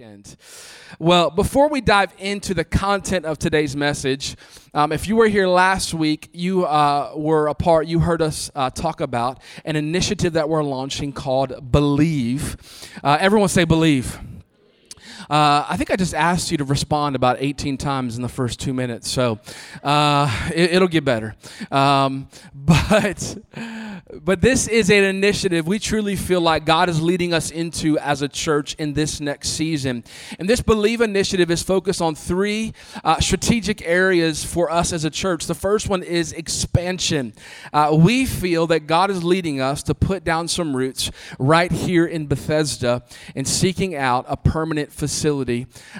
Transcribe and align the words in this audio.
weekend. 0.00 0.36
Well, 0.98 1.30
before 1.30 1.68
we 1.68 1.82
dive 1.82 2.14
into 2.18 2.54
the 2.54 2.64
content 2.64 3.26
of 3.26 3.38
today's 3.38 3.76
message, 3.76 4.34
um, 4.72 4.92
if 4.92 5.06
you 5.06 5.14
were 5.14 5.28
here 5.28 5.46
last 5.46 5.92
week, 5.92 6.30
you 6.32 6.64
uh, 6.64 7.12
were 7.14 7.48
a 7.48 7.54
part, 7.54 7.86
you 7.86 7.98
heard 7.98 8.22
us 8.22 8.50
uh, 8.54 8.70
talk 8.70 9.02
about 9.02 9.42
an 9.66 9.76
initiative 9.76 10.32
that 10.32 10.48
we're 10.48 10.62
launching 10.62 11.12
called 11.12 11.70
Believe. 11.70 12.56
Uh, 13.04 13.18
everyone 13.20 13.50
say 13.50 13.64
Believe. 13.64 14.18
Uh, 15.30 15.64
I 15.68 15.76
think 15.76 15.92
I 15.92 15.96
just 15.96 16.12
asked 16.12 16.50
you 16.50 16.56
to 16.56 16.64
respond 16.64 17.14
about 17.14 17.36
18 17.38 17.76
times 17.78 18.16
in 18.16 18.22
the 18.22 18.28
first 18.28 18.58
two 18.58 18.74
minutes, 18.74 19.08
so 19.08 19.38
uh, 19.84 20.50
it, 20.52 20.80
will 20.80 20.88
get 20.88 21.04
better. 21.04 21.36
Um, 21.70 22.26
but 22.52 23.38
but 24.24 24.40
this 24.40 24.66
is 24.66 24.90
an 24.90 25.04
initiative 25.04 25.68
we 25.68 25.78
truly 25.78 26.16
feel 26.16 26.40
like 26.40 26.64
God 26.64 26.88
is 26.88 27.00
leading 27.00 27.32
us 27.32 27.52
into 27.52 27.96
as 27.98 28.22
a 28.22 28.28
church 28.28 28.74
in 28.74 28.94
this 28.94 29.20
next 29.20 29.50
season. 29.50 30.02
And 30.40 30.48
this 30.48 30.60
Believe 30.60 31.00
initiative 31.00 31.48
is 31.48 31.62
focused 31.62 32.02
on 32.02 32.16
three 32.16 32.72
uh, 33.04 33.20
strategic 33.20 33.86
areas 33.86 34.44
for 34.44 34.68
us 34.68 34.92
as 34.92 35.04
a 35.04 35.10
church. 35.10 35.46
The 35.46 35.54
first 35.54 35.88
one 35.88 36.02
is 36.02 36.32
expansion. 36.32 37.34
Uh, 37.72 37.96
we 37.96 38.26
feel 38.26 38.66
that 38.68 38.88
God 38.88 39.10
is 39.10 39.22
leading 39.22 39.60
us 39.60 39.84
to 39.84 39.94
put 39.94 40.24
down 40.24 40.48
some 40.48 40.74
roots 40.74 41.12
right 41.38 41.70
here 41.70 42.06
in 42.06 42.26
Bethesda 42.26 43.04
and 43.36 43.46
seeking 43.46 43.94
out 43.94 44.24
a 44.28 44.36
permanent 44.36 44.92
facility. 44.92 45.19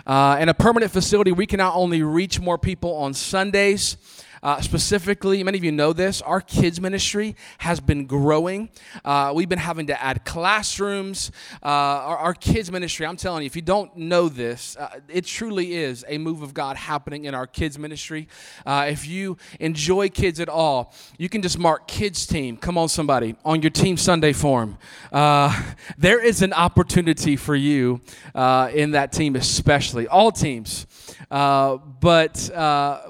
Uh, 0.07 0.37
and 0.39 0.51
a 0.51 0.55
permanent 0.55 0.93
facility, 0.93 1.33
we 1.33 1.47
can 1.47 1.59
not 1.59 1.75
only 1.75 2.03
reach 2.03 2.41
more 2.41 2.59
people 2.59 2.95
on 2.95 3.15
Sundays, 3.15 3.97
uh, 4.43 4.61
specifically, 4.61 5.43
many 5.45 5.59
of 5.59 5.65
you 5.65 5.73
know 5.73 5.93
this, 5.93 6.23
our 6.23 6.41
kids' 6.41 6.81
ministry 6.81 7.37
has 7.59 7.79
been 7.79 8.07
growing. 8.07 8.71
Uh, 9.05 9.33
we've 9.35 9.51
been 9.51 9.59
having 9.59 9.87
to 9.89 10.03
add 10.03 10.25
classrooms. 10.25 11.31
Uh, 11.63 11.67
our, 11.67 12.17
our, 12.17 12.35
kids' 12.35 12.73
ministry, 12.73 13.05
I'm 13.05 13.19
telling 13.19 13.43
you, 13.43 13.47
if 13.47 13.55
you 13.55 13.61
don't 13.61 13.95
know 13.97 14.31
this, 14.31 14.77
uh, 14.79 15.01
it 15.09 15.27
truly 15.27 15.75
is 15.75 16.07
a 16.09 16.17
move 16.17 16.41
of 16.41 16.55
God 16.55 16.77
happening 16.79 17.27
in 17.27 17.35
our 17.35 17.47
kids' 17.47 17.79
ministry. 17.79 18.29
Uh, 18.65 18.87
if 18.89 19.07
you 19.07 19.37
enjoy 19.59 20.09
kids 20.09 20.41
at 20.41 20.49
all, 20.49 20.95
you 21.19 21.29
can 21.29 21.43
just 21.43 21.59
mark 21.59 21.87
kids' 21.87 22.27
team. 22.27 22.57
Come 22.57 22.79
on, 22.79 22.89
somebody, 22.89 23.37
on 23.45 23.61
your 23.61 23.71
Team 23.71 23.99
Sunday 23.99 24.33
form. 24.33 24.79
Uh, 25.13 25.75
there 25.99 26.25
is 26.25 26.41
an 26.41 26.55
opportunity 26.55 27.37
for 27.37 27.55
you 27.55 28.01
in 28.35 28.93
that 28.93 29.13
team, 29.13 29.37
especially 29.37 30.09
all 30.09 30.33
teams. 30.33 30.87
But 31.31 32.51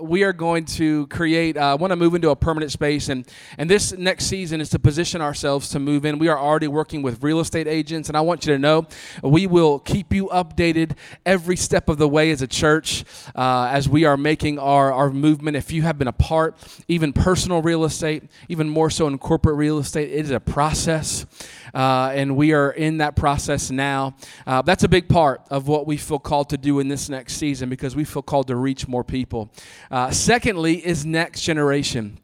we 0.00 0.22
are 0.22 0.32
going 0.32 0.64
to 0.64 1.06
create, 1.08 1.56
uh, 1.56 1.76
want 1.80 1.90
to 1.90 1.96
move 1.96 2.14
into 2.14 2.30
a 2.30 2.36
permanent 2.36 2.72
space. 2.72 3.08
And, 3.08 3.26
and 3.58 3.68
this 3.68 3.92
next 3.92 4.26
season 4.26 4.60
is 4.60 4.68
to 4.70 4.78
position 4.78 5.20
ourselves 5.20 5.68
to 5.70 5.78
move 5.78 6.04
in. 6.04 6.18
We 6.18 6.28
are 6.28 6.38
already 6.38 6.68
working 6.68 7.02
with 7.02 7.22
real 7.22 7.40
estate 7.40 7.66
agents, 7.66 8.08
and 8.08 8.16
I 8.16 8.20
want 8.20 8.46
you 8.46 8.52
to 8.52 8.58
know 8.58 8.86
we 9.22 9.46
will 9.46 9.78
keep 9.78 10.12
you 10.12 10.26
updated 10.28 10.96
every 11.24 11.56
step 11.56 11.88
of 11.88 11.98
the 11.98 12.08
way 12.08 12.30
as 12.30 12.42
a 12.42 12.46
church 12.46 13.04
uh, 13.34 13.68
as 13.70 13.88
we 13.88 14.04
are 14.04 14.16
making 14.16 14.58
our, 14.58 14.92
our 14.92 15.10
movement. 15.10 15.56
If 15.56 15.72
you 15.72 15.82
have 15.82 15.98
been 15.98 16.08
a 16.08 16.12
part, 16.12 16.56
even 16.88 17.12
personal 17.12 17.62
real 17.62 17.84
estate, 17.84 18.24
even 18.48 18.68
more 18.68 18.90
so 18.90 19.06
in 19.06 19.18
corporate 19.18 19.56
real 19.56 19.78
estate, 19.78 20.10
it 20.10 20.24
is 20.24 20.30
a 20.30 20.40
process. 20.40 21.26
Uh, 21.74 22.10
and 22.14 22.36
we 22.36 22.52
are 22.52 22.70
in 22.72 22.98
that 22.98 23.16
process 23.16 23.70
now. 23.70 24.14
Uh, 24.46 24.62
that's 24.62 24.84
a 24.84 24.88
big 24.88 25.08
part 25.08 25.42
of 25.50 25.68
what 25.68 25.86
we 25.86 25.96
feel 25.96 26.18
called 26.18 26.50
to 26.50 26.58
do 26.58 26.80
in 26.80 26.88
this 26.88 27.08
next 27.08 27.34
season 27.34 27.68
because 27.68 27.94
we 27.94 28.04
feel 28.10 28.22
called 28.22 28.48
to 28.48 28.56
reach 28.56 28.86
more 28.86 29.04
people. 29.04 29.50
Uh, 29.90 30.10
secondly, 30.10 30.84
is 30.84 31.06
next 31.06 31.42
generation 31.42 32.19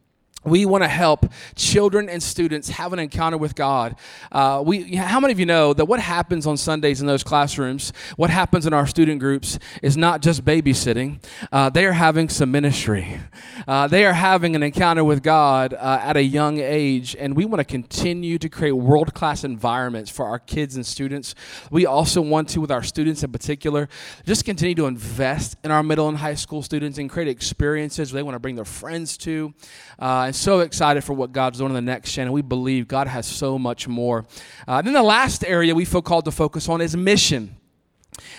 we 0.46 0.64
want 0.64 0.84
to 0.84 0.88
help 0.88 1.26
children 1.56 2.08
and 2.08 2.22
students 2.22 2.70
have 2.70 2.92
an 2.92 2.98
encounter 2.98 3.36
with 3.36 3.54
God. 3.54 3.96
Uh, 4.30 4.62
we, 4.64 4.94
how 4.94 5.18
many 5.18 5.32
of 5.32 5.40
you 5.40 5.46
know 5.46 5.74
that 5.74 5.84
what 5.84 6.00
happens 6.00 6.46
on 6.46 6.56
Sundays 6.56 7.00
in 7.00 7.06
those 7.06 7.24
classrooms, 7.24 7.92
what 8.16 8.30
happens 8.30 8.64
in 8.66 8.72
our 8.72 8.86
student 8.86 9.18
groups, 9.18 9.58
is 9.82 9.96
not 9.96 10.22
just 10.22 10.44
babysitting? 10.44 11.22
Uh, 11.50 11.68
they 11.68 11.84
are 11.84 11.92
having 11.92 12.28
some 12.28 12.50
ministry. 12.50 13.20
Uh, 13.66 13.88
they 13.88 14.06
are 14.06 14.12
having 14.12 14.54
an 14.54 14.62
encounter 14.62 15.02
with 15.02 15.22
God 15.22 15.74
uh, 15.74 15.98
at 16.00 16.16
a 16.16 16.22
young 16.22 16.58
age, 16.58 17.16
and 17.18 17.36
we 17.36 17.44
want 17.44 17.58
to 17.58 17.64
continue 17.64 18.38
to 18.38 18.48
create 18.48 18.72
world 18.72 19.14
class 19.14 19.42
environments 19.42 20.10
for 20.10 20.26
our 20.26 20.38
kids 20.38 20.76
and 20.76 20.86
students. 20.86 21.34
We 21.70 21.86
also 21.86 22.20
want 22.20 22.48
to, 22.50 22.60
with 22.60 22.70
our 22.70 22.84
students 22.84 23.24
in 23.24 23.32
particular, 23.32 23.88
just 24.24 24.44
continue 24.44 24.76
to 24.76 24.86
invest 24.86 25.56
in 25.64 25.72
our 25.72 25.82
middle 25.82 26.08
and 26.08 26.16
high 26.16 26.34
school 26.34 26.62
students 26.62 26.98
and 26.98 27.10
create 27.10 27.28
experiences 27.28 28.12
they 28.12 28.22
want 28.22 28.36
to 28.36 28.38
bring 28.38 28.54
their 28.54 28.64
friends 28.64 29.16
to. 29.18 29.52
Uh, 29.98 30.24
and 30.26 30.35
so 30.38 30.60
excited 30.60 31.02
for 31.02 31.12
what 31.12 31.32
God's 31.32 31.58
doing 31.58 31.70
in 31.70 31.74
the 31.74 31.80
next 31.80 32.16
and 32.18 32.32
we 32.32 32.42
believe 32.42 32.88
God 32.88 33.06
has 33.06 33.26
so 33.26 33.58
much 33.58 33.88
more. 33.88 34.24
Uh, 34.66 34.82
then 34.82 34.92
the 34.92 35.02
last 35.02 35.44
area 35.44 35.74
we 35.74 35.84
feel 35.84 36.02
called 36.02 36.24
to 36.26 36.30
focus 36.30 36.68
on 36.68 36.80
is 36.80 36.96
mission. 36.96 37.56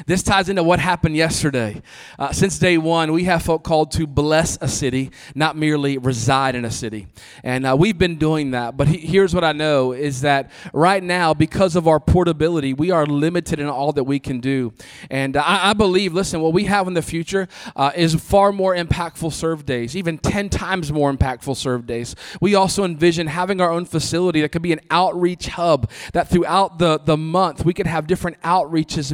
This 0.06 0.24
ties 0.24 0.50
into 0.50 0.64
what 0.64 0.80
happened 0.80 1.16
yesterday. 1.16 1.82
Uh, 2.18 2.32
since 2.32 2.60
day 2.60 2.78
one, 2.78 3.12
we 3.12 3.26
have 3.26 3.44
felt 3.44 3.64
called 3.64 3.92
to 3.92 4.08
bless 4.08 4.58
a 4.62 4.68
city, 4.68 5.12
not 5.36 5.56
merely 5.58 5.98
reside 5.98 6.56
in 6.56 6.66
a 6.66 6.72
city. 6.72 7.08
And 7.44 7.66
uh, 7.66 7.76
we've 7.78 7.98
been 7.98 8.18
doing 8.18 8.52
that. 8.52 8.78
But 8.78 8.88
he, 8.88 8.98
here's 8.98 9.34
what 9.34 9.44
I 9.44 9.52
know 9.52 9.92
is 9.92 10.22
that 10.22 10.52
right 10.74 11.04
now, 11.04 11.34
because 11.34 11.76
of 11.76 11.88
our 11.88 12.00
portability, 12.00 12.74
we 12.74 12.92
are 12.92 13.06
limited 13.06 13.60
in 13.60 13.68
all 13.68 13.92
that 13.94 14.04
we 14.04 14.20
can 14.20 14.40
do. 14.40 14.74
And 15.10 15.36
uh, 15.36 15.44
I, 15.46 15.72
I, 15.72 15.74
believe, 15.74 16.14
listen, 16.14 16.42
what 16.42 16.54
we 16.54 16.66
have 16.66 16.88
in 16.88 16.94
the 16.94 17.02
future 17.02 17.48
uh, 17.76 17.92
is 17.96 18.16
far 18.16 18.52
more 18.52 18.76
impactful 18.76 19.34
serve 19.34 19.66
days, 19.66 19.96
even 19.96 20.18
10 20.18 20.50
times 20.50 20.92
more 20.92 21.14
impactful 21.14 21.56
serve 21.56 21.86
days. 21.86 22.16
We 22.42 22.56
also 22.56 22.84
envision 22.84 23.28
having 23.28 23.62
our 23.62 23.72
own 23.72 23.86
facility 23.86 24.42
that 24.42 24.50
could 24.50 24.62
be 24.62 24.74
an 24.74 24.82
outreach 24.90 25.48
hub, 25.48 25.90
that 26.14 26.30
throughout 26.30 26.80
the, 26.80 27.00
the 27.00 27.18
month, 27.18 27.66
we 27.66 27.74
could 27.74 27.88
have 27.88 28.08
different 28.08 28.42
outreaches, 28.42 29.14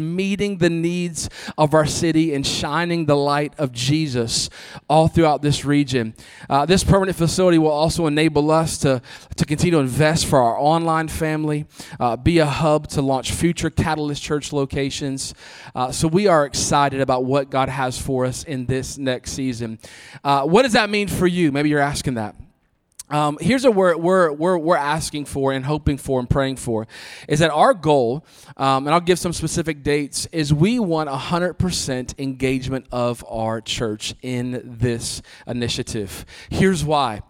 meeting 0.53 0.57
the 0.57 0.69
needs 0.69 1.29
of 1.57 1.73
our 1.73 1.85
city 1.85 2.33
and 2.33 2.45
shining 2.45 3.05
the 3.05 3.15
light 3.15 3.53
of 3.57 3.71
Jesus 3.71 4.49
all 4.89 5.07
throughout 5.07 5.41
this 5.41 5.65
region. 5.65 6.13
Uh, 6.49 6.65
this 6.65 6.83
permanent 6.83 7.17
facility 7.17 7.57
will 7.57 7.71
also 7.71 8.07
enable 8.07 8.51
us 8.51 8.77
to, 8.79 9.01
to 9.35 9.45
continue 9.45 9.73
to 9.73 9.79
invest 9.79 10.25
for 10.25 10.39
our 10.41 10.57
online 10.57 11.07
family, 11.07 11.65
uh, 11.99 12.15
be 12.15 12.39
a 12.39 12.45
hub 12.45 12.87
to 12.87 13.01
launch 13.01 13.31
future 13.31 13.69
Catalyst 13.69 14.21
Church 14.21 14.53
locations. 14.53 15.33
Uh, 15.75 15.91
so 15.91 16.07
we 16.07 16.27
are 16.27 16.45
excited 16.45 17.01
about 17.01 17.25
what 17.25 17.49
God 17.49 17.69
has 17.69 17.99
for 17.99 18.25
us 18.25 18.43
in 18.43 18.65
this 18.65 18.97
next 18.97 19.31
season. 19.31 19.79
Uh, 20.23 20.43
what 20.43 20.63
does 20.63 20.73
that 20.73 20.89
mean 20.89 21.07
for 21.07 21.27
you? 21.27 21.51
Maybe 21.51 21.69
you're 21.69 21.79
asking 21.79 22.15
that. 22.15 22.35
Um, 23.09 23.37
here's 23.39 23.63
what 23.63 23.75
we're, 23.75 23.97
we're, 23.97 24.31
we're, 24.31 24.57
we're 24.57 24.77
asking 24.77 25.25
for 25.25 25.51
and 25.51 25.65
hoping 25.65 25.97
for 25.97 26.19
and 26.19 26.29
praying 26.29 26.55
for 26.55 26.87
is 27.27 27.39
that 27.39 27.51
our 27.51 27.73
goal, 27.73 28.25
um, 28.57 28.87
and 28.87 28.93
I'll 28.93 29.01
give 29.01 29.19
some 29.19 29.33
specific 29.33 29.83
dates, 29.83 30.25
is 30.31 30.53
we 30.53 30.79
want 30.79 31.09
100% 31.09 32.19
engagement 32.19 32.85
of 32.91 33.23
our 33.27 33.61
church 33.61 34.15
in 34.21 34.61
this 34.63 35.21
initiative. 35.45 36.25
Here's 36.49 36.83
why. 36.83 37.21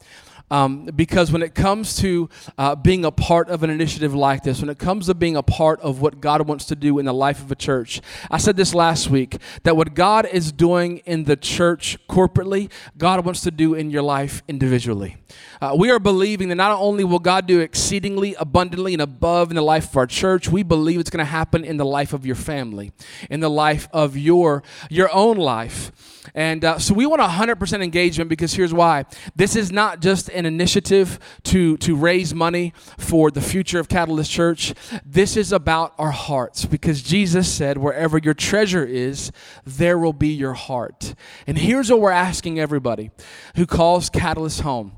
Um, 0.54 0.86
because 0.96 1.32
when 1.32 1.42
it 1.42 1.56
comes 1.56 1.96
to 2.02 2.30
uh, 2.60 2.76
being 2.76 3.06
a 3.06 3.12
part 3.12 3.50
of 3.50 3.64
an 3.64 3.72
initiative 3.72 4.14
like 4.14 4.44
this, 4.44 4.62
when 4.62 4.70
it 4.70 4.78
comes 4.78 5.08
to 5.08 5.16
being 5.16 5.36
a 5.36 5.42
part 5.42 5.82
of 5.82 6.00
what 6.00 6.22
God 6.22 6.48
wants 6.48 6.66
to 6.66 6.76
do 6.76 7.00
in 7.00 7.06
the 7.06 7.14
life 7.14 7.42
of 7.42 7.52
a 7.52 7.56
church, 7.56 8.02
I 8.30 8.38
said 8.38 8.56
this 8.56 8.76
last 8.76 9.10
week 9.10 9.38
that 9.64 9.76
what 9.76 9.96
God 9.96 10.28
is 10.28 10.52
doing 10.52 11.00
in 11.08 11.24
the 11.24 11.36
church 11.36 11.98
corporately, 12.08 12.70
God 13.00 13.26
wants 13.26 13.42
to 13.42 13.50
do 13.50 13.74
in 13.74 13.90
your 13.90 14.04
life 14.04 14.44
individually. 14.48 15.18
Uh, 15.60 15.76
we 15.76 15.90
are 15.90 15.98
believing 15.98 16.50
that 16.50 16.56
not 16.56 16.78
only 16.80 17.04
will 17.04 17.18
God 17.18 17.48
do 17.48 17.60
exceedingly 17.60 18.36
abundantly 18.36 18.94
and 18.94 19.02
above 19.02 19.50
in 19.50 19.56
the 19.56 19.64
life 19.64 19.90
of 19.90 19.98
our 19.98 20.06
church, 20.06 20.50
we 20.50 20.62
believe 20.62 21.00
it's 21.00 21.10
going 21.10 21.26
to 21.26 21.32
happen 21.32 21.66
in 21.66 21.78
the 21.78 21.86
life 21.86 22.14
of 22.14 22.28
your 22.28 22.36
family, 22.36 22.92
in 23.28 23.40
the 23.40 23.50
life 23.50 23.88
of 23.92 24.16
your 24.16 24.62
your 24.92 25.12
own 25.12 25.38
life. 25.38 25.92
And 26.36 26.64
uh, 26.64 26.80
so 26.80 26.94
we 26.94 27.06
want 27.06 27.22
100% 27.22 27.84
engagement 27.84 28.30
because 28.30 28.54
here's 28.54 28.74
why. 28.74 29.06
This 29.36 29.56
is 29.56 29.72
not 29.72 30.00
just 30.00 30.30
an 30.30 30.46
initiative 30.46 31.20
to, 31.44 31.78
to 31.78 31.96
raise 31.96 32.34
money 32.34 32.74
for 32.98 33.32
the 33.32 33.42
future 33.42 33.80
of 33.80 33.90
Catalyst 33.90 34.32
Church. 34.32 34.74
This 35.06 35.36
is 35.38 35.52
about 35.52 35.94
our 35.98 36.12
hearts 36.12 36.66
because 36.66 37.02
Jesus 37.02 37.52
said, 37.52 37.78
wherever 37.78 38.18
your 38.18 38.34
treasure 38.34 38.86
is, 38.86 39.32
there 39.66 39.98
will 39.98 40.14
be 40.14 40.30
your 40.30 40.54
heart. 40.54 41.14
And 41.46 41.58
here's 41.58 41.90
what 41.90 42.00
we're 42.00 42.12
asking 42.12 42.60
everybody 42.60 43.12
who 43.56 43.66
calls 43.66 44.10
Catalyst 44.10 44.62
home 44.62 44.98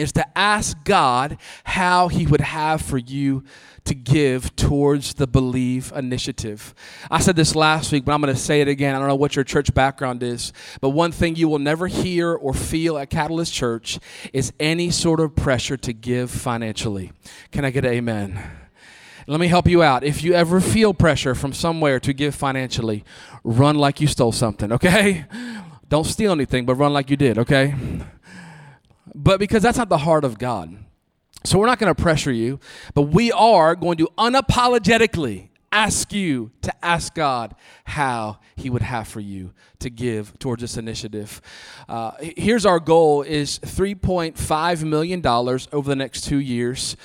is 0.00 0.12
to 0.12 0.38
ask 0.38 0.82
God 0.84 1.38
how 1.64 2.08
He 2.08 2.26
would 2.26 2.40
have 2.40 2.82
for 2.82 2.98
you 2.98 3.44
to 3.84 3.94
give 3.94 4.54
towards 4.56 5.14
the 5.14 5.26
Believe 5.26 5.92
initiative. 5.94 6.74
I 7.10 7.20
said 7.20 7.36
this 7.36 7.54
last 7.54 7.92
week, 7.92 8.04
but 8.04 8.12
I'm 8.12 8.20
going 8.20 8.34
to 8.34 8.40
say 8.40 8.60
it 8.60 8.68
again. 8.68 8.94
I 8.94 8.98
don't 8.98 9.08
know 9.08 9.14
what 9.16 9.36
your 9.36 9.44
church 9.44 9.72
background 9.74 10.22
is, 10.22 10.52
but 10.80 10.90
one 10.90 11.12
thing 11.12 11.36
you 11.36 11.48
will 11.48 11.58
never 11.58 11.86
hear 11.86 12.32
or 12.32 12.54
feel 12.54 12.98
at 12.98 13.10
Catalyst 13.10 13.52
Church 13.52 13.98
is 14.32 14.52
any 14.60 14.90
sort 14.90 15.20
of 15.20 15.34
pressure 15.34 15.76
to 15.78 15.92
give 15.92 16.30
financially. 16.30 17.12
Can 17.52 17.64
I 17.64 17.70
get 17.70 17.84
an 17.84 17.92
amen? 17.92 18.40
Let 19.26 19.40
me 19.40 19.48
help 19.48 19.68
you 19.68 19.82
out. 19.82 20.02
If 20.02 20.22
you 20.24 20.34
ever 20.34 20.60
feel 20.60 20.92
pressure 20.92 21.34
from 21.34 21.52
somewhere 21.52 22.00
to 22.00 22.12
give 22.12 22.34
financially, 22.34 23.04
run 23.44 23.76
like 23.76 24.00
you 24.00 24.06
stole 24.06 24.32
something, 24.32 24.72
okay? 24.72 25.24
Don't 25.88 26.04
steal 26.04 26.32
anything, 26.32 26.66
but 26.66 26.76
run 26.76 26.92
like 26.92 27.10
you 27.10 27.16
did, 27.16 27.38
okay? 27.38 27.74
But 29.14 29.38
because 29.38 29.62
that's 29.62 29.78
not 29.78 29.88
the 29.88 29.98
heart 29.98 30.24
of 30.24 30.38
God. 30.38 30.76
So 31.44 31.58
we're 31.58 31.66
not 31.66 31.78
going 31.78 31.94
to 31.94 32.00
pressure 32.00 32.32
you, 32.32 32.60
but 32.94 33.02
we 33.02 33.32
are 33.32 33.74
going 33.74 33.96
to 33.98 34.08
unapologetically 34.18 35.48
ask 35.72 36.12
you 36.12 36.50
to 36.62 36.84
ask 36.84 37.14
God 37.14 37.54
how 37.84 38.40
He 38.56 38.68
would 38.68 38.82
have 38.82 39.08
for 39.08 39.20
you 39.20 39.52
to 39.78 39.88
give 39.88 40.38
towards 40.38 40.60
this 40.60 40.76
initiative. 40.76 41.40
Uh, 41.88 42.12
here's 42.20 42.66
our 42.66 42.80
goal: 42.80 43.22
is 43.22 43.58
3.5 43.60 44.84
million 44.84 45.20
dollars 45.20 45.68
over 45.72 45.88
the 45.88 45.96
next 45.96 46.24
two 46.24 46.38
years. 46.38 46.96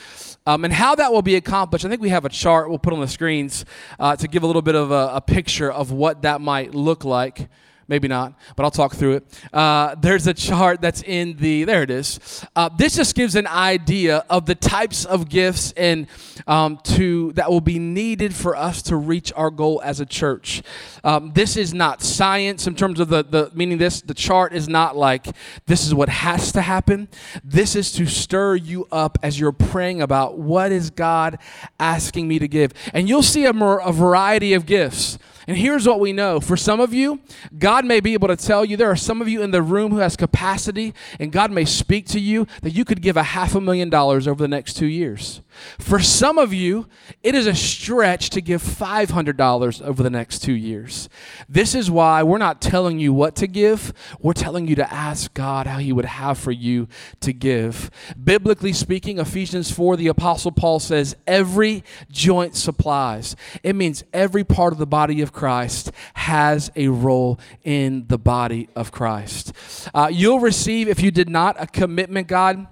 Um, 0.47 0.63
and 0.63 0.71
how 0.71 0.93
that 0.95 1.11
will 1.11 1.23
be 1.23 1.35
accomplished, 1.35 1.85
I 1.85 1.89
think 1.89 2.01
we 2.01 2.09
have 2.09 2.23
a 2.23 2.29
chart 2.29 2.69
we'll 2.69 2.77
put 2.77 2.93
on 2.93 2.99
the 2.99 3.07
screens 3.07 3.65
uh, 3.99 4.15
to 4.15 4.27
give 4.27 4.43
a 4.43 4.47
little 4.47 4.61
bit 4.61 4.75
of 4.75 4.91
a, 4.91 5.11
a 5.13 5.21
picture 5.21 5.71
of 5.71 5.91
what 5.91 6.21
that 6.21 6.39
might 6.39 6.75
look 6.75 7.03
like 7.03 7.49
maybe 7.87 8.07
not, 8.07 8.33
but 8.55 8.63
I'll 8.63 8.71
talk 8.71 8.95
through 8.95 9.13
it. 9.17 9.41
Uh, 9.53 9.95
there's 9.95 10.27
a 10.27 10.33
chart 10.33 10.81
that's 10.81 11.03
in 11.03 11.37
the, 11.37 11.63
there 11.63 11.83
it 11.83 11.91
is. 11.91 12.45
Uh, 12.55 12.69
this 12.69 12.95
just 12.95 13.15
gives 13.15 13.35
an 13.35 13.47
idea 13.47 14.25
of 14.29 14.45
the 14.45 14.55
types 14.55 15.05
of 15.05 15.29
gifts 15.29 15.71
and 15.77 16.07
um, 16.47 16.79
to 16.83 17.31
that 17.33 17.49
will 17.49 17.61
be 17.61 17.79
needed 17.79 18.33
for 18.33 18.55
us 18.55 18.81
to 18.83 18.95
reach 18.95 19.31
our 19.35 19.49
goal 19.49 19.81
as 19.83 19.99
a 19.99 20.05
church. 20.05 20.61
Um, 21.03 21.31
this 21.33 21.57
is 21.57 21.73
not 21.73 22.01
science 22.01 22.67
in 22.67 22.75
terms 22.75 22.99
of 22.99 23.09
the, 23.09 23.23
the 23.23 23.51
meaning 23.53 23.77
this, 23.77 24.01
the 24.01 24.13
chart 24.13 24.53
is 24.53 24.67
not 24.67 24.97
like 24.97 25.27
this 25.65 25.85
is 25.85 25.93
what 25.93 26.09
has 26.09 26.51
to 26.53 26.61
happen. 26.61 27.07
This 27.43 27.75
is 27.75 27.91
to 27.93 28.05
stir 28.05 28.55
you 28.55 28.87
up 28.91 29.17
as 29.21 29.39
you're 29.39 29.51
praying 29.51 30.01
about 30.01 30.37
what 30.37 30.71
is 30.71 30.89
God 30.89 31.37
asking 31.79 32.27
me 32.27 32.39
to 32.39 32.47
give. 32.47 32.73
And 32.93 33.07
you'll 33.07 33.23
see 33.23 33.45
a, 33.45 33.51
a 33.51 33.91
variety 33.91 34.53
of 34.53 34.65
gifts. 34.65 35.17
And 35.47 35.57
here's 35.57 35.87
what 35.87 35.99
we 35.99 36.11
know 36.11 36.39
for 36.39 36.57
some 36.57 36.79
of 36.79 36.93
you, 36.93 37.19
God 37.57 37.85
may 37.85 37.99
be 37.99 38.13
able 38.13 38.27
to 38.27 38.35
tell 38.35 38.65
you, 38.65 38.77
there 38.77 38.89
are 38.89 38.95
some 38.95 39.21
of 39.21 39.27
you 39.27 39.41
in 39.41 39.51
the 39.51 39.61
room 39.61 39.91
who 39.91 39.97
has 39.97 40.15
capacity, 40.15 40.93
and 41.19 41.31
God 41.31 41.51
may 41.51 41.65
speak 41.65 42.07
to 42.07 42.19
you 42.19 42.47
that 42.61 42.71
you 42.71 42.83
could 42.85 43.01
give 43.01 43.17
a 43.17 43.23
half 43.23 43.55
a 43.55 43.61
million 43.61 43.89
dollars 43.89 44.27
over 44.27 44.41
the 44.41 44.47
next 44.47 44.73
two 44.73 44.87
years. 44.87 45.41
For 45.79 45.99
some 45.99 46.37
of 46.37 46.53
you, 46.53 46.87
it 47.23 47.35
is 47.35 47.47
a 47.47 47.55
stretch 47.55 48.29
to 48.31 48.41
give 48.41 48.61
$500 48.61 49.81
over 49.81 50.03
the 50.03 50.09
next 50.09 50.39
two 50.39 50.53
years. 50.53 51.09
This 51.49 51.75
is 51.75 51.89
why 51.89 52.23
we're 52.23 52.37
not 52.37 52.61
telling 52.61 52.99
you 52.99 53.13
what 53.13 53.35
to 53.37 53.47
give, 53.47 53.93
we're 54.19 54.33
telling 54.33 54.67
you 54.67 54.75
to 54.75 54.93
ask 54.93 55.33
God 55.33 55.67
how 55.67 55.77
He 55.77 55.93
would 55.93 56.05
have 56.05 56.37
for 56.37 56.51
you 56.51 56.87
to 57.21 57.33
give. 57.33 57.89
Biblically 58.21 58.73
speaking, 58.73 59.19
Ephesians 59.19 59.71
4, 59.71 59.97
the 59.97 60.07
Apostle 60.07 60.51
Paul 60.51 60.79
says, 60.79 61.15
every 61.27 61.83
joint 62.09 62.55
supplies. 62.55 63.35
It 63.63 63.75
means 63.75 64.03
every 64.13 64.43
part 64.43 64.73
of 64.73 64.79
the 64.79 64.85
body 64.85 65.21
of 65.21 65.33
Christ 65.33 65.91
has 66.13 66.71
a 66.75 66.87
role 66.87 67.39
in 67.63 68.05
the 68.07 68.17
body 68.17 68.69
of 68.75 68.91
Christ. 68.91 69.53
Uh, 69.93 70.09
you'll 70.11 70.39
receive, 70.39 70.87
if 70.87 71.01
you 71.01 71.11
did 71.11 71.29
not, 71.29 71.55
a 71.59 71.67
commitment 71.67 72.27
guide 72.27 72.67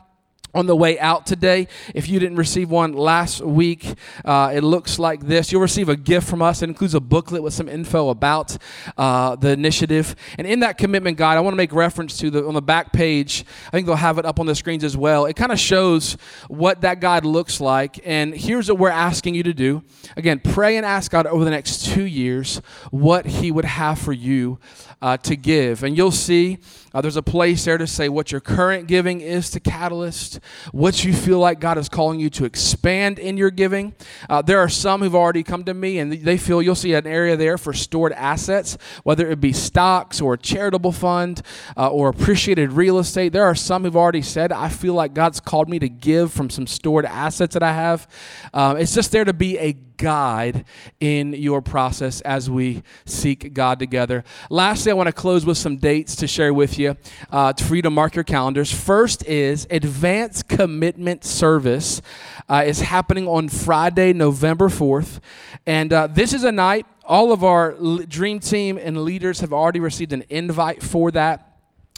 on 0.54 0.68
the 0.68 0.76
way 0.76 1.00
out 1.00 1.26
today. 1.26 1.68
If 1.94 2.08
you 2.08 2.20
didn't 2.20 2.38
receive 2.38 2.70
one 2.70 2.94
last 2.94 3.42
week, 3.42 3.96
uh, 4.24 4.52
it 4.54 4.62
looks 4.62 5.00
like 5.00 5.22
this. 5.22 5.52
You'll 5.52 5.62
receive 5.62 5.90
a 5.90 5.96
gift 5.96 6.28
from 6.28 6.42
us. 6.42 6.62
It 6.62 6.70
includes 6.70 6.94
a 6.94 7.00
booklet 7.00 7.42
with 7.42 7.54
some 7.54 7.68
info 7.68 8.10
about 8.10 8.58
uh, 8.98 9.36
the 9.36 9.50
initiative. 9.50 10.16
And 10.38 10.46
in 10.46 10.60
that 10.62 10.78
commitment 10.78 11.18
guide, 11.18 11.38
I 11.38 11.42
want 11.42 11.54
to 11.54 11.58
make 11.58 11.74
reference 11.74 12.18
to 12.20 12.30
the 12.30 12.46
on 12.46 12.54
the 12.54 12.62
back 12.62 12.94
page. 12.94 13.46
I 13.68 13.72
think 13.72 13.88
they'll 13.88 13.96
have 13.96 14.18
it 14.18 14.26
up 14.26 14.40
on 14.40 14.46
the 14.46 14.56
screens 14.56 14.84
as 14.84 14.96
well. 14.96 15.26
It 15.26 15.36
kind 15.36 15.52
of 15.52 15.60
shows 15.60 16.14
what 16.48 16.82
that 16.82 17.00
guide 17.00 17.26
looks 17.26 17.60
like. 17.60 18.00
And 18.06 18.34
here's 18.34 18.70
what 18.70 18.80
we're 18.80 18.90
asking 18.90 19.36
you 19.36 19.44
to 19.44 19.54
do. 19.54 19.84
Again, 20.16 20.40
pray 20.40 20.78
and 20.78 20.86
ask 20.86 21.12
God 21.12 21.26
over 21.26 21.44
the 21.44 21.52
next 21.52 21.86
two 21.86 22.04
years 22.04 22.62
what 22.92 23.26
He 23.26 23.52
would 23.52 23.66
have 23.66 24.00
for 24.00 24.14
you 24.14 24.60
uh, 25.02 25.18
to 25.18 25.36
give. 25.36 25.84
And 25.84 25.98
you'll 25.98 26.12
see 26.12 26.60
uh, 26.94 27.02
there's 27.02 27.16
a 27.16 27.24
place 27.24 27.66
there 27.66 27.78
to 27.78 27.88
say 27.88 28.10
what 28.10 28.32
your 28.32 28.42
current 28.42 28.88
giving 28.88 29.22
is 29.22 29.50
to 29.52 29.60
Catalyst, 29.60 30.40
what 30.72 31.04
you 31.04 31.14
feel 31.14 31.40
like 31.40 31.60
God 31.60 31.78
is 31.78 31.90
calling 31.90 32.20
you 32.20 32.30
to 32.32 32.46
expand 32.46 33.20
in 33.20 33.38
your 33.38 33.50
giving. 33.52 33.96
Uh, 34.30 34.42
there 34.42 34.60
are 34.60 34.70
some 34.70 35.02
who've 35.02 35.16
already 35.16 35.44
come 35.44 35.64
to 35.64 35.74
me 35.74 36.00
and 36.00 36.12
they 36.12 36.38
feel 36.38 36.62
you'll 36.62 36.76
see 36.76 36.94
an 36.94 37.08
area 37.08 37.36
there 37.36 37.58
for 37.58 37.74
stored 37.74 38.14
assets, 38.14 38.78
whether 39.04 39.30
it 39.30 39.42
be 39.42 39.54
stocks 39.54 40.22
or 40.22 40.34
a 40.34 40.38
charitable 40.38 40.92
fund 40.92 41.42
uh, 41.78 41.90
or 41.90 42.10
appreciated 42.10 42.72
real 42.72 43.00
estate. 43.00 43.34
There 43.34 43.44
are 43.44 43.56
some 43.56 43.84
who've 43.84 43.98
already 43.98 44.22
said, 44.22 44.52
I 44.52 44.70
feel 44.70 44.94
like 44.94 45.14
God's 45.14 45.40
called 45.40 45.70
me 45.70 45.80
to 45.80 45.90
give 45.90 46.32
from 46.32 46.50
some 46.50 46.68
stored 46.68 47.06
assets 47.06 47.54
that 47.54 47.64
I 47.64 47.74
have. 47.74 48.08
Um, 48.54 48.78
it's 48.78 48.94
just 48.94 49.12
there 49.12 49.26
to 49.26 49.34
be 49.34 49.58
a 49.58 49.74
guide 49.98 50.66
in 51.00 51.34
your 51.34 51.62
process 51.62 52.22
as 52.22 52.50
we 52.50 52.84
seek 53.06 53.54
God 53.54 53.80
together. 53.80 54.24
Lastly, 54.50 54.92
I 54.92 54.96
want 54.96 55.08
to 55.08 55.14
close 55.14 55.46
with 55.46 55.58
some 55.58 55.78
dates 55.78 56.16
to 56.18 56.28
share 56.28 56.54
with 56.54 56.78
you 56.78 56.98
uh, 57.32 57.54
for 57.54 57.76
you 57.76 57.82
to 57.82 57.90
mark 57.90 58.16
your 58.16 58.24
calendars. 58.24 58.72
First 58.72 59.26
is 59.26 59.68
Advanced 59.70 60.48
Commitment 60.48 61.24
Service 61.24 62.02
uh, 62.50 62.64
is 62.66 62.82
happening 62.82 63.28
on 63.28 63.50
Friday, 63.50 64.14
November 64.14 64.70
4th. 64.70 65.20
And 65.66 65.94
uh, 65.94 66.08
this 66.08 66.34
is 66.34 66.44
a 66.44 66.52
night, 66.52 66.86
all 67.06 67.32
of 67.32 67.44
our 67.44 67.74
dream 68.06 68.40
team 68.40 68.78
and 68.78 69.04
leaders 69.04 69.40
have 69.42 69.54
already 69.54 69.80
received 69.80 70.14
an 70.14 70.24
invite 70.30 70.82
for 70.82 71.12
that. 71.12 71.53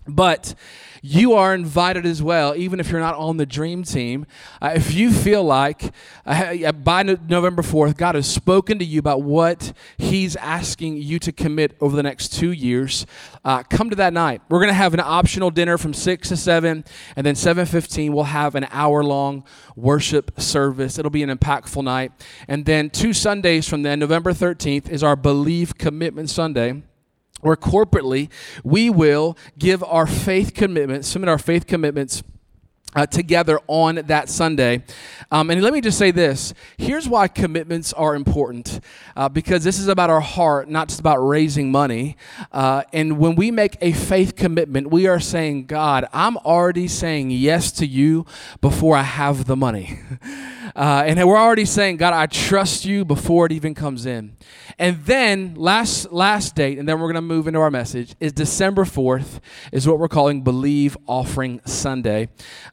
But 0.07 0.54
you 1.07 1.34
are 1.34 1.54
invited 1.54 2.04
as 2.06 2.24
well, 2.24 2.56
even 2.56 2.80
if 2.80 2.90
you're 2.90 3.00
not 3.00 3.13
on 3.13 3.38
the 3.38 3.46
dream 3.46 3.84
team. 3.84 4.25
Uh, 4.60 4.72
if 4.75 4.94
you 4.94 5.12
feel 5.12 5.44
like 5.44 5.94
uh, 6.25 6.72
by 6.72 7.04
no- 7.04 7.19
November 7.28 7.62
4th, 7.62 7.96
God 7.96 8.16
has 8.16 8.28
spoken 8.28 8.80
to 8.80 8.86
you 8.86 9.00
about 9.00 9.22
what 9.22 9.72
He's 10.00 10.36
asking 10.36 10.98
you 10.98 11.19
to 11.19 11.31
commit 11.31 11.78
over 11.80 11.96
the 11.96 12.02
next 12.02 12.34
two 12.34 12.52
years, 12.52 13.06
uh, 13.44 13.62
come 13.62 13.92
to 13.92 13.96
that 13.98 14.13
night. 14.13 14.42
We're 14.50 14.57
going 14.60 14.69
to 14.69 14.74
have 14.74 14.96
an 14.96 15.00
optional 15.00 15.52
dinner 15.52 15.78
from 15.78 15.94
6 15.94 16.30
to 16.30 16.38
7, 16.38 16.84
and 17.16 17.25
then 17.25 17.36
7.15, 17.36 18.12
we'll 18.12 18.24
have 18.24 18.56
an 18.56 18.68
hour-long 18.72 19.44
worship 19.75 20.40
service. 20.42 20.98
It'll 20.98 21.12
be 21.12 21.22
an 21.22 21.30
impactful 21.30 21.84
night. 21.84 22.13
And 22.48 22.66
then 22.66 22.90
two 22.90 23.13
Sundays 23.13 23.69
from 23.69 23.84
then, 23.84 24.00
November 24.00 24.34
13th, 24.34 24.90
is 24.90 25.04
our 25.04 25.16
Believe 25.16 25.78
Commitment 25.78 26.31
Sunday 26.31 26.81
where 27.45 27.56
corporately 27.56 28.30
we 28.63 28.89
will 28.89 29.38
give 29.59 29.83
our 29.83 30.07
faith 30.07 30.56
commitments, 30.56 31.07
submit 31.07 31.30
our 31.30 31.38
faith 31.38 31.68
commitments 31.68 32.24
uh, 32.95 33.06
together 33.06 33.59
on 33.68 33.95
that 34.07 34.30
Sunday. 34.30 34.83
Um, 35.30 35.50
and 35.50 35.62
let 35.62 35.74
me 35.74 35.81
just 35.81 35.97
say 35.97 36.12
this 36.12 36.53
here's 36.77 37.07
why 37.07 37.27
commitments 37.27 37.94
are 37.94 38.15
important 38.15 38.80
uh, 39.15 39.30
because 39.30 39.63
this 39.63 39.80
is 39.80 39.88
about 39.88 40.09
our 40.09 40.21
heart, 40.21 40.69
not 40.69 40.88
just 40.88 41.00
about 41.00 41.18
raising 41.18 41.71
money. 41.71 42.15
Uh, 42.51 42.83
and 42.94 43.19
when 43.19 43.36
we 43.36 43.51
make 43.51 43.77
a 43.81 43.91
faith 43.91 44.36
commitment, 44.36 44.89
we 44.89 45.07
are 45.07 45.19
saying, 45.19 45.65
God, 45.65 46.07
I'm 46.13 46.38
already 46.38 46.88
saying 46.88 47.31
yes 47.31 47.71
to 47.74 47.86
you 47.86 48.25
before 48.62 48.95
I 48.95 49.03
have 49.03 49.45
the 49.45 49.56
money. 49.56 50.00
Uh, 50.75 51.04
and 51.06 51.25
we're 51.25 51.38
already 51.38 51.63
saying, 51.63 51.95
God, 51.95 52.13
I 52.13 52.25
trust 52.25 52.83
you 52.83 53.06
before 53.06 53.45
it 53.45 53.54
even 53.54 53.74
comes 53.74 54.06
in. 54.06 54.36
And 54.77 55.01
then 55.06 55.56
last 55.56 56.12
last 56.12 56.54
date, 56.54 56.77
and 56.77 56.88
then 56.88 57.00
we're 57.00 57.07
going 57.07 57.16
to 57.16 57.22
move 57.22 57.48
into 57.48 57.62
our 57.62 57.72
message, 57.72 58.13
is 58.19 58.34
December 58.34 58.84
4th, 58.84 59.39
is 59.72 59.88
what 59.88 60.00
we're 60.00 60.10
calling 60.10 60.41
Believe 60.41 60.98
Offering 61.08 61.62
Sunday. 61.65 62.27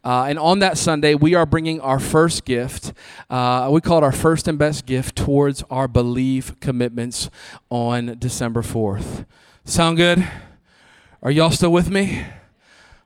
Uh, 0.04 0.24
and 0.24 0.36
on 0.38 0.58
that 0.58 0.78
Sunday, 0.78 1.14
we 1.14 1.36
are 1.36 1.46
bringing 1.46 1.80
our 1.80 2.00
first 2.00 2.44
gift. 2.44 2.92
Uh, 3.30 3.68
we 3.70 3.80
call 3.80 3.98
it 3.98 4.04
our 4.04 4.10
first 4.10 4.48
and 4.48 4.58
best 4.58 4.84
gift 4.84 5.14
towards 5.14 5.62
our 5.70 5.86
Believe 5.86 6.58
commitments 6.58 7.30
on 7.70 8.16
December 8.18 8.62
4th. 8.62 9.26
Sound 9.64 9.96
good? 9.96 10.28
Are 11.22 11.30
y'all 11.30 11.52
still 11.52 11.72
with 11.72 11.88
me? 11.88 12.24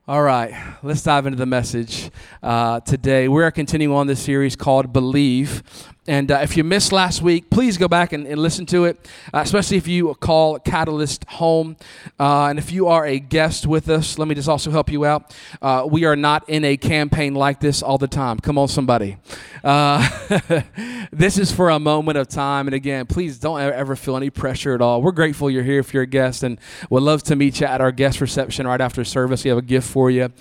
All 0.08 0.22
right, 0.22 0.54
let's 0.84 1.02
dive 1.02 1.26
into 1.26 1.36
the 1.36 1.46
message 1.46 2.12
uh, 2.40 2.78
today. 2.78 3.26
We 3.26 3.42
are 3.42 3.50
continuing 3.50 3.92
on 3.92 4.06
this 4.06 4.22
series 4.22 4.54
called 4.54 4.92
Believe. 4.92 5.64
And 6.08 6.30
uh, 6.30 6.38
if 6.42 6.56
you 6.56 6.62
missed 6.64 6.92
last 6.92 7.20
week, 7.20 7.50
please 7.50 7.76
go 7.76 7.88
back 7.88 8.12
and, 8.12 8.26
and 8.26 8.40
listen 8.40 8.64
to 8.66 8.84
it, 8.84 9.08
uh, 9.34 9.40
especially 9.40 9.76
if 9.76 9.88
you 9.88 10.14
call 10.14 10.58
Catalyst 10.58 11.24
home. 11.28 11.76
Uh, 12.18 12.46
and 12.46 12.58
if 12.58 12.70
you 12.70 12.86
are 12.86 13.04
a 13.04 13.18
guest 13.18 13.66
with 13.66 13.88
us, 13.88 14.18
let 14.18 14.28
me 14.28 14.34
just 14.34 14.48
also 14.48 14.70
help 14.70 14.90
you 14.90 15.04
out. 15.04 15.34
Uh, 15.60 15.86
we 15.90 16.04
are 16.04 16.16
not 16.16 16.48
in 16.48 16.64
a 16.64 16.76
campaign 16.76 17.34
like 17.34 17.60
this 17.60 17.82
all 17.82 17.98
the 17.98 18.06
time. 18.06 18.38
Come 18.38 18.56
on, 18.56 18.68
somebody. 18.68 19.16
Uh, 19.64 20.08
this 21.12 21.38
is 21.38 21.50
for 21.50 21.70
a 21.70 21.78
moment 21.80 22.18
of 22.18 22.28
time. 22.28 22.68
And 22.68 22.74
again, 22.74 23.06
please 23.06 23.38
don't 23.38 23.60
ever 23.60 23.96
feel 23.96 24.16
any 24.16 24.30
pressure 24.30 24.74
at 24.74 24.80
all. 24.80 25.02
We're 25.02 25.12
grateful 25.12 25.50
you're 25.50 25.64
here 25.64 25.80
if 25.80 25.92
you're 25.92 26.04
a 26.04 26.06
guest 26.06 26.42
and 26.44 26.58
would 26.88 27.02
love 27.02 27.24
to 27.24 27.36
meet 27.36 27.60
you 27.60 27.66
at 27.66 27.80
our 27.80 27.92
guest 27.92 28.20
reception 28.20 28.66
right 28.66 28.80
after 28.80 29.04
service. 29.04 29.42
We 29.42 29.48
have 29.48 29.58
a 29.58 29.62
gift 29.62 29.88
for 29.88 30.10
you. 30.10 30.32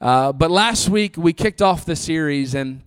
Uh, 0.00 0.32
but 0.32 0.50
last 0.50 0.88
week, 0.88 1.16
we 1.16 1.32
kicked 1.32 1.62
off 1.62 1.84
the 1.84 1.94
series 1.94 2.54
and 2.54 2.82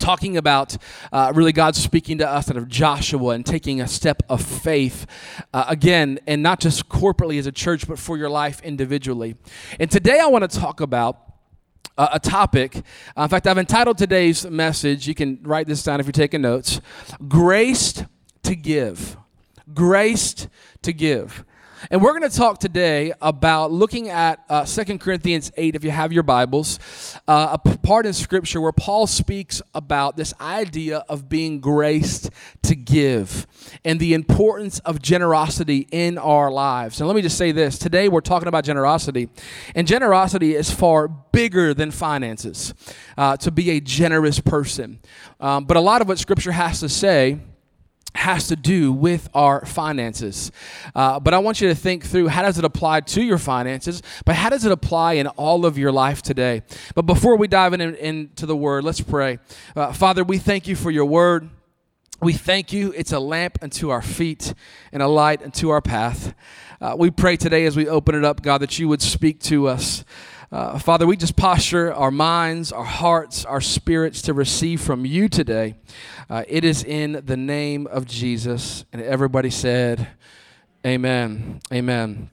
talking 0.00 0.36
about 0.36 0.76
uh, 1.12 1.32
really 1.34 1.52
God 1.52 1.76
speaking 1.76 2.18
to 2.18 2.28
us 2.28 2.50
out 2.50 2.56
of 2.56 2.66
Joshua 2.66 3.34
and 3.34 3.46
taking 3.46 3.80
a 3.80 3.86
step 3.86 4.22
of 4.28 4.42
faith, 4.42 5.06
uh, 5.54 5.66
again, 5.68 6.18
and 6.26 6.42
not 6.42 6.58
just 6.58 6.88
corporately 6.88 7.38
as 7.38 7.46
a 7.46 7.52
church, 7.52 7.86
but 7.86 7.98
for 7.98 8.16
your 8.16 8.30
life 8.30 8.60
individually. 8.62 9.36
And 9.78 9.90
today 9.90 10.18
I 10.18 10.26
want 10.26 10.50
to 10.50 10.58
talk 10.58 10.80
about 10.80 11.18
uh, 11.96 12.08
a 12.12 12.18
topic. 12.18 12.76
Uh, 13.16 13.22
in 13.22 13.28
fact, 13.28 13.46
I've 13.46 13.58
entitled 13.58 13.98
today's 13.98 14.46
message, 14.46 15.06
you 15.06 15.14
can 15.14 15.38
write 15.42 15.66
this 15.66 15.82
down 15.82 16.00
if 16.00 16.06
you're 16.06 16.12
taking 16.12 16.40
notes 16.40 16.80
Graced 17.28 18.06
to 18.42 18.56
Give. 18.56 19.16
Graced 19.74 20.48
to 20.82 20.92
Give. 20.92 21.44
And 21.88 22.02
we're 22.02 22.18
going 22.18 22.28
to 22.28 22.36
talk 22.36 22.58
today 22.58 23.14
about 23.22 23.72
looking 23.72 24.10
at 24.10 24.44
uh, 24.50 24.66
2 24.66 24.98
Corinthians 24.98 25.50
8, 25.56 25.74
if 25.74 25.82
you 25.82 25.90
have 25.90 26.12
your 26.12 26.22
Bibles, 26.22 26.78
uh, 27.26 27.56
a 27.64 27.78
part 27.78 28.04
in 28.04 28.12
Scripture 28.12 28.60
where 28.60 28.72
Paul 28.72 29.06
speaks 29.06 29.62
about 29.74 30.14
this 30.14 30.34
idea 30.42 30.98
of 31.08 31.30
being 31.30 31.58
graced 31.58 32.28
to 32.64 32.74
give 32.74 33.46
and 33.82 33.98
the 33.98 34.12
importance 34.12 34.80
of 34.80 35.00
generosity 35.00 35.86
in 35.90 36.18
our 36.18 36.50
lives. 36.50 37.00
And 37.00 37.08
let 37.08 37.16
me 37.16 37.22
just 37.22 37.38
say 37.38 37.50
this 37.50 37.78
today 37.78 38.08
we're 38.08 38.20
talking 38.20 38.48
about 38.48 38.64
generosity, 38.64 39.30
and 39.74 39.86
generosity 39.86 40.54
is 40.54 40.70
far 40.70 41.08
bigger 41.08 41.72
than 41.72 41.92
finances, 41.92 42.74
uh, 43.16 43.38
to 43.38 43.50
be 43.50 43.70
a 43.70 43.80
generous 43.80 44.38
person. 44.38 44.98
Um, 45.40 45.64
but 45.64 45.78
a 45.78 45.80
lot 45.80 46.02
of 46.02 46.08
what 46.08 46.18
Scripture 46.18 46.52
has 46.52 46.80
to 46.80 46.90
say 46.90 47.38
has 48.14 48.48
to 48.48 48.56
do 48.56 48.92
with 48.92 49.28
our 49.34 49.64
finances. 49.64 50.50
Uh, 50.94 51.20
but 51.20 51.34
I 51.34 51.38
want 51.38 51.60
you 51.60 51.68
to 51.68 51.74
think 51.74 52.04
through 52.04 52.28
how 52.28 52.42
does 52.42 52.58
it 52.58 52.64
apply 52.64 53.00
to 53.00 53.22
your 53.22 53.38
finances, 53.38 54.02
but 54.24 54.34
how 54.34 54.48
does 54.48 54.64
it 54.64 54.72
apply 54.72 55.14
in 55.14 55.26
all 55.28 55.64
of 55.64 55.78
your 55.78 55.92
life 55.92 56.22
today? 56.22 56.62
But 56.94 57.02
before 57.02 57.36
we 57.36 57.48
dive 57.48 57.72
in, 57.72 57.80
in, 57.80 57.94
into 57.96 58.46
the 58.46 58.56
word, 58.56 58.84
let's 58.84 59.00
pray. 59.00 59.38
Uh, 59.76 59.92
Father, 59.92 60.24
we 60.24 60.38
thank 60.38 60.66
you 60.66 60.76
for 60.76 60.90
your 60.90 61.06
word. 61.06 61.48
We 62.20 62.34
thank 62.34 62.72
you. 62.72 62.92
It's 62.94 63.12
a 63.12 63.20
lamp 63.20 63.58
unto 63.62 63.88
our 63.88 64.02
feet 64.02 64.52
and 64.92 65.02
a 65.02 65.08
light 65.08 65.42
unto 65.42 65.70
our 65.70 65.80
path. 65.80 66.34
Uh, 66.80 66.94
we 66.98 67.10
pray 67.10 67.36
today 67.36 67.64
as 67.64 67.76
we 67.76 67.88
open 67.88 68.14
it 68.14 68.24
up, 68.24 68.42
God, 68.42 68.58
that 68.58 68.78
you 68.78 68.88
would 68.88 69.00
speak 69.02 69.40
to 69.40 69.68
us. 69.68 70.04
Uh, 70.52 70.80
Father, 70.80 71.06
we 71.06 71.16
just 71.16 71.36
posture 71.36 71.94
our 71.94 72.10
minds, 72.10 72.72
our 72.72 72.84
hearts, 72.84 73.44
our 73.44 73.60
spirits 73.60 74.20
to 74.22 74.34
receive 74.34 74.80
from 74.80 75.06
you 75.06 75.28
today. 75.28 75.76
Uh, 76.28 76.42
it 76.48 76.64
is 76.64 76.82
in 76.82 77.22
the 77.24 77.36
name 77.36 77.86
of 77.86 78.04
Jesus. 78.04 78.84
And 78.92 79.00
everybody 79.00 79.50
said, 79.50 80.08
Amen. 80.84 81.60
Amen. 81.72 82.30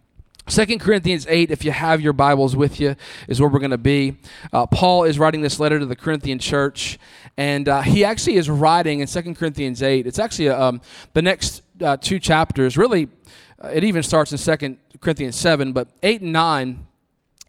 Second 0.48 0.80
Corinthians 0.80 1.28
8, 1.30 1.52
if 1.52 1.64
you 1.64 1.70
have 1.70 2.02
your 2.02 2.14
Bibles 2.14 2.56
with 2.56 2.80
you, 2.80 2.96
is 3.28 3.40
where 3.40 3.52
we're 3.52 3.60
going 3.60 3.70
to 3.70 3.78
be. 3.78 4.18
Uh, 4.52 4.66
Paul 4.66 5.04
is 5.04 5.20
writing 5.20 5.42
this 5.42 5.60
letter 5.60 5.78
to 5.78 5.86
the 5.86 5.96
Corinthian 5.96 6.40
church, 6.40 6.98
and 7.38 7.70
uh, 7.70 7.82
he 7.82 8.04
actually 8.04 8.38
is 8.38 8.50
writing 8.50 9.02
in 9.02 9.06
Second 9.06 9.36
Corinthians 9.36 9.84
8. 9.84 10.08
It's 10.08 10.18
actually 10.18 10.50
um, 10.50 10.82
the 11.14 11.22
next 11.22 11.62
uh, 11.84 11.98
two 11.98 12.18
chapters. 12.18 12.78
Really, 12.78 13.10
uh, 13.64 13.68
it 13.68 13.84
even 13.84 14.02
starts 14.02 14.32
in 14.32 14.40
Second 14.40 14.80
Corinthians 15.02 15.36
7, 15.36 15.72
but 15.72 15.90
8 16.02 16.22
and 16.22 16.34
9 16.34 16.87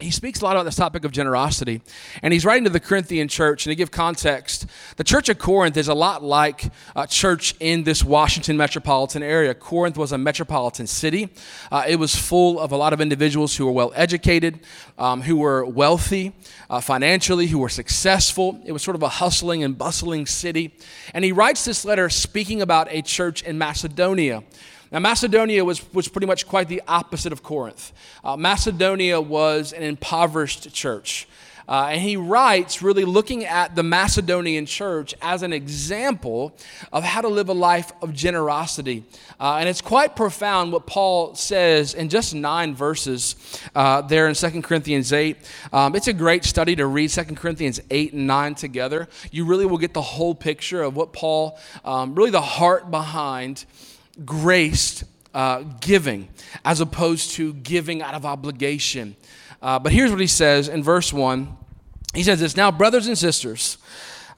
he 0.00 0.12
speaks 0.12 0.40
a 0.40 0.44
lot 0.44 0.54
about 0.54 0.62
this 0.62 0.76
topic 0.76 1.04
of 1.04 1.10
generosity. 1.10 1.80
And 2.22 2.32
he's 2.32 2.44
writing 2.44 2.64
to 2.64 2.70
the 2.70 2.78
Corinthian 2.78 3.26
church, 3.26 3.66
and 3.66 3.72
to 3.72 3.74
give 3.74 3.90
context, 3.90 4.66
the 4.96 5.02
church 5.02 5.28
of 5.28 5.38
Corinth 5.38 5.76
is 5.76 5.88
a 5.88 5.94
lot 5.94 6.22
like 6.22 6.70
a 6.94 7.06
church 7.06 7.54
in 7.58 7.82
this 7.82 8.04
Washington 8.04 8.56
metropolitan 8.56 9.24
area. 9.24 9.54
Corinth 9.54 9.96
was 9.96 10.12
a 10.12 10.18
metropolitan 10.18 10.86
city. 10.86 11.30
Uh, 11.72 11.84
it 11.88 11.96
was 11.96 12.14
full 12.14 12.60
of 12.60 12.70
a 12.70 12.76
lot 12.76 12.92
of 12.92 13.00
individuals 13.00 13.56
who 13.56 13.66
were 13.66 13.72
well 13.72 13.92
educated, 13.96 14.60
um, 14.98 15.22
who 15.22 15.36
were 15.36 15.64
wealthy 15.64 16.32
uh, 16.70 16.80
financially, 16.80 17.48
who 17.48 17.58
were 17.58 17.68
successful. 17.68 18.60
It 18.64 18.72
was 18.72 18.82
sort 18.82 18.94
of 18.94 19.02
a 19.02 19.08
hustling 19.08 19.64
and 19.64 19.76
bustling 19.76 20.26
city. 20.26 20.74
And 21.12 21.24
he 21.24 21.32
writes 21.32 21.64
this 21.64 21.84
letter 21.84 22.08
speaking 22.08 22.62
about 22.62 22.86
a 22.90 23.02
church 23.02 23.42
in 23.42 23.58
Macedonia 23.58 24.44
now, 24.90 25.00
Macedonia 25.00 25.64
was, 25.64 25.92
was 25.92 26.08
pretty 26.08 26.26
much 26.26 26.46
quite 26.46 26.68
the 26.68 26.82
opposite 26.88 27.32
of 27.32 27.42
Corinth. 27.42 27.92
Uh, 28.24 28.36
Macedonia 28.36 29.20
was 29.20 29.72
an 29.72 29.82
impoverished 29.82 30.72
church. 30.72 31.28
Uh, 31.68 31.90
and 31.92 32.00
he 32.00 32.16
writes, 32.16 32.80
really 32.80 33.04
looking 33.04 33.44
at 33.44 33.76
the 33.76 33.82
Macedonian 33.82 34.64
church 34.64 35.14
as 35.20 35.42
an 35.42 35.52
example 35.52 36.56
of 36.90 37.04
how 37.04 37.20
to 37.20 37.28
live 37.28 37.50
a 37.50 37.52
life 37.52 37.92
of 38.00 38.14
generosity. 38.14 39.04
Uh, 39.38 39.56
and 39.56 39.68
it's 39.68 39.82
quite 39.82 40.16
profound 40.16 40.72
what 40.72 40.86
Paul 40.86 41.34
says 41.34 41.92
in 41.92 42.08
just 42.08 42.34
nine 42.34 42.74
verses 42.74 43.36
uh, 43.74 44.00
there 44.00 44.28
in 44.28 44.34
2 44.34 44.62
Corinthians 44.62 45.12
8. 45.12 45.36
Um, 45.70 45.94
it's 45.94 46.08
a 46.08 46.14
great 46.14 46.44
study 46.44 46.74
to 46.76 46.86
read 46.86 47.10
2 47.10 47.24
Corinthians 47.34 47.82
8 47.90 48.14
and 48.14 48.26
9 48.26 48.54
together. 48.54 49.06
You 49.30 49.44
really 49.44 49.66
will 49.66 49.76
get 49.76 49.92
the 49.92 50.00
whole 50.00 50.34
picture 50.34 50.82
of 50.82 50.96
what 50.96 51.12
Paul, 51.12 51.58
um, 51.84 52.14
really 52.14 52.30
the 52.30 52.40
heart 52.40 52.90
behind 52.90 53.66
graced 54.24 55.04
uh, 55.34 55.62
giving 55.80 56.28
as 56.64 56.80
opposed 56.80 57.32
to 57.32 57.52
giving 57.54 58.02
out 58.02 58.14
of 58.14 58.24
obligation. 58.24 59.16
Uh, 59.60 59.78
but 59.78 59.92
here's 59.92 60.10
what 60.10 60.20
he 60.20 60.26
says 60.26 60.68
in 60.68 60.82
verse 60.82 61.12
1 61.12 61.56
He 62.14 62.22
says 62.22 62.40
this 62.40 62.56
Now, 62.56 62.70
brothers 62.70 63.06
and 63.06 63.16
sisters, 63.16 63.78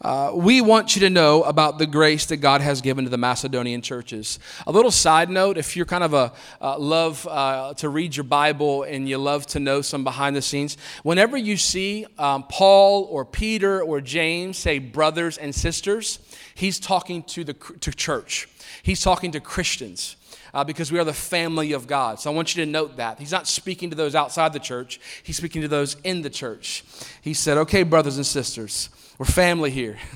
uh, 0.03 0.33
we 0.35 0.63
want 0.63 0.97
you 0.97 1.01
to 1.01 1.11
know 1.11 1.43
about 1.43 1.77
the 1.77 1.87
grace 1.87 2.25
that 2.27 2.39
God 2.39 2.63
has 2.63 2.81
given 2.81 3.05
to 3.05 3.11
the 3.11 3.19
Macedonian 3.19 3.83
churches. 3.83 4.39
A 4.67 4.73
little 4.73 4.91
side 4.91 5.29
note 5.29 5.59
if 5.59 5.77
you're 5.77 5.85
kind 5.85 6.03
of 6.03 6.15
a 6.15 6.33
uh, 6.59 6.79
love 6.79 7.29
uh, 7.31 7.75
to 7.75 7.91
read 7.91 8.17
your 8.17 8.25
Bible 8.25 8.85
and 8.85 9.07
you 9.07 9.19
love 9.19 9.47
to 9.49 9.61
know 9.61 9.83
some 9.83 10.03
behind 10.03 10.35
the 10.35 10.41
scenes, 10.41 10.79
whenever 11.03 11.37
you 11.37 11.59
see 11.59 12.07
um, 12.19 12.45
Paul 12.45 13.09
or 13.11 13.27
Peter 13.27 13.83
or 13.83 14.01
James 14.01 14.57
say 14.57 14.79
brothers 14.79 15.37
and 15.37 15.55
sisters, 15.55 16.19
he's 16.55 16.81
talking 16.81 17.23
to 17.25 17.45
the 17.45 17.53
to 17.53 17.93
church. 17.93 18.49
He's 18.83 19.01
talking 19.01 19.33
to 19.33 19.41
Christians. 19.41 20.17
Uh, 20.53 20.65
because 20.65 20.91
we 20.91 20.99
are 20.99 21.05
the 21.05 21.13
family 21.13 21.71
of 21.71 21.87
God. 21.87 22.19
So 22.19 22.29
I 22.29 22.35
want 22.35 22.57
you 22.57 22.65
to 22.65 22.69
note 22.69 22.97
that. 22.97 23.21
He's 23.21 23.31
not 23.31 23.47
speaking 23.47 23.91
to 23.91 23.95
those 23.95 24.17
outside 24.17 24.53
the 24.53 24.59
church, 24.59 24.99
he's 25.23 25.37
speaking 25.37 25.63
to 25.63 25.69
those 25.69 25.97
in 26.03 26.23
the 26.23 26.31
church. 26.31 26.83
He 27.23 27.35
said, 27.35 27.57
Okay, 27.57 27.85
brothers 27.85 28.17
and 28.17 28.27
sisters, 28.27 28.89
we're 29.17 29.27
family 29.27 29.71
here. 29.71 29.99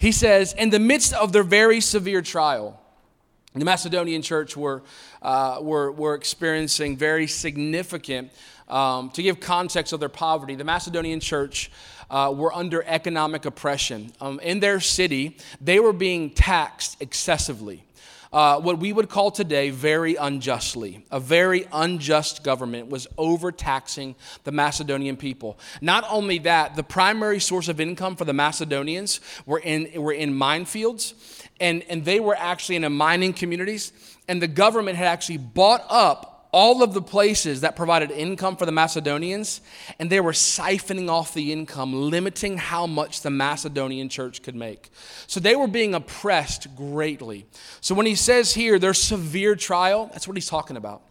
He 0.00 0.12
says, 0.12 0.52
In 0.52 0.70
the 0.70 0.78
midst 0.78 1.12
of 1.12 1.32
their 1.32 1.42
very 1.42 1.80
severe 1.80 2.22
trial, 2.22 2.80
the 3.54 3.64
Macedonian 3.64 4.22
church 4.22 4.56
were, 4.56 4.82
uh, 5.22 5.58
were, 5.60 5.90
were 5.90 6.14
experiencing 6.14 6.96
very 6.96 7.26
significant, 7.26 8.30
um, 8.68 9.10
to 9.10 9.22
give 9.22 9.40
context 9.40 9.92
of 9.92 10.00
their 10.00 10.08
poverty, 10.08 10.54
the 10.54 10.64
Macedonian 10.64 11.20
church 11.20 11.70
uh, 12.10 12.32
were 12.34 12.54
under 12.54 12.82
economic 12.84 13.44
oppression. 13.44 14.12
Um, 14.20 14.40
in 14.40 14.60
their 14.60 14.80
city, 14.80 15.36
they 15.60 15.80
were 15.80 15.92
being 15.92 16.30
taxed 16.30 16.96
excessively 17.00 17.84
uh, 18.32 18.60
what 18.60 18.78
we 18.78 18.92
would 18.92 19.08
call 19.08 19.30
today 19.30 19.70
very 19.70 20.16
unjustly. 20.16 21.04
A 21.10 21.20
very 21.20 21.66
unjust 21.72 22.44
government 22.44 22.88
was 22.88 23.06
overtaxing 23.16 24.14
the 24.44 24.52
Macedonian 24.52 25.16
people. 25.16 25.58
Not 25.80 26.04
only 26.10 26.38
that, 26.40 26.76
the 26.76 26.82
primary 26.82 27.40
source 27.40 27.68
of 27.68 27.80
income 27.80 28.16
for 28.16 28.24
the 28.24 28.32
Macedonians 28.32 29.20
were 29.46 29.60
in, 29.60 29.90
were 30.00 30.12
in 30.12 30.34
minefields, 30.34 31.14
and, 31.60 31.82
and 31.88 32.04
they 32.04 32.20
were 32.20 32.36
actually 32.36 32.76
in 32.76 32.84
a 32.84 32.90
mining 32.90 33.32
communities, 33.32 33.92
and 34.28 34.42
the 34.42 34.48
government 34.48 34.96
had 34.98 35.06
actually 35.06 35.38
bought 35.38 35.84
up 35.88 36.37
all 36.50 36.82
of 36.82 36.94
the 36.94 37.02
places 37.02 37.60
that 37.60 37.76
provided 37.76 38.10
income 38.10 38.56
for 38.56 38.64
the 38.66 38.72
Macedonians, 38.72 39.60
and 39.98 40.10
they 40.10 40.20
were 40.20 40.32
siphoning 40.32 41.10
off 41.10 41.34
the 41.34 41.52
income, 41.52 41.92
limiting 42.10 42.56
how 42.56 42.86
much 42.86 43.20
the 43.20 43.30
Macedonian 43.30 44.08
church 44.08 44.42
could 44.42 44.54
make. 44.54 44.90
So 45.26 45.40
they 45.40 45.56
were 45.56 45.68
being 45.68 45.94
oppressed 45.94 46.74
greatly. 46.74 47.46
So 47.80 47.94
when 47.94 48.06
he 48.06 48.14
says 48.14 48.54
here, 48.54 48.78
their 48.78 48.94
severe 48.94 49.56
trial, 49.56 50.08
that's 50.12 50.26
what 50.26 50.36
he's 50.36 50.48
talking 50.48 50.76
about. 50.76 51.02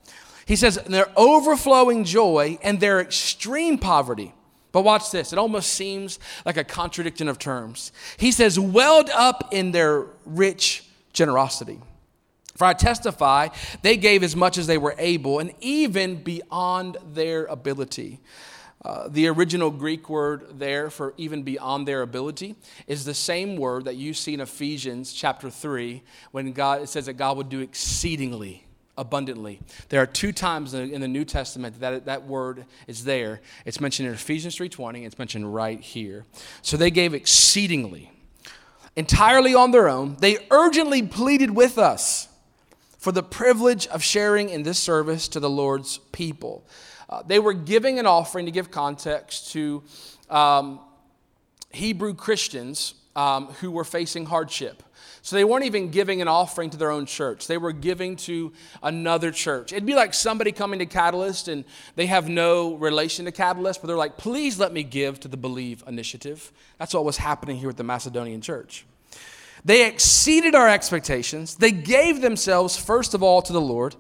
He 0.46 0.56
says, 0.56 0.76
their 0.88 1.12
overflowing 1.16 2.04
joy 2.04 2.58
and 2.64 2.80
their 2.80 3.02
extreme 3.02 3.78
poverty. 3.78 4.34
But 4.72 4.84
watch 4.84 5.12
this, 5.12 5.34
it 5.34 5.40
almost 5.40 5.74
seems 5.74 6.20
like 6.46 6.58
a 6.58 6.64
contradiction 6.64 7.28
of 7.28 7.38
terms. 7.38 7.92
He 8.18 8.32
says, 8.32 8.60
welled 8.60 9.10
up 9.10 9.50
in 9.52 9.72
their 9.72 10.06
rich 10.26 10.84
generosity. 11.14 11.80
For 12.58 12.66
I 12.66 12.74
testify, 12.74 13.50
they 13.84 13.98
gave 13.98 14.24
as 14.24 14.36
much 14.36 14.58
as 14.58 14.66
they 14.66 14.80
were 14.80 14.96
able, 14.98 15.38
and 15.38 15.54
even 15.62 16.24
beyond 16.24 16.98
their 17.14 17.46
ability. 17.46 18.20
Uh, 18.84 19.08
the 19.10 19.28
original 19.28 19.70
Greek 19.70 20.10
word 20.10 20.58
there 20.58 20.90
for 20.90 21.14
even 21.18 21.44
beyond 21.44 21.88
their 21.88 22.02
ability 22.02 22.56
is 22.88 23.06
the 23.06 23.14
same 23.14 23.58
word 23.58 23.86
that 23.86 23.96
you 23.96 24.12
see 24.12 24.34
in 24.34 24.42
Ephesians 24.42 25.14
chapter 25.14 25.52
3 25.52 26.02
when 26.32 26.52
God, 26.52 26.82
it 26.82 26.90
says 26.90 27.06
that 27.06 27.14
God 27.14 27.38
would 27.38 27.50
do 27.50 27.60
exceedingly 27.60 28.66
abundantly. 28.98 29.60
There 29.90 30.02
are 30.02 30.08
two 30.08 30.32
times 30.32 30.74
in 30.74 31.00
the 31.00 31.08
New 31.08 31.26
Testament 31.26 31.80
that 31.80 32.06
that 32.06 32.26
word 32.26 32.66
is 32.88 33.04
there. 33.04 33.42
It's 33.66 33.80
mentioned 33.80 34.08
in 34.08 34.16
Ephesians 34.16 34.56
3:20, 34.56 35.06
it's 35.06 35.20
mentioned 35.20 35.54
right 35.54 35.80
here. 35.80 36.26
So 36.64 36.76
they 36.76 36.90
gave 36.90 37.14
exceedingly 37.14 38.12
entirely 38.96 39.54
on 39.54 39.70
their 39.70 39.88
own. 39.88 40.18
They 40.20 40.48
urgently 40.50 41.04
pleaded 41.04 41.52
with 41.52 41.78
us 41.78 42.30
for 43.08 43.14
the 43.14 43.24
privilege 43.24 43.88
of 43.88 44.04
sharing 44.04 44.50
in 44.50 44.64
this 44.64 44.78
service 44.78 45.30
to 45.30 45.40
the 45.40 45.50
Lord's 45.50 46.00
people. 46.12 46.68
Uh, 47.10 47.24
they 47.26 47.40
were 47.40 47.54
giving 47.54 48.00
an 48.00 48.06
offering 48.06 48.48
to 48.48 48.52
give 48.52 48.70
context 48.70 49.54
to 49.54 49.82
um, 50.30 50.82
Hebrew 51.72 52.14
Christians 52.14 52.96
um, 53.16 53.48
who 53.62 53.72
were 53.72 53.86
facing 53.86 54.26
hardship. 54.26 54.84
So 55.22 55.38
they 55.38 55.46
weren't 55.46 55.64
even 55.64 55.90
giving 55.90 56.22
an 56.22 56.28
offering 56.28 56.70
to 56.72 56.76
their 56.76 56.92
own 56.92 57.06
church. 57.06 57.48
They 57.48 57.58
were 57.58 57.72
giving 57.72 58.18
to 58.18 58.52
another 58.84 59.32
church. 59.32 59.72
It'd 59.72 59.86
be 59.86 59.96
like 59.96 60.14
somebody 60.14 60.52
coming 60.52 60.80
to 60.80 60.86
Catalyst 60.86 61.48
and 61.48 61.64
they 61.96 62.08
have 62.08 62.28
no 62.28 62.76
relation 62.76 63.24
to 63.24 63.32
Catalyst, 63.32 63.82
but 63.82 63.88
they're 63.88 63.96
like, 63.96 64.18
please 64.18 64.60
let 64.60 64.74
me 64.74 64.84
give 64.84 65.22
to 65.22 65.30
the 65.30 65.38
Believe 65.38 65.82
initiative. 65.88 66.52
That's 66.78 66.94
what 66.94 67.06
was 67.06 67.16
happening 67.16 67.56
here 67.56 67.68
with 67.68 67.78
the 67.78 67.86
Macedonian 67.86 68.42
church. 68.42 68.86
They 69.68 69.86
exceeded 69.86 70.56
our 70.56 70.70
expectations. 70.70 71.56
They 71.56 71.72
gave 71.72 72.22
themselves, 72.22 72.78
first 72.78 73.14
of 73.14 73.22
all, 73.22 73.42
to 73.42 73.52
the 73.52 73.60
Lord. 73.60 73.96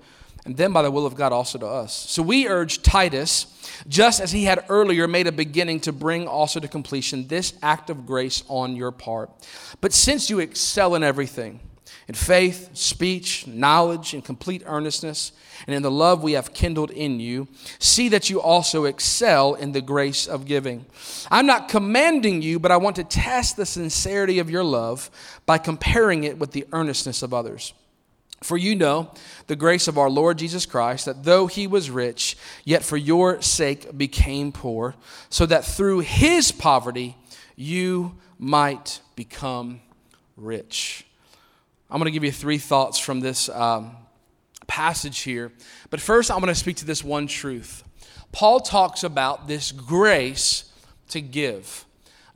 and 0.47 0.55
then 0.55 0.71
by 0.71 0.81
the 0.81 0.89
will 0.89 1.05
of 1.05 1.13
God 1.13 1.33
also 1.33 1.57
to 1.59 1.67
us. 1.67 1.93
So 1.93 2.23
we 2.23 2.47
urge 2.47 2.81
Titus, 2.81 3.47
just 3.89 4.21
as 4.21 4.31
he 4.31 4.45
had 4.45 4.63
earlier 4.69 5.05
made 5.05 5.27
a 5.27 5.31
beginning 5.33 5.81
to 5.81 5.91
bring 5.91 6.25
also 6.25 6.61
to 6.61 6.69
completion 6.69 7.27
this 7.27 7.53
act 7.61 7.89
of 7.89 8.05
grace 8.05 8.45
on 8.47 8.77
your 8.77 8.91
part. 8.91 9.29
But 9.81 9.91
since 9.91 10.29
you 10.29 10.39
excel 10.39 10.95
in 10.95 11.03
everything, 11.03 11.59
in 12.07 12.15
faith, 12.15 12.69
speech, 12.73 13.45
knowledge, 13.47 14.13
and 14.13 14.23
complete 14.23 14.63
earnestness, 14.65 15.33
and 15.65 15.75
in 15.75 15.83
the 15.83 15.91
love 15.91 16.23
we 16.23 16.33
have 16.33 16.53
kindled 16.53 16.91
in 16.91 17.19
you, 17.19 17.47
see 17.79 18.07
that 18.09 18.29
you 18.29 18.39
also 18.39 18.85
excel 18.85 19.55
in 19.55 19.73
the 19.73 19.81
grace 19.81 20.25
of 20.27 20.45
giving. 20.45 20.85
I'm 21.29 21.45
not 21.45 21.67
commanding 21.67 22.41
you, 22.41 22.59
but 22.59 22.71
I 22.71 22.77
want 22.77 22.95
to 22.97 23.03
test 23.03 23.57
the 23.57 23.65
sincerity 23.65 24.39
of 24.39 24.49
your 24.49 24.63
love 24.63 25.09
by 25.45 25.57
comparing 25.57 26.23
it 26.23 26.37
with 26.37 26.51
the 26.51 26.65
earnestness 26.71 27.23
of 27.23 27.33
others. 27.33 27.73
For 28.43 28.55
you 28.55 28.75
know 28.75 29.11
the 29.47 29.55
grace 29.55 29.87
of 29.87 29.97
our 29.97 30.09
Lord 30.09 30.37
Jesus 30.37 30.65
Christ, 30.65 31.05
that 31.05 31.23
though 31.23 31.47
he 31.47 31.65
was 31.65 31.89
rich, 31.89 32.37
yet 32.63 32.83
for 32.83 32.95
your 32.95 33.41
sake 33.41 33.97
became 33.97 34.51
poor, 34.51 34.95
so 35.29 35.45
that 35.47 35.65
through 35.65 35.99
his 36.01 36.51
poverty 36.51 37.17
you 37.55 38.15
might 38.37 39.01
become 39.15 39.81
rich. 40.35 41.06
I'm 41.89 41.99
going 41.99 42.05
to 42.05 42.11
give 42.11 42.23
you 42.23 42.31
three 42.31 42.57
thoughts 42.57 42.99
from 42.99 43.21
this 43.21 43.49
um, 43.49 43.95
passage 44.67 45.19
here. 45.19 45.51
But 45.89 46.01
first, 46.01 46.29
I'm 46.29 46.39
going 46.39 46.53
to 46.53 46.59
speak 46.59 46.77
to 46.77 46.85
this 46.85 47.03
one 47.03 47.27
truth. 47.27 47.83
Paul 48.31 48.59
talks 48.59 49.03
about 49.03 49.47
this 49.47 49.71
grace 49.71 50.71
to 51.09 51.21
give. 51.21 51.85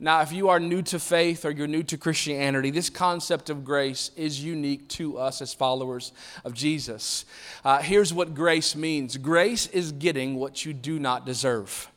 Now, 0.00 0.22
if 0.22 0.32
you 0.32 0.48
are 0.48 0.58
new 0.58 0.82
to 0.82 0.98
faith 0.98 1.44
or 1.44 1.50
you're 1.50 1.68
new 1.68 1.84
to 1.84 1.96
Christianity, 1.96 2.70
this 2.70 2.90
concept 2.90 3.50
of 3.50 3.64
grace 3.64 4.10
is 4.16 4.42
unique 4.42 4.88
to 4.88 5.16
us 5.16 5.40
as 5.40 5.54
followers 5.54 6.12
of 6.44 6.54
Jesus. 6.54 7.24
Uh, 7.64 7.80
here's 7.80 8.12
what 8.12 8.34
grace 8.34 8.74
means 8.74 9.16
grace 9.16 9.68
is 9.68 9.92
getting 9.92 10.34
what 10.34 10.64
you 10.64 10.72
do 10.72 10.98
not 10.98 11.24
deserve. 11.24 11.91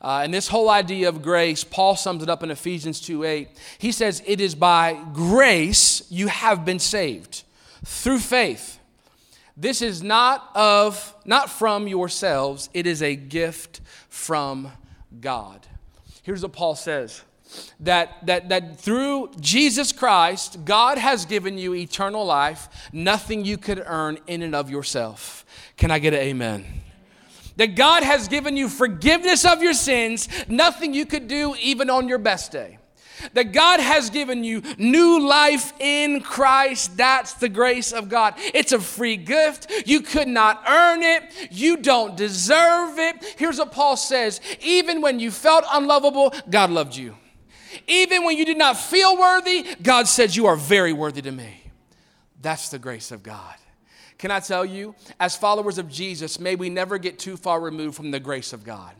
Uh, 0.00 0.20
and 0.24 0.32
this 0.32 0.48
whole 0.48 0.70
idea 0.70 1.08
of 1.08 1.22
grace, 1.22 1.64
Paul 1.64 1.96
sums 1.96 2.22
it 2.22 2.28
up 2.28 2.42
in 2.42 2.50
Ephesians 2.50 3.00
2 3.00 3.24
8. 3.24 3.48
He 3.78 3.92
says, 3.92 4.22
It 4.26 4.40
is 4.40 4.54
by 4.54 5.02
grace 5.12 6.02
you 6.10 6.28
have 6.28 6.64
been 6.64 6.78
saved 6.78 7.42
through 7.84 8.18
faith. 8.18 8.78
This 9.56 9.82
is 9.82 10.02
not 10.02 10.50
of 10.54 11.14
not 11.24 11.50
from 11.50 11.86
yourselves, 11.86 12.70
it 12.72 12.86
is 12.86 13.02
a 13.02 13.14
gift 13.14 13.80
from 14.08 14.72
God. 15.20 15.66
Here's 16.22 16.42
what 16.42 16.52
Paul 16.52 16.74
says 16.74 17.22
that, 17.80 18.24
that, 18.26 18.48
that 18.48 18.80
through 18.80 19.30
Jesus 19.40 19.92
Christ, 19.92 20.64
God 20.64 20.98
has 20.98 21.24
given 21.24 21.58
you 21.58 21.74
eternal 21.74 22.24
life, 22.24 22.68
nothing 22.92 23.44
you 23.44 23.58
could 23.58 23.82
earn 23.84 24.18
in 24.26 24.42
and 24.42 24.54
of 24.54 24.70
yourself. 24.70 25.44
Can 25.76 25.90
I 25.90 25.98
get 25.98 26.14
an 26.14 26.20
amen? 26.20 26.79
That 27.60 27.74
God 27.74 28.02
has 28.04 28.26
given 28.26 28.56
you 28.56 28.70
forgiveness 28.70 29.44
of 29.44 29.62
your 29.62 29.74
sins, 29.74 30.30
nothing 30.48 30.94
you 30.94 31.04
could 31.04 31.28
do 31.28 31.54
even 31.60 31.90
on 31.90 32.08
your 32.08 32.16
best 32.16 32.52
day. 32.52 32.78
That 33.34 33.52
God 33.52 33.80
has 33.80 34.08
given 34.08 34.44
you 34.44 34.62
new 34.78 35.20
life 35.20 35.74
in 35.78 36.22
Christ. 36.22 36.96
That's 36.96 37.34
the 37.34 37.50
grace 37.50 37.92
of 37.92 38.08
God. 38.08 38.32
It's 38.38 38.72
a 38.72 38.80
free 38.80 39.18
gift. 39.18 39.70
You 39.84 40.00
could 40.00 40.26
not 40.26 40.64
earn 40.66 41.02
it. 41.02 41.24
You 41.50 41.76
don't 41.76 42.16
deserve 42.16 42.98
it. 42.98 43.34
Here's 43.36 43.58
what 43.58 43.72
Paul 43.72 43.98
says 43.98 44.40
Even 44.62 45.02
when 45.02 45.20
you 45.20 45.30
felt 45.30 45.66
unlovable, 45.70 46.32
God 46.48 46.70
loved 46.70 46.96
you. 46.96 47.14
Even 47.86 48.24
when 48.24 48.38
you 48.38 48.46
did 48.46 48.56
not 48.56 48.78
feel 48.78 49.18
worthy, 49.18 49.66
God 49.82 50.08
said, 50.08 50.34
You 50.34 50.46
are 50.46 50.56
very 50.56 50.94
worthy 50.94 51.20
to 51.20 51.30
me. 51.30 51.64
That's 52.40 52.70
the 52.70 52.78
grace 52.78 53.12
of 53.12 53.22
God. 53.22 53.59
Can 54.20 54.30
I 54.30 54.40
tell 54.40 54.66
you, 54.66 54.94
as 55.18 55.34
followers 55.34 55.78
of 55.78 55.88
Jesus, 55.88 56.38
may 56.38 56.54
we 56.54 56.68
never 56.68 56.98
get 56.98 57.18
too 57.18 57.38
far 57.38 57.58
removed 57.58 57.96
from 57.96 58.10
the 58.10 58.20
grace 58.20 58.52
of 58.52 58.64
God 58.64 58.92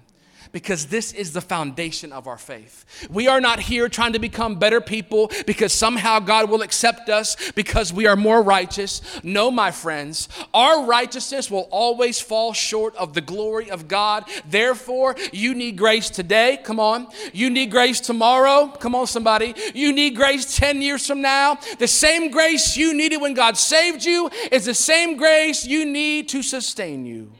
because 0.52 0.86
this 0.86 1.12
is 1.12 1.32
the 1.32 1.40
foundation 1.40 2.12
of 2.12 2.26
our 2.26 2.38
faith. 2.38 2.84
We 3.10 3.28
are 3.28 3.40
not 3.40 3.60
here 3.60 3.88
trying 3.88 4.14
to 4.14 4.18
become 4.18 4.56
better 4.56 4.80
people 4.80 5.30
because 5.46 5.72
somehow 5.72 6.18
God 6.20 6.50
will 6.50 6.62
accept 6.62 7.08
us 7.08 7.36
because 7.52 7.92
we 7.92 8.06
are 8.06 8.16
more 8.16 8.42
righteous. 8.42 9.02
No, 9.22 9.50
my 9.50 9.70
friends, 9.70 10.28
our 10.52 10.84
righteousness 10.84 11.50
will 11.50 11.68
always 11.70 12.20
fall 12.20 12.52
short 12.52 12.96
of 12.96 13.14
the 13.14 13.20
glory 13.20 13.70
of 13.70 13.88
God. 13.88 14.24
Therefore, 14.48 15.16
you 15.32 15.54
need 15.54 15.76
grace 15.76 16.10
today. 16.10 16.58
Come 16.62 16.80
on. 16.80 17.08
You 17.32 17.50
need 17.50 17.70
grace 17.70 18.00
tomorrow. 18.00 18.68
Come 18.68 18.94
on, 18.94 19.06
somebody. 19.06 19.54
You 19.74 19.92
need 19.92 20.16
grace 20.16 20.56
10 20.56 20.82
years 20.82 21.06
from 21.06 21.22
now. 21.22 21.58
The 21.78 21.88
same 21.88 22.30
grace 22.30 22.76
you 22.76 22.94
needed 22.94 23.20
when 23.20 23.34
God 23.34 23.56
saved 23.56 24.04
you 24.04 24.30
is 24.50 24.64
the 24.64 24.74
same 24.74 25.16
grace 25.16 25.64
you 25.64 25.84
need 25.84 26.28
to 26.30 26.42
sustain 26.42 27.06
you. 27.06 27.32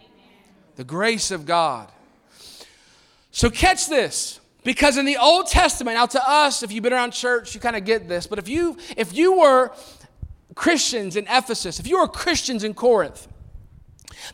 The 0.77 0.85
grace 0.85 1.31
of 1.31 1.45
God. 1.45 1.91
So 3.31 3.51
catch 3.51 3.89
this. 3.89 4.41
Because 4.63 4.99
in 4.99 5.07
the 5.07 5.17
Old 5.17 5.47
Testament, 5.47 5.97
now 5.97 6.07
to 6.07 6.31
us, 6.31 6.63
if 6.63 6.71
you've 6.71 6.83
been 6.83 6.93
around 6.93 7.13
church, 7.13 7.55
you 7.55 7.61
kind 7.61 7.77
of 7.77 7.85
get 7.85 8.09
this. 8.09 8.27
But 8.27 8.39
if 8.39 8.49
you 8.49 8.77
if 8.97 9.15
you 9.15 9.39
were 9.39 9.73
Christians 10.55 11.17
in 11.17 11.25
Ephesus, 11.31 11.81
if 11.81 11.87
you 11.87 11.99
were 11.99 12.09
Christians 12.09 12.63
in 12.63 12.75
Corinth, 12.75 13.27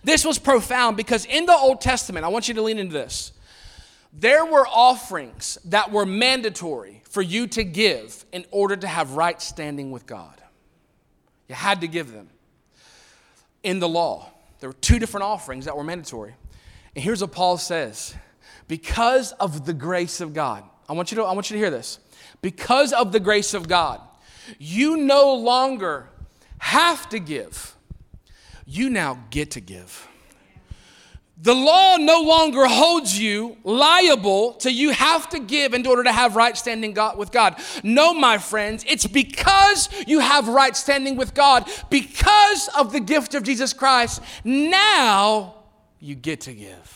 this 0.02 0.24
was 0.24 0.38
profound 0.38 0.96
because 0.96 1.24
in 1.26 1.46
the 1.46 1.54
Old 1.54 1.80
Testament, 1.80 2.24
I 2.24 2.28
want 2.28 2.48
you 2.48 2.54
to 2.54 2.62
lean 2.62 2.78
into 2.78 2.92
this. 2.92 3.32
There 4.12 4.44
were 4.44 4.66
offerings 4.66 5.58
that 5.66 5.92
were 5.92 6.06
mandatory 6.06 7.02
for 7.08 7.22
you 7.22 7.46
to 7.48 7.62
give 7.62 8.24
in 8.32 8.46
order 8.50 8.74
to 8.76 8.86
have 8.86 9.12
right 9.12 9.40
standing 9.40 9.90
with 9.90 10.06
God. 10.06 10.40
You 11.48 11.54
had 11.54 11.82
to 11.82 11.88
give 11.88 12.12
them. 12.12 12.30
In 13.62 13.78
the 13.78 13.88
law, 13.88 14.30
there 14.60 14.70
were 14.70 14.76
two 14.80 14.98
different 14.98 15.24
offerings 15.24 15.66
that 15.66 15.76
were 15.76 15.84
mandatory. 15.84 16.34
And 16.94 17.04
here's 17.04 17.20
what 17.20 17.32
Paul 17.32 17.58
says 17.58 18.14
because 18.68 19.32
of 19.32 19.66
the 19.66 19.72
grace 19.72 20.20
of 20.20 20.34
God. 20.34 20.64
I 20.88 20.92
want 20.92 21.10
you 21.10 21.16
to, 21.16 21.24
I 21.24 21.32
want 21.32 21.50
you 21.50 21.54
to 21.54 21.58
hear 21.58 21.70
this. 21.70 21.98
Because 22.42 22.92
of 22.92 23.12
the 23.12 23.20
grace 23.20 23.54
of 23.54 23.68
God, 23.68 24.00
you 24.58 24.96
no 24.96 25.34
longer 25.34 26.08
have 26.58 27.08
to 27.10 27.18
give, 27.18 27.74
you 28.66 28.90
now 28.90 29.24
get 29.30 29.52
to 29.52 29.60
give. 29.60 30.08
The 31.38 31.54
law 31.54 31.96
no 31.96 32.22
longer 32.22 32.66
holds 32.66 33.18
you 33.18 33.58
liable 33.62 34.54
to 34.54 34.72
you 34.72 34.90
have 34.90 35.28
to 35.30 35.38
give 35.38 35.74
in 35.74 35.86
order 35.86 36.02
to 36.04 36.12
have 36.12 36.34
right 36.34 36.56
standing 36.56 36.94
God, 36.94 37.18
with 37.18 37.30
God. 37.30 37.56
No, 37.82 38.14
my 38.14 38.38
friends, 38.38 38.84
it's 38.88 39.06
because 39.06 39.90
you 40.06 40.20
have 40.20 40.48
right 40.48 40.74
standing 40.74 41.16
with 41.16 41.34
God, 41.34 41.68
because 41.90 42.68
of 42.68 42.90
the 42.90 43.00
gift 43.00 43.34
of 43.34 43.42
Jesus 43.42 43.74
Christ, 43.74 44.22
now 44.44 45.56
you 46.00 46.14
get 46.14 46.40
to 46.42 46.54
give 46.54 46.95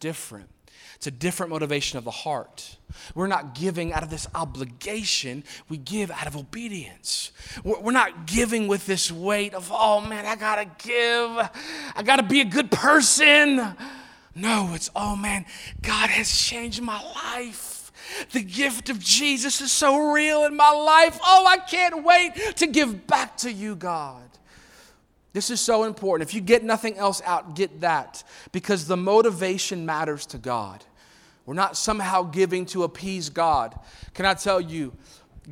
different. 0.00 0.48
It's 0.96 1.06
a 1.06 1.10
different 1.10 1.50
motivation 1.50 1.96
of 1.96 2.04
the 2.04 2.10
heart. 2.10 2.76
We're 3.14 3.26
not 3.26 3.54
giving 3.54 3.92
out 3.92 4.02
of 4.02 4.10
this 4.10 4.26
obligation, 4.34 5.44
we 5.68 5.78
give 5.78 6.10
out 6.10 6.26
of 6.26 6.36
obedience. 6.36 7.32
We're 7.64 7.92
not 7.92 8.26
giving 8.26 8.68
with 8.68 8.84
this 8.84 9.10
weight 9.10 9.54
of, 9.54 9.70
oh 9.72 10.00
man, 10.02 10.26
I 10.26 10.36
gotta 10.36 10.66
give, 10.82 11.48
I 11.96 12.02
gotta 12.04 12.22
be 12.22 12.40
a 12.40 12.44
good 12.44 12.70
person. 12.70 13.74
No, 14.34 14.72
it's, 14.74 14.90
oh 14.94 15.16
man, 15.16 15.46
God 15.80 16.10
has 16.10 16.30
changed 16.30 16.82
my 16.82 17.02
life. 17.02 17.92
The 18.32 18.42
gift 18.42 18.90
of 18.90 18.98
Jesus 18.98 19.60
is 19.60 19.72
so 19.72 20.12
real 20.12 20.44
in 20.44 20.56
my 20.56 20.70
life. 20.70 21.18
Oh, 21.24 21.46
I 21.46 21.58
can't 21.58 22.04
wait 22.04 22.56
to 22.56 22.66
give 22.66 23.06
back 23.06 23.36
to 23.38 23.52
you, 23.52 23.76
God. 23.76 24.29
This 25.32 25.50
is 25.50 25.60
so 25.60 25.84
important. 25.84 26.28
If 26.28 26.34
you 26.34 26.40
get 26.40 26.64
nothing 26.64 26.96
else 26.96 27.22
out, 27.24 27.54
get 27.54 27.80
that 27.82 28.24
because 28.52 28.86
the 28.86 28.96
motivation 28.96 29.86
matters 29.86 30.26
to 30.26 30.38
God. 30.38 30.84
We're 31.46 31.54
not 31.54 31.76
somehow 31.76 32.22
giving 32.22 32.66
to 32.66 32.82
appease 32.82 33.30
God. 33.30 33.78
Can 34.14 34.26
I 34.26 34.34
tell 34.34 34.60
you, 34.60 34.92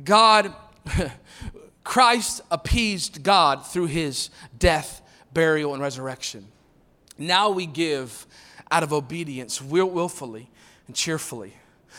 God, 0.03 0.53
Christ 1.83 2.41
appeased 2.51 3.23
God 3.23 3.65
through 3.65 3.87
his 3.87 4.29
death, 4.57 5.01
burial, 5.33 5.73
and 5.73 5.81
resurrection. 5.81 6.47
Now 7.17 7.49
we 7.49 7.65
give 7.65 8.27
out 8.71 8.83
of 8.83 8.93
obedience, 8.93 9.61
willfully 9.61 10.49
and 10.87 10.95
cheerfully. 10.95 11.53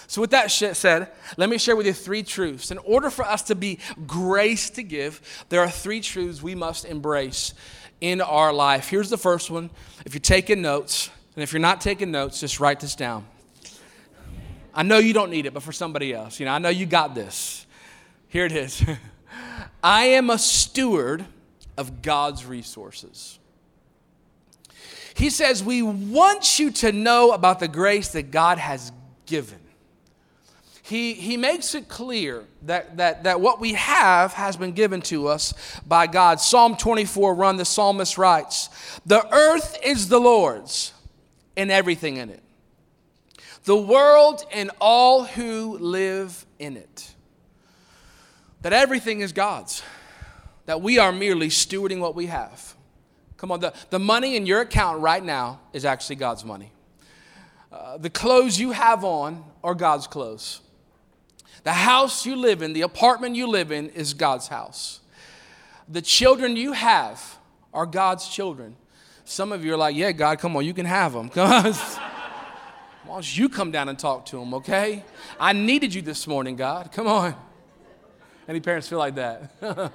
So, 0.07 0.21
with 0.21 0.31
that 0.31 0.51
said, 0.51 1.11
let 1.37 1.49
me 1.49 1.59
share 1.59 1.77
with 1.77 1.87
you 1.87 1.93
three 1.93 2.23
truths. 2.23 2.71
In 2.71 2.79
order 2.79 3.11
for 3.11 3.25
us 3.25 3.43
to 3.43 3.55
be 3.55 3.79
grace 4.07 4.71
to 4.71 4.83
give, 4.83 5.21
there 5.49 5.61
are 5.61 5.71
three 5.71 6.01
truths 6.01 6.43
we 6.43 6.55
must 6.55 6.85
embrace 6.85 7.55
in 8.01 8.21
our 8.21 8.53
life. 8.53 8.89
Here's 8.89 9.11
the 9.11 9.19
first 9.19 9.51
one. 9.51 9.71
If 10.05 10.15
you're 10.15 10.21
taking 10.21 10.63
notes, 10.63 11.11
and 11.37 11.43
if 11.43 11.53
you're 11.53 11.61
not 11.61 11.81
taking 11.81 12.11
notes, 12.11 12.41
just 12.41 12.61
write 12.61 12.81
this 12.81 12.95
down. 12.95 13.27
I 14.75 14.83
know 14.83 14.99
you 14.99 15.13
don't 15.13 15.31
need 15.31 15.47
it, 15.47 15.55
but 15.55 15.63
for 15.63 15.73
somebody 15.73 16.13
else, 16.13 16.41
you 16.41 16.47
know, 16.47 16.53
I 16.53 16.59
know 16.59 16.69
you 16.69 16.87
got 16.87 17.15
this. 17.15 17.67
Here 18.29 18.45
it 18.45 18.53
is 18.53 18.85
I 19.83 20.05
am 20.05 20.31
a 20.31 20.39
steward 20.39 21.25
of 21.77 22.03
God's 22.03 22.45
resources. 22.45 23.39
He 25.15 25.31
says, 25.31 25.63
We 25.63 25.83
want 25.83 26.59
you 26.59 26.71
to 26.73 26.93
know 26.93 27.33
about 27.33 27.61
the 27.61 27.69
grace 27.69 28.09
that 28.13 28.31
God 28.31 28.59
has 28.59 28.93
given. 29.27 29.60
He, 30.91 31.15
he 31.15 31.37
makes 31.37 31.77
it 31.77 31.89
clear 31.89 32.45
that, 32.63 32.97
that, 32.97 33.23
that 33.23 33.41
what 33.41 33.61
we 33.61 33.75
have 33.75 34.33
has 34.33 34.57
been 34.57 34.73
given 34.73 35.01
to 35.03 35.29
us 35.29 35.55
by 35.87 36.09
God. 36.09 36.41
Psalm 36.41 36.77
24 36.77 37.33
run, 37.37 37.57
the 37.57 37.65
psalmist 37.65 38.19
writes, 38.19 38.69
The 39.07 39.25
earth 39.33 39.79
is 39.85 40.09
the 40.09 40.19
Lord's 40.19 40.93
and 41.57 41.71
everything 41.71 42.17
in 42.17 42.29
it, 42.29 42.43
the 43.67 43.77
world 43.77 44.45
and 44.53 44.73
all 44.81 45.23
who 45.23 45.79
live 45.79 46.45
in 46.59 46.77
it. 46.77 47.15
That 48.63 48.73
everything 48.73 49.21
is 49.21 49.31
God's, 49.31 49.85
that 50.67 50.83
we 50.83 50.99
are 50.99 51.13
merely 51.13 51.51
stewarding 51.51 52.01
what 52.01 52.17
we 52.17 52.27
have. 52.27 52.75
Come 53.37 53.53
on, 53.53 53.61
the, 53.61 53.73
the 53.91 54.01
money 54.01 54.35
in 54.35 54.45
your 54.45 54.63
account 54.63 55.01
right 55.01 55.25
now 55.25 55.61
is 55.73 55.85
actually 55.85 56.17
God's 56.17 56.45
money. 56.45 56.73
Uh, 57.71 57.97
the 57.97 58.11
clothes 58.11 58.59
you 58.59 58.73
have 58.73 59.05
on 59.05 59.45
are 59.63 59.77
God's 59.77 60.09
clothes. 60.09 60.63
The 61.63 61.73
house 61.73 62.25
you 62.25 62.37
live 62.37 62.63
in, 62.63 62.73
the 62.73 62.83
apartment 62.83 63.37
you 63.37 63.47
live 63.47 63.71
in, 63.71 63.91
is 63.91 64.15
God's 64.15 64.49
house. 64.49 65.01
The 65.89 66.03
children 66.03 66.57
you 66.57 66.73
have 66.73 67.39
are 67.75 67.87
God's 67.87 68.29
children. 68.29 68.77
Some 69.25 69.53
of 69.53 69.65
you 69.65 69.75
are 69.75 69.77
like, 69.77 69.95
yeah, 69.95 70.13
God, 70.13 70.39
come 70.39 70.57
on, 70.57 70.65
you 70.65 70.75
can 70.75 70.87
have 70.87 71.13
them. 71.13 71.29
Why 73.11 73.17
don't 73.17 73.37
you 73.37 73.49
come 73.49 73.71
down 73.71 73.89
and 73.89 73.99
talk 73.99 74.27
to 74.27 74.39
them, 74.39 74.55
okay? 74.55 75.05
I 75.39 75.53
needed 75.53 75.93
you 75.93 76.03
this 76.03 76.27
morning, 76.27 76.57
God. 76.57 76.93
Come 76.93 77.07
on. 77.07 77.35
Any 78.49 78.61
parents 78.61 78.89
feel 78.89 78.99
like 78.99 79.15
that? 79.17 79.53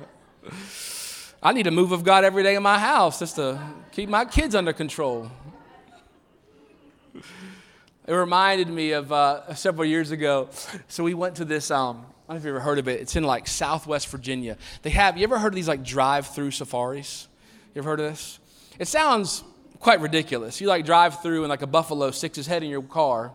I 1.43 1.53
need 1.53 1.67
a 1.67 1.71
move 1.71 1.91
of 1.91 2.03
God 2.03 2.23
every 2.23 2.43
day 2.43 2.55
in 2.55 2.63
my 2.63 2.79
house 2.79 3.19
just 3.19 3.35
to 3.35 3.59
keep 3.91 4.09
my 4.09 4.25
kids 4.25 4.55
under 4.55 4.73
control. 4.73 5.29
It 8.07 8.13
reminded 8.13 8.67
me 8.67 8.91
of 8.91 9.11
uh, 9.11 9.55
several 9.55 9.85
years 9.85 10.11
ago. 10.11 10.49
So 10.87 11.03
we 11.03 11.15
went 11.15 11.37
to 11.37 11.45
this. 11.45 11.71
Um, 11.71 12.05
I 12.27 12.33
don't 12.33 12.35
know 12.35 12.35
if 12.35 12.45
you've 12.45 12.55
ever 12.55 12.59
heard 12.59 12.77
of 12.77 12.87
it. 12.87 13.01
It's 13.01 13.15
in 13.15 13.23
like 13.23 13.47
Southwest 13.47 14.09
Virginia. 14.09 14.57
They 14.83 14.91
have. 14.91 15.17
You 15.17 15.23
ever 15.23 15.39
heard 15.39 15.53
of 15.53 15.55
these 15.55 15.67
like 15.67 15.83
drive-through 15.83 16.51
safaris? 16.51 17.27
You 17.73 17.79
ever 17.79 17.89
heard 17.89 17.99
of 17.99 18.11
this? 18.11 18.39
It 18.77 18.87
sounds 18.87 19.43
quite 19.79 20.01
ridiculous. 20.01 20.61
You 20.61 20.67
like 20.67 20.85
drive 20.85 21.21
through 21.21 21.43
and 21.43 21.49
like 21.49 21.63
a 21.63 21.67
buffalo 21.67 22.11
sticks 22.11 22.35
his 22.37 22.45
head 22.45 22.61
in 22.61 22.69
your 22.69 22.83
car 22.83 23.33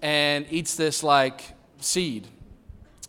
and 0.00 0.46
eats 0.50 0.74
this 0.74 1.02
like 1.02 1.42
seed. 1.80 2.26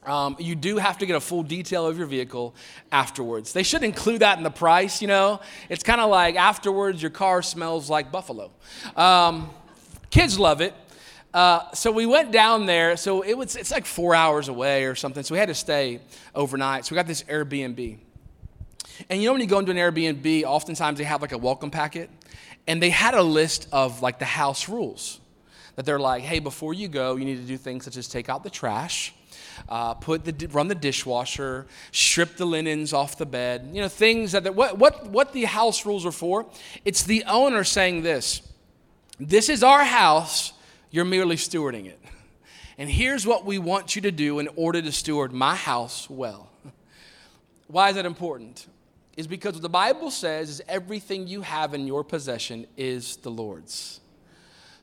Um, 0.06 0.36
you 0.40 0.56
do 0.56 0.78
have 0.78 0.98
to 0.98 1.06
get 1.06 1.16
a 1.16 1.20
full 1.22 1.44
detail 1.44 1.86
of 1.86 1.98
your 1.98 2.08
vehicle 2.08 2.56
afterwards. 2.92 3.54
They 3.54 3.64
should 3.64 3.84
include 3.84 4.22
that 4.22 4.38
in 4.38 4.44
the 4.44 4.50
price, 4.50 5.02
you 5.02 5.08
know? 5.08 5.40
It's 5.70 5.84
kind 5.84 6.02
of 6.02 6.10
like 6.10 6.36
afterwards 6.36 7.02
your 7.02 7.12
car 7.12 7.42
smells 7.42 7.90
like 7.90 8.12
buffalo. 8.12 8.52
Um, 8.96 9.50
kids 10.10 10.40
love 10.40 10.62
it. 10.62 10.74
Uh, 11.34 11.72
so 11.74 11.92
we 11.92 12.06
went 12.06 12.32
down 12.32 12.66
there. 12.66 12.98
So 12.98 13.22
it 13.22 13.38
was 13.38 13.56
it's 13.56 13.72
like 13.72 13.86
four 13.86 14.16
hours 14.16 14.48
away 14.48 14.86
or 14.86 14.96
something. 14.96 15.24
So 15.24 15.36
we 15.36 15.40
had 15.40 15.50
to 15.50 15.56
stay 15.56 16.00
overnight. 16.34 16.86
So 16.86 16.94
we 16.94 16.96
got 16.96 17.08
this 17.08 17.24
Airbnb. 17.24 17.98
And 19.10 19.22
you 19.22 19.28
know 19.28 19.34
when 19.34 19.42
you 19.42 19.48
go 19.48 19.60
into 19.60 19.72
an 19.72 19.78
Airbnb, 19.78 20.44
oftentimes 20.44 20.98
they 20.98 21.04
have 21.04 21.22
like 21.22 21.32
a 21.32 21.38
welcome 21.38 21.72
packet, 21.72 22.10
and 22.68 22.82
they 22.82 22.90
had 22.90 23.14
a 23.14 23.24
list 23.24 23.68
of 23.72 24.02
like 24.02 24.20
the 24.20 24.26
house 24.26 24.68
rules 24.68 25.20
that 25.76 25.86
they're 25.86 26.00
like, 26.00 26.24
hey, 26.24 26.40
before 26.40 26.74
you 26.74 26.88
go, 26.88 27.16
you 27.16 27.24
need 27.24 27.38
to 27.38 27.48
do 27.48 27.58
things 27.58 27.86
such 27.86 27.96
as 27.96 28.08
take 28.08 28.28
out 28.28 28.44
the 28.44 28.50
trash. 28.50 29.14
Uh, 29.68 29.94
put 29.94 30.26
the 30.26 30.48
run 30.48 30.68
the 30.68 30.76
dishwasher, 30.76 31.68
strip 31.92 32.38
the 32.38 32.46
linens 32.46 32.92
off 32.92 33.18
the 33.18 33.26
bed. 33.26 33.70
You 33.72 33.82
know 33.82 33.88
things 33.88 34.32
that 34.32 34.56
what 34.56 34.78
what 34.78 35.08
what 35.08 35.32
the 35.32 35.46
house 35.46 35.86
rules 35.86 36.06
are 36.06 36.12
for. 36.12 36.48
It's 36.86 37.04
the 37.04 37.24
owner 37.26 37.64
saying 37.64 38.02
this. 38.02 38.42
This 39.20 39.48
is 39.48 39.64
our 39.64 39.84
house. 39.84 40.54
You're 40.92 41.06
merely 41.06 41.36
stewarding 41.36 41.86
it. 41.86 42.00
And 42.78 42.90
here's 42.90 43.28
what 43.28 43.46
we 43.46 43.58
want 43.58 43.96
you 43.96 44.02
to 44.04 44.12
do 44.12 44.40
in 44.40 44.48
order 44.56 44.82
to 44.82 44.92
steward 44.92 45.34
my 45.34 45.56
house 45.56 46.10
well. 46.10 46.50
Why 47.68 47.90
is 47.90 47.96
that 47.96 48.06
important? 48.06 48.66
Is 49.18 49.28
because 49.28 49.54
what 49.54 49.62
the 49.62 49.70
Bible 49.70 50.12
says 50.12 50.50
is 50.50 50.62
everything 50.68 51.28
you 51.28 51.42
have 51.42 51.74
in 51.74 51.86
your 51.86 52.04
possession 52.04 52.66
is 52.78 53.18
the 53.18 53.30
Lord's. 53.30 54.00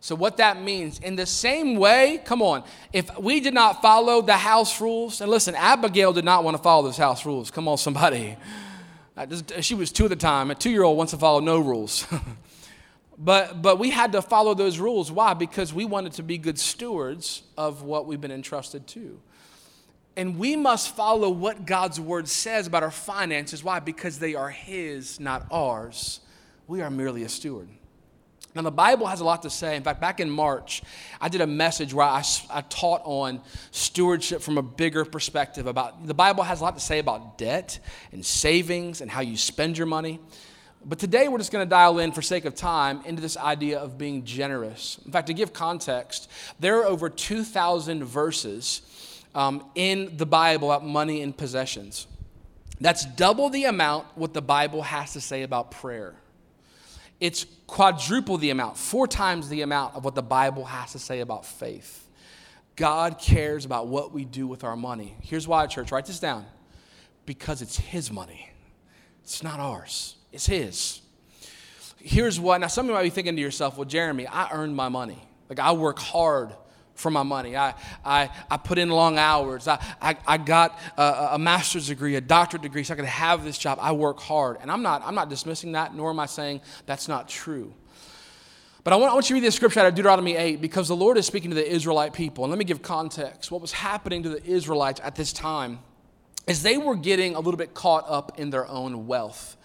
So, 0.00 0.14
what 0.14 0.36
that 0.36 0.62
means, 0.62 1.00
in 1.00 1.16
the 1.16 1.26
same 1.26 1.76
way, 1.76 2.22
come 2.24 2.42
on, 2.42 2.62
if 2.92 3.18
we 3.18 3.40
did 3.40 3.54
not 3.54 3.82
follow 3.82 4.22
the 4.22 4.36
house 4.36 4.80
rules, 4.80 5.20
and 5.20 5.30
listen, 5.30 5.54
Abigail 5.54 6.12
did 6.12 6.24
not 6.24 6.44
want 6.44 6.56
to 6.56 6.62
follow 6.62 6.84
those 6.84 6.98
house 6.98 7.26
rules. 7.26 7.50
Come 7.50 7.66
on, 7.66 7.78
somebody. 7.78 8.36
She 9.62 9.74
was 9.74 9.90
two 9.92 10.04
at 10.04 10.10
the 10.10 10.16
time. 10.16 10.50
A 10.50 10.54
two 10.54 10.68
year 10.68 10.82
old 10.82 10.98
wants 10.98 11.12
to 11.12 11.16
follow 11.16 11.40
no 11.40 11.58
rules. 11.58 12.06
But, 13.18 13.62
but 13.62 13.78
we 13.78 13.90
had 13.90 14.12
to 14.12 14.22
follow 14.22 14.54
those 14.54 14.78
rules. 14.78 15.10
Why? 15.10 15.34
Because 15.34 15.72
we 15.72 15.84
wanted 15.84 16.12
to 16.14 16.22
be 16.22 16.36
good 16.36 16.58
stewards 16.58 17.42
of 17.56 17.82
what 17.82 18.06
we've 18.06 18.20
been 18.20 18.32
entrusted 18.32 18.86
to. 18.88 19.20
And 20.16 20.38
we 20.38 20.56
must 20.56 20.94
follow 20.94 21.28
what 21.30 21.66
God's 21.66 22.00
word 22.00 22.28
says 22.28 22.66
about 22.66 22.82
our 22.82 22.90
finances. 22.90 23.62
Why? 23.62 23.80
Because 23.80 24.18
they 24.18 24.34
are 24.34 24.50
His, 24.50 25.20
not 25.20 25.46
ours. 25.50 26.20
We 26.66 26.80
are 26.80 26.90
merely 26.90 27.22
a 27.22 27.28
steward. 27.28 27.68
Now, 28.54 28.62
the 28.62 28.70
Bible 28.70 29.06
has 29.06 29.20
a 29.20 29.24
lot 29.24 29.42
to 29.42 29.50
say. 29.50 29.76
In 29.76 29.82
fact, 29.82 30.00
back 30.00 30.18
in 30.18 30.30
March, 30.30 30.82
I 31.20 31.28
did 31.28 31.42
a 31.42 31.46
message 31.46 31.92
where 31.92 32.06
I, 32.06 32.24
I 32.48 32.62
taught 32.62 33.02
on 33.04 33.42
stewardship 33.70 34.40
from 34.40 34.56
a 34.56 34.62
bigger 34.62 35.04
perspective. 35.04 35.66
About 35.66 36.06
the 36.06 36.14
Bible 36.14 36.42
has 36.42 36.62
a 36.62 36.64
lot 36.64 36.74
to 36.74 36.80
say 36.80 36.98
about 36.98 37.36
debt 37.36 37.78
and 38.12 38.24
savings 38.24 39.02
and 39.02 39.10
how 39.10 39.20
you 39.20 39.36
spend 39.36 39.76
your 39.76 39.86
money. 39.86 40.20
But 40.88 41.00
today 41.00 41.26
we're 41.26 41.38
just 41.38 41.50
going 41.50 41.66
to 41.66 41.68
dial 41.68 41.98
in, 41.98 42.12
for 42.12 42.22
sake 42.22 42.44
of 42.44 42.54
time, 42.54 43.02
into 43.04 43.20
this 43.20 43.36
idea 43.36 43.80
of 43.80 43.98
being 43.98 44.24
generous. 44.24 45.00
In 45.04 45.10
fact, 45.10 45.26
to 45.26 45.34
give 45.34 45.52
context, 45.52 46.30
there 46.60 46.78
are 46.78 46.84
over 46.84 47.10
2,000 47.10 48.04
verses 48.04 48.82
um, 49.34 49.64
in 49.74 50.16
the 50.16 50.26
Bible 50.26 50.70
about 50.70 50.86
money 50.86 51.22
and 51.22 51.36
possessions. 51.36 52.06
That's 52.80 53.04
double 53.04 53.50
the 53.50 53.64
amount 53.64 54.06
what 54.14 54.32
the 54.32 54.42
Bible 54.42 54.82
has 54.82 55.14
to 55.14 55.20
say 55.20 55.42
about 55.42 55.72
prayer. 55.72 56.14
It's 57.18 57.46
quadruple 57.66 58.38
the 58.38 58.50
amount, 58.50 58.76
four 58.76 59.08
times 59.08 59.48
the 59.48 59.62
amount 59.62 59.96
of 59.96 60.04
what 60.04 60.14
the 60.14 60.22
Bible 60.22 60.66
has 60.66 60.92
to 60.92 61.00
say 61.00 61.18
about 61.18 61.44
faith. 61.44 62.06
God 62.76 63.18
cares 63.18 63.64
about 63.64 63.88
what 63.88 64.12
we 64.12 64.24
do 64.24 64.46
with 64.46 64.62
our 64.62 64.76
money. 64.76 65.16
Here's 65.22 65.48
why, 65.48 65.66
church, 65.66 65.90
write 65.90 66.06
this 66.06 66.20
down 66.20 66.46
because 67.24 67.60
it's 67.60 67.76
His 67.76 68.12
money, 68.12 68.50
it's 69.24 69.42
not 69.42 69.58
ours. 69.58 70.15
It's 70.32 70.46
His. 70.46 71.00
Here's 71.98 72.38
what, 72.38 72.60
now 72.60 72.68
some 72.68 72.86
of 72.86 72.90
you 72.90 72.94
might 72.94 73.02
be 73.02 73.10
thinking 73.10 73.36
to 73.36 73.42
yourself, 73.42 73.76
well, 73.76 73.84
Jeremy, 73.84 74.26
I 74.26 74.50
earned 74.52 74.76
my 74.76 74.88
money. 74.88 75.20
Like 75.48 75.58
I 75.58 75.72
work 75.72 75.98
hard 75.98 76.52
for 76.94 77.10
my 77.10 77.22
money. 77.22 77.56
I, 77.56 77.74
I, 78.04 78.30
I 78.50 78.56
put 78.56 78.78
in 78.78 78.88
long 78.88 79.18
hours. 79.18 79.68
I, 79.68 79.78
I, 80.00 80.16
I 80.26 80.38
got 80.38 80.78
a, 80.96 81.30
a, 81.32 81.38
master's 81.38 81.88
degree, 81.88 82.16
a 82.16 82.20
doctorate 82.20 82.62
degree, 82.62 82.84
so 82.84 82.94
I 82.94 82.96
could 82.96 83.04
have 83.04 83.44
this 83.44 83.58
job. 83.58 83.78
I 83.80 83.92
work 83.92 84.18
hard. 84.20 84.58
And 84.60 84.70
I'm 84.70 84.82
not, 84.82 85.02
I'm 85.04 85.14
not 85.14 85.28
dismissing 85.28 85.72
that, 85.72 85.94
nor 85.94 86.10
am 86.10 86.20
I 86.20 86.26
saying 86.26 86.62
that's 86.86 87.06
not 87.06 87.28
true. 87.28 87.72
But 88.82 88.92
I 88.92 88.96
want, 88.96 89.10
I 89.10 89.14
want 89.14 89.28
you 89.28 89.34
to 89.34 89.40
read 89.40 89.46
this 89.46 89.56
scripture 89.56 89.80
out 89.80 89.86
of 89.86 89.94
Deuteronomy 89.94 90.36
8 90.36 90.60
because 90.60 90.88
the 90.88 90.96
Lord 90.96 91.18
is 91.18 91.26
speaking 91.26 91.50
to 91.50 91.56
the 91.56 91.70
Israelite 91.70 92.12
people. 92.12 92.44
And 92.44 92.50
let 92.50 92.58
me 92.58 92.64
give 92.64 92.82
context. 92.82 93.50
What 93.50 93.60
was 93.60 93.72
happening 93.72 94.22
to 94.22 94.28
the 94.28 94.44
Israelites 94.44 95.00
at 95.02 95.16
this 95.16 95.32
time 95.32 95.80
is 96.46 96.62
they 96.62 96.78
were 96.78 96.94
getting 96.94 97.34
a 97.34 97.40
little 97.40 97.58
bit 97.58 97.74
caught 97.74 98.04
up 98.08 98.38
in 98.38 98.50
their 98.50 98.66
own 98.68 99.06
wealth. 99.06 99.56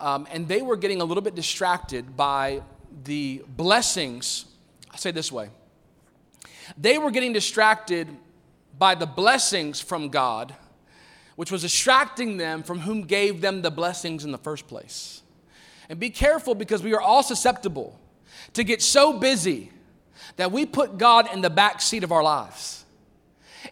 Um, 0.00 0.26
and 0.32 0.48
they 0.48 0.62
were 0.62 0.76
getting 0.76 1.00
a 1.00 1.04
little 1.04 1.22
bit 1.22 1.34
distracted 1.34 2.16
by 2.16 2.62
the 3.04 3.42
blessings. 3.46 4.46
I'll 4.90 4.98
say 4.98 5.10
this 5.10 5.30
way 5.30 5.50
they 6.76 6.98
were 6.98 7.10
getting 7.10 7.32
distracted 7.32 8.08
by 8.78 8.94
the 8.94 9.06
blessings 9.06 9.80
from 9.80 10.08
God, 10.08 10.54
which 11.36 11.50
was 11.52 11.62
distracting 11.62 12.38
them 12.38 12.62
from 12.62 12.80
whom 12.80 13.02
gave 13.02 13.40
them 13.40 13.62
the 13.62 13.70
blessings 13.70 14.24
in 14.24 14.32
the 14.32 14.38
first 14.38 14.66
place. 14.66 15.22
And 15.88 15.98
be 15.98 16.10
careful 16.10 16.54
because 16.54 16.82
we 16.82 16.94
are 16.94 17.00
all 17.00 17.22
susceptible 17.22 17.98
to 18.54 18.64
get 18.64 18.80
so 18.80 19.18
busy 19.18 19.70
that 20.36 20.52
we 20.52 20.64
put 20.64 20.96
God 20.96 21.32
in 21.32 21.40
the 21.40 21.50
back 21.50 21.82
seat 21.82 22.04
of 22.04 22.12
our 22.12 22.22
lives. 22.22 22.79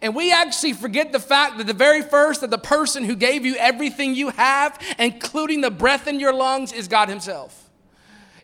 And 0.00 0.14
we 0.14 0.32
actually 0.32 0.74
forget 0.74 1.12
the 1.12 1.18
fact 1.18 1.58
that 1.58 1.66
the 1.66 1.72
very 1.72 2.02
first 2.02 2.40
that 2.42 2.50
the 2.50 2.58
person 2.58 3.04
who 3.04 3.16
gave 3.16 3.44
you 3.44 3.56
everything 3.56 4.14
you 4.14 4.30
have, 4.30 4.78
including 4.98 5.60
the 5.60 5.70
breath 5.70 6.06
in 6.06 6.20
your 6.20 6.32
lungs, 6.32 6.72
is 6.72 6.86
God 6.88 7.08
Himself. 7.08 7.68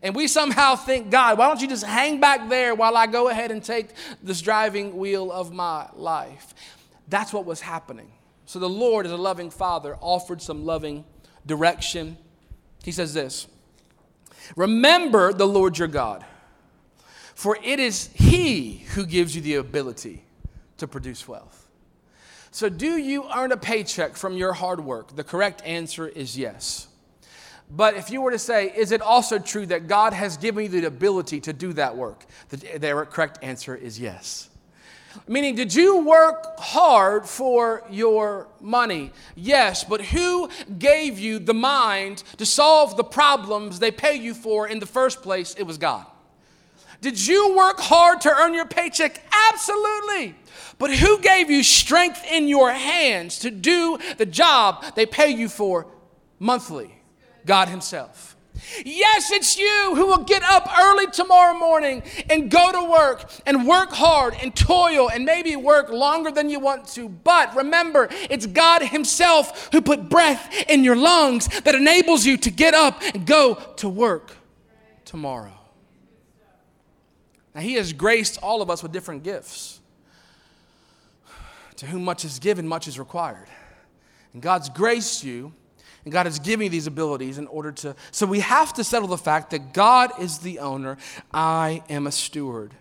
And 0.03 0.15
we 0.15 0.29
somehow 0.29 0.77
think, 0.77 1.11
God, 1.11 1.39
why 1.39 1.47
don't 1.47 1.63
you 1.63 1.69
just 1.69 1.85
hang 1.85 2.21
back 2.21 2.49
there 2.49 2.75
while 2.75 2.97
I 2.97 3.07
go 3.07 3.29
ahead 3.29 3.51
and 3.51 3.63
take 3.63 3.89
this 4.23 4.43
driving 4.43 4.99
wheel 4.99 5.33
of 5.33 5.53
my 5.53 5.89
life? 5.95 6.55
That's 7.09 7.33
what 7.33 7.47
was 7.47 7.61
happening. 7.61 8.11
So 8.47 8.59
the 8.59 8.69
Lord, 8.69 9.07
as 9.07 9.13
a 9.13 9.17
loving 9.17 9.51
Father, 9.51 9.97
offered 10.01 10.43
some 10.43 10.67
loving 10.67 11.05
direction. 11.47 12.19
He 12.83 12.93
says 12.93 13.15
this 13.15 13.47
Remember 14.57 15.33
the 15.33 15.47
Lord 15.47 15.79
your 15.79 15.89
God, 15.89 16.25
for 17.35 17.57
it 17.63 17.79
is 17.79 18.11
He 18.15 18.85
who 18.95 19.07
gives 19.07 19.35
you 19.35 19.41
the 19.41 19.55
ability 19.55 20.24
to 20.79 20.87
produce 20.87 21.27
wealth. 21.29 21.69
So, 22.51 22.69
do 22.69 22.97
you 22.97 23.25
earn 23.35 23.51
a 23.51 23.57
paycheck 23.57 24.17
from 24.17 24.37
your 24.37 24.53
hard 24.53 24.81
work? 24.81 25.17
The 25.17 25.25
correct 25.25 25.63
answer 25.65 26.07
is 26.07 26.39
yes. 26.39 26.87
But 27.71 27.97
if 27.97 28.11
you 28.11 28.21
were 28.21 28.31
to 28.31 28.39
say, 28.39 28.73
is 28.77 28.93
it 28.93 29.01
also 29.01 29.39
true 29.39 29.67
that 29.67 29.89
God 29.89 30.13
has 30.13 30.37
given 30.37 30.65
you 30.65 30.69
the 30.69 30.87
ability 30.87 31.41
to 31.41 31.53
do 31.53 31.73
that 31.73 31.97
work? 31.97 32.25
The, 32.51 32.79
the 32.79 33.07
correct 33.11 33.39
answer 33.43 33.75
is 33.75 33.99
yes. 33.99 34.51
Meaning, 35.29 35.55
did 35.55 35.75
you 35.75 35.99
work 36.05 36.59
hard 36.59 37.27
for 37.27 37.85
your 37.91 38.49
money? 38.61 39.13
Yes, 39.37 39.85
but 39.85 40.01
who 40.01 40.49
gave 40.79 41.19
you 41.19 41.39
the 41.39 41.55
mind 41.55 42.25
to 42.39 42.47
solve 42.47 42.97
the 42.97 43.05
problems 43.05 43.79
they 43.79 43.91
pay 43.91 44.17
you 44.17 44.35
for 44.35 44.69
in 44.69 44.81
the 44.81 44.87
first 44.87 45.23
place? 45.23 45.55
It 45.55 45.65
was 45.65 45.79
God. 45.79 46.07
Did 47.01 47.25
you 47.25 47.57
work 47.57 47.79
hard 47.81 48.23
to 48.23 48.31
earn 48.31 48.55
your 48.55 48.67
paycheck? 48.67 49.21
Absolutely. 49.53 50.35
But 50.79 50.95
who 50.95 51.21
gave 51.21 51.51
you 51.51 51.63
strength 51.63 52.25
in 52.31 52.49
your 52.49 52.73
hands 52.73 53.39
to 53.41 53.51
do 53.51 53.99
the 54.17 54.27
job 54.27 54.85
they 54.95 55.07
pay 55.07 55.31
you 55.31 55.49
for 55.49 55.87
monthly? 56.39 56.95
God 57.47 57.69
Himself. 57.69 58.35
Yes, 58.85 59.31
it's 59.31 59.59
you 59.59 59.95
who 59.97 60.07
will 60.07 60.25
get 60.25 60.43
up 60.43 60.69
early 60.79 61.07
tomorrow 61.09 61.59
morning 61.59 62.03
and 62.31 62.51
go 62.51 62.73
to 62.73 62.91
work 62.91 63.31
and 63.47 63.67
work 63.67 63.91
hard 63.91 64.35
and 64.41 64.55
toil 64.55 65.11
and 65.11 65.25
maybe 65.25 65.57
work 65.57 65.91
longer 65.91 66.31
than 66.31 66.49
you 66.49 66.61
want 66.61 66.87
to. 66.89 67.09
But 67.09 67.55
remember, 67.57 68.09
it's 68.31 68.47
God 68.47 68.83
Himself 68.83 69.71
who 69.73 69.81
put 69.81 70.09
breath 70.09 70.65
in 70.69 70.85
your 70.85 70.97
lungs 70.97 71.49
that 71.63 71.75
enables 71.75 72.25
you 72.25 72.37
to 72.39 72.51
get 72.51 72.75
up 72.75 73.03
and 73.13 73.27
go 73.27 73.55
to 73.77 73.89
work 73.89 74.37
tomorrow. 75.05 75.53
Now, 77.55 77.61
He 77.61 77.75
has 77.75 77.93
graced 77.93 78.39
all 78.43 78.63
of 78.63 78.71
us 78.71 78.83
with 78.83 78.93
different 78.93 79.25
gifts. 79.25 79.74
To 81.77 81.87
whom 81.87 82.05
much 82.05 82.25
is 82.25 82.39
given, 82.39 82.69
much 82.69 82.89
is 82.89 82.99
required. 82.99 83.49
And 84.33 84.43
God's 84.43 84.69
graced 84.69 85.25
you 85.25 85.53
and 86.05 86.13
God 86.13 86.27
is 86.27 86.39
giving 86.39 86.71
these 86.71 86.87
abilities 86.87 87.39
in 87.39 87.47
order 87.47 87.73
to. 87.73 87.97
So 88.11 88.27
we 88.27 88.41
have 88.41 88.75
to 88.75 88.85
settle 88.85 89.09
the 89.09 89.19
fact 89.19 89.51
that 89.51 89.73
God 89.73 90.11
is 90.21 90.39
the 90.39 90.59
owner, 90.59 90.99
I 91.33 91.83
am 91.89 92.07
a 92.07 92.13
steward. 92.13 92.75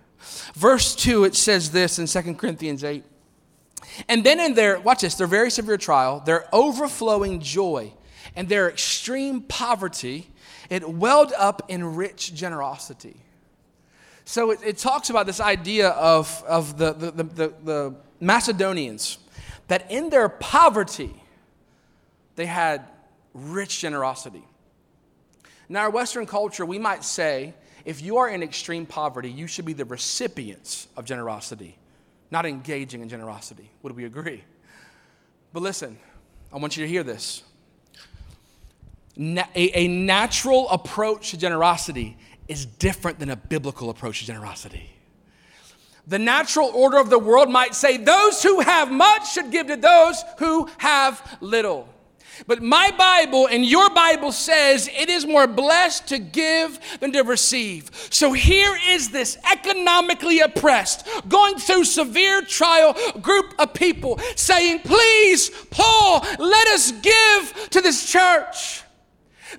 Verse 0.56 0.96
2, 0.96 1.26
it 1.26 1.36
says 1.36 1.72
this 1.72 2.00
in 2.00 2.08
2 2.08 2.36
Corinthians 2.36 2.84
8. 2.84 3.04
And 4.10 4.24
then 4.24 4.40
in 4.40 4.56
their, 4.56 4.80
watch 4.80 5.02
this, 5.02 5.16
their 5.16 5.28
very 5.28 5.52
severe 5.52 5.78
trial, 5.78 6.20
their 6.20 6.46
overflowing 6.54 7.40
joy 7.40 7.94
and 8.36 8.50
their 8.50 8.70
extreme 8.70 9.42
poverty, 9.42 10.30
it 10.70 10.88
welled 10.88 11.34
up 11.38 11.64
in 11.70 11.96
rich 11.96 12.34
generosity. 12.34 13.18
So 14.26 14.52
it, 14.52 14.60
it 14.64 14.78
talks 14.78 15.10
about 15.10 15.26
this 15.26 15.40
idea 15.40 15.90
of, 15.90 16.44
of 16.48 16.78
the, 16.78 16.94
the, 16.94 17.12
the, 17.12 17.54
the 17.64 17.96
Macedonians, 18.26 19.18
that 19.68 19.92
in 19.92 20.10
their 20.10 20.30
poverty, 20.30 21.14
they 22.36 22.46
had 22.46 22.86
rich 23.34 23.80
generosity. 23.80 24.44
In 25.70 25.76
our 25.76 25.90
Western 25.90 26.26
culture, 26.26 26.66
we 26.66 26.80
might 26.80 27.04
say 27.04 27.54
if 27.86 28.02
you 28.02 28.18
are 28.18 28.30
in 28.30 28.44
extreme 28.44 28.86
poverty, 28.86 29.30
you 29.30 29.48
should 29.48 29.66
be 29.66 29.74
the 29.74 29.86
recipients 29.86 30.88
of 30.96 31.06
generosity, 31.06 31.78
not 32.32 32.46
engaging 32.46 33.02
in 33.02 33.10
generosity. 33.10 33.70
Would 33.82 33.96
we 33.96 34.06
agree? 34.06 34.44
But 35.52 35.64
listen, 35.64 35.98
I 36.52 36.58
want 36.58 36.78
you 36.78 36.84
to 36.84 36.90
hear 36.90 37.04
this. 37.04 37.44
Na- 39.16 39.44
a, 39.54 39.80
a 39.80 39.88
natural 39.88 40.70
approach 40.70 41.32
to 41.32 41.38
generosity 41.38 42.18
is 42.48 42.66
different 42.66 43.20
than 43.20 43.30
a 43.30 43.36
biblical 43.36 43.90
approach 43.90 44.20
to 44.20 44.26
generosity. 44.26 44.93
The 46.08 46.20
natural 46.20 46.70
order 46.70 46.98
of 46.98 47.10
the 47.10 47.20
world 47.20 47.50
might 47.50 47.76
say 47.76 47.98
those 47.98 48.44
who 48.44 48.60
have 48.60 48.92
much 48.92 49.32
should 49.32 49.52
give 49.52 49.68
to 49.68 49.78
those 49.78 50.22
who 50.38 50.70
have 50.78 51.38
little. 51.40 51.88
But 52.48 52.62
my 52.62 52.92
Bible 52.98 53.48
and 53.48 53.66
your 53.66 53.90
Bible 53.92 54.32
says 54.32 54.90
it 54.94 55.10
is 55.10 55.26
more 55.26 55.48
blessed 55.48 56.08
to 56.08 56.20
give 56.20 56.80
than 57.00 57.12
to 57.14 57.22
receive. 57.22 57.92
So 58.10 58.34
here 58.34 58.76
is 58.90 59.10
this 59.10 59.38
economically 59.50 60.40
oppressed, 60.40 61.08
going 61.30 61.58
through 61.58 61.86
severe 61.86 62.42
trial 62.42 62.96
group 63.22 63.54
of 63.60 63.74
people 63.74 64.20
saying, 64.36 64.80
Please, 64.80 65.50
Paul, 65.70 66.26
let 66.40 66.68
us 66.70 66.92
give 66.92 67.70
to 67.72 67.82
this 67.82 68.12
church. 68.12 68.82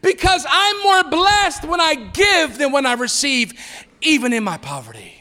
Because 0.03 0.45
I'm 0.49 0.83
more 0.83 1.05
blessed 1.05 1.65
when 1.65 1.81
I 1.81 1.95
give 1.95 2.59
than 2.59 2.73
when 2.73 2.85
I 2.85 2.95
receive, 2.95 3.53
even 4.03 4.33
in 4.33 4.43
my 4.43 4.59
poverty. 4.59 5.14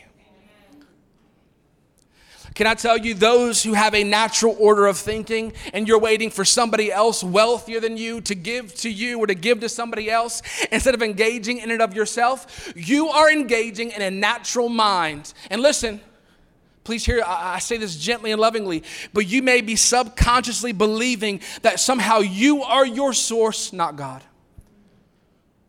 Can 2.55 2.67
I 2.67 2.75
tell 2.75 2.97
you, 2.97 3.15
those 3.15 3.63
who 3.63 3.73
have 3.73 3.95
a 3.95 4.03
natural 4.03 4.55
order 4.59 4.85
of 4.85 4.97
thinking 4.97 5.53
and 5.73 5.87
you're 5.87 5.99
waiting 5.99 6.29
for 6.29 6.45
somebody 6.45 6.91
else 6.91 7.23
wealthier 7.23 7.79
than 7.79 7.97
you 7.97 8.21
to 8.21 8.35
give 8.35 8.75
to 8.75 8.91
you 8.91 9.19
or 9.19 9.27
to 9.27 9.33
give 9.33 9.61
to 9.61 9.69
somebody 9.69 10.09
else 10.09 10.41
instead 10.71 10.93
of 10.93 11.01
engaging 11.01 11.57
in 11.57 11.71
it 11.71 11.81
of 11.81 11.95
yourself, 11.95 12.71
you 12.75 13.07
are 13.09 13.31
engaging 13.31 13.91
in 13.91 14.01
a 14.01 14.11
natural 14.11 14.69
mind. 14.69 15.33
And 15.49 15.61
listen, 15.61 15.99
Please 16.83 17.05
hear, 17.05 17.23
I 17.25 17.59
say 17.59 17.77
this 17.77 17.95
gently 17.95 18.33
and 18.33 18.41
lovingly, 18.41 18.83
but 19.13 19.25
you 19.25 19.41
may 19.41 19.61
be 19.61 19.77
subconsciously 19.77 20.73
believing 20.73 21.39
that 21.61 21.79
somehow 21.79 22.19
you 22.19 22.63
are 22.63 22.85
your 22.85 23.13
source, 23.13 23.71
not 23.71 23.95
God. 23.95 24.21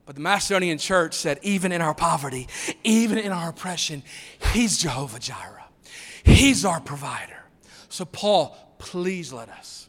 But 0.06 0.16
the 0.16 0.20
Macedonian 0.20 0.78
church 0.78 1.14
said, 1.14 1.38
even 1.42 1.70
in 1.70 1.80
our 1.80 1.94
poverty, 1.94 2.48
even 2.82 3.18
in 3.18 3.30
our 3.30 3.48
oppression, 3.48 4.02
He's 4.52 4.76
Jehovah 4.76 5.20
Jireh. 5.20 5.53
He's 6.24 6.64
our 6.64 6.80
provider. 6.80 7.36
So, 7.88 8.04
Paul, 8.04 8.56
please 8.78 9.32
let 9.32 9.48
us. 9.48 9.88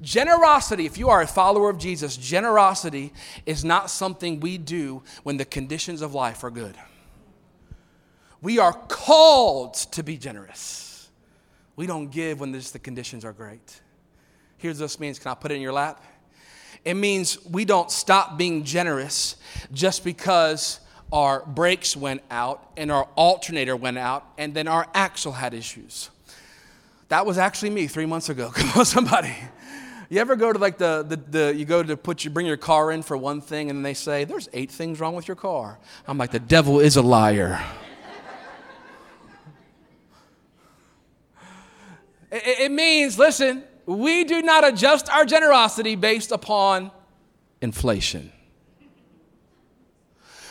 Generosity, 0.00 0.86
if 0.86 0.98
you 0.98 1.10
are 1.10 1.22
a 1.22 1.26
follower 1.26 1.70
of 1.70 1.78
Jesus, 1.78 2.16
generosity 2.16 3.12
is 3.46 3.64
not 3.64 3.90
something 3.90 4.40
we 4.40 4.58
do 4.58 5.02
when 5.22 5.36
the 5.36 5.44
conditions 5.44 6.02
of 6.02 6.14
life 6.14 6.42
are 6.42 6.50
good. 6.50 6.76
We 8.40 8.58
are 8.58 8.72
called 8.72 9.74
to 9.74 10.02
be 10.02 10.16
generous. 10.16 11.08
We 11.76 11.86
don't 11.86 12.10
give 12.10 12.40
when 12.40 12.50
the 12.50 12.78
conditions 12.82 13.24
are 13.24 13.32
great. 13.32 13.80
Here's 14.58 14.80
what 14.80 14.86
this 14.86 14.98
means. 14.98 15.18
Can 15.18 15.30
I 15.30 15.34
put 15.34 15.52
it 15.52 15.54
in 15.54 15.60
your 15.60 15.72
lap? 15.72 16.02
It 16.84 16.94
means 16.94 17.44
we 17.46 17.64
don't 17.64 17.90
stop 17.90 18.36
being 18.36 18.64
generous 18.64 19.36
just 19.72 20.02
because 20.02 20.80
our 21.12 21.44
brakes 21.44 21.96
went 21.96 22.22
out 22.30 22.72
and 22.76 22.90
our 22.90 23.04
alternator 23.16 23.76
went 23.76 23.98
out 23.98 24.26
and 24.38 24.54
then 24.54 24.66
our 24.66 24.88
axle 24.94 25.32
had 25.32 25.52
issues. 25.52 26.10
That 27.08 27.26
was 27.26 27.36
actually 27.36 27.70
me 27.70 27.86
three 27.86 28.06
months 28.06 28.30
ago. 28.30 28.50
Come 28.54 28.80
on, 28.80 28.86
somebody. 28.86 29.34
You 30.08 30.20
ever 30.20 30.36
go 30.36 30.52
to 30.52 30.58
like 30.58 30.78
the, 30.78 31.04
the, 31.06 31.16
the, 31.16 31.54
you 31.54 31.64
go 31.64 31.82
to 31.82 31.96
put 31.96 32.24
you 32.24 32.30
bring 32.30 32.46
your 32.46 32.56
car 32.56 32.90
in 32.90 33.02
for 33.02 33.16
one 33.16 33.40
thing 33.40 33.70
and 33.70 33.78
then 33.78 33.82
they 33.82 33.94
say, 33.94 34.24
there's 34.24 34.48
eight 34.52 34.70
things 34.70 35.00
wrong 35.00 35.14
with 35.14 35.28
your 35.28 35.36
car. 35.36 35.78
I'm 36.06 36.18
like, 36.18 36.32
the 36.32 36.40
devil 36.40 36.80
is 36.80 36.96
a 36.96 37.02
liar. 37.02 37.60
it, 42.30 42.60
it 42.60 42.72
means, 42.72 43.18
listen, 43.18 43.64
we 43.86 44.24
do 44.24 44.42
not 44.42 44.66
adjust 44.66 45.10
our 45.10 45.24
generosity 45.24 45.96
based 45.96 46.32
upon 46.32 46.90
inflation. 47.60 48.32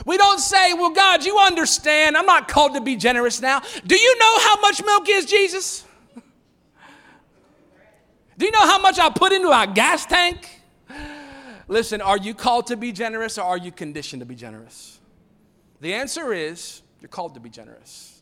We 0.05 0.17
don't 0.17 0.39
say, 0.39 0.73
Well, 0.73 0.91
God, 0.91 1.23
you 1.25 1.37
understand, 1.37 2.17
I'm 2.17 2.25
not 2.25 2.47
called 2.47 2.75
to 2.75 2.81
be 2.81 2.95
generous 2.95 3.41
now. 3.41 3.61
Do 3.85 3.95
you 3.95 4.19
know 4.19 4.39
how 4.39 4.59
much 4.61 4.83
milk 4.83 5.07
is, 5.09 5.25
Jesus? 5.25 5.85
Do 8.37 8.45
you 8.45 8.51
know 8.51 8.65
how 8.65 8.79
much 8.79 8.97
I 8.97 9.09
put 9.09 9.33
into 9.33 9.49
our 9.49 9.67
gas 9.67 10.05
tank? 10.05 10.61
Listen, 11.67 12.01
are 12.01 12.17
you 12.17 12.33
called 12.33 12.67
to 12.67 12.75
be 12.75 12.91
generous 12.91 13.37
or 13.37 13.43
are 13.43 13.57
you 13.57 13.71
conditioned 13.71 14.21
to 14.21 14.25
be 14.25 14.35
generous? 14.35 14.99
The 15.79 15.93
answer 15.93 16.33
is 16.33 16.81
you're 16.99 17.09
called 17.09 17.35
to 17.35 17.39
be 17.39 17.49
generous. 17.49 18.21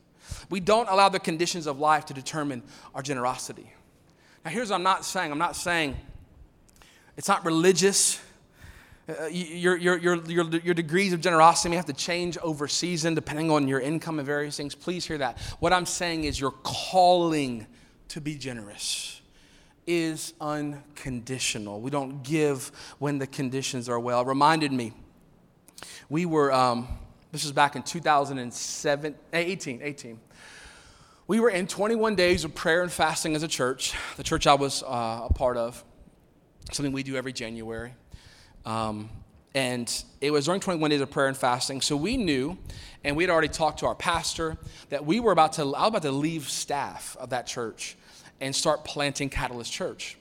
We 0.50 0.60
don't 0.60 0.90
allow 0.90 1.10
the 1.10 1.20
conditions 1.20 1.68
of 1.68 1.80
life 1.80 2.06
to 2.08 2.14
determine 2.14 2.64
our 2.94 3.02
generosity. 3.02 3.72
Now, 4.44 4.52
here's 4.52 4.70
what 4.70 4.76
I'm 4.76 4.84
not 4.84 5.06
saying 5.06 5.32
I'm 5.32 5.38
not 5.38 5.56
saying 5.56 5.96
it's 7.18 7.28
not 7.28 7.46
religious 7.46 8.20
uh, 9.10 9.26
your, 9.28 9.78
your, 9.78 9.98
your, 9.98 10.16
your, 10.26 10.46
your 10.46 10.74
degrees 10.74 11.14
of 11.14 11.22
generosity 11.22 11.70
may 11.70 11.76
have 11.76 11.86
to 11.86 11.94
change 11.94 12.38
over 12.40 12.68
season 12.68 13.16
depending 13.16 13.50
on 13.50 13.68
your 13.68 13.80
income 13.80 14.20
and 14.20 14.26
various 14.26 14.58
things. 14.58 14.76
Please 14.76 15.06
hear 15.06 15.18
that. 15.18 15.40
What 15.60 15.74
I'm 15.74 15.86
saying 15.86 16.26
is 16.26 16.40
your 16.40 16.52
calling 16.52 17.66
to 18.10 18.22
be 18.22 18.36
generous 18.36 19.22
is 19.88 20.34
unconditional. 20.40 21.82
We 21.82 21.90
don't 21.90 22.22
give 22.22 22.72
when 23.00 23.18
the 23.18 23.26
conditions 23.26 23.90
are 23.90 24.00
well. 24.00 24.24
Reminded 24.24 24.72
me, 24.72 24.94
we 26.10 26.26
were, 26.26 26.52
um, 26.54 26.88
this 27.32 27.44
was 27.44 27.52
back 27.52 27.76
in 27.76 27.82
2007, 27.82 29.16
18, 29.34 29.80
18. 29.82 30.20
We 31.26 31.40
were 31.40 31.50
in 31.50 31.68
21 31.68 32.16
days 32.16 32.44
of 32.44 32.54
prayer 32.54 32.84
and 32.84 32.92
fasting 32.92 33.36
as 33.36 33.44
a 33.44 33.48
church, 33.48 33.94
the 34.18 34.24
church 34.24 34.46
I 34.46 34.56
was 34.56 34.84
uh, 34.84 35.28
a 35.30 35.34
part 35.34 35.58
of, 35.58 35.84
something 36.72 36.92
we 36.92 37.04
do 37.04 37.16
every 37.16 37.34
January. 37.34 37.94
Um, 38.70 39.10
and 39.56 39.92
it 40.22 40.30
was 40.30 40.46
during 40.46 40.62
21 40.62 40.92
days 40.92 41.02
of 41.02 41.10
prayer 41.10 41.28
and 41.28 41.36
fasting. 41.36 41.82
So 41.82 41.98
we 41.98 42.18
knew, 42.18 42.56
and 43.04 43.18
we 43.18 43.24
had 43.24 43.32
already 43.32 43.48
talked 43.48 43.80
to 43.80 43.88
our 43.88 43.96
pastor, 43.96 44.58
that 44.90 45.04
we 45.04 45.20
were 45.20 45.32
about 45.32 45.54
to, 45.54 45.64
I 45.64 45.82
was 45.82 45.88
about 45.90 46.04
to 46.04 46.12
leave 46.12 46.48
staff 46.48 47.18
of 47.20 47.32
that 47.32 47.48
church 47.48 47.98
and 48.40 48.56
start 48.56 48.86
planting 48.86 49.28
Catalyst 49.28 49.72
Church. 49.74 50.18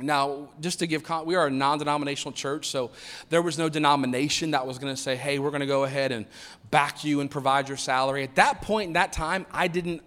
Now, 0.00 0.48
just 0.60 0.78
to 0.78 0.86
give, 0.86 1.04
we 1.26 1.34
are 1.34 1.48
a 1.48 1.50
non 1.50 1.78
denominational 1.78 2.32
church, 2.32 2.68
so 2.68 2.90
there 3.28 3.42
was 3.42 3.58
no 3.58 3.68
denomination 3.68 4.52
that 4.52 4.66
was 4.66 4.78
going 4.78 4.94
to 4.94 5.00
say, 5.00 5.14
hey, 5.14 5.38
we're 5.38 5.50
going 5.50 5.60
to 5.60 5.66
go 5.66 5.84
ahead 5.84 6.10
and 6.10 6.24
back 6.70 7.04
you 7.04 7.20
and 7.20 7.30
provide 7.30 7.68
your 7.68 7.76
salary. 7.76 8.24
At 8.24 8.36
that 8.36 8.62
point 8.62 8.86
in 8.86 8.92
that 8.94 9.12
time, 9.12 9.44
I 9.50 9.68
didn't, 9.68 10.02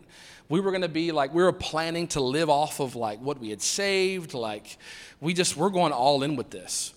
we 0.49 0.61
were 0.61 0.71
going 0.71 0.81
to 0.81 0.89
be 0.89 1.11
like, 1.11 1.31
we 1.31 1.43
were 1.43 1.53
planning 1.53 2.07
to 2.09 2.21
live 2.21 2.49
off 2.49 2.79
of 2.79 2.95
like 2.95 3.19
what 3.19 3.39
we 3.39 3.51
had 3.51 3.61
saved. 3.61 4.33
Like, 4.33 4.77
we 5.19 5.35
just, 5.35 5.55
we're 5.55 5.69
going 5.69 5.93
all 5.93 6.23
in 6.23 6.35
with 6.35 6.49
this. 6.49 6.95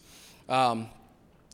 Um, 0.48 0.88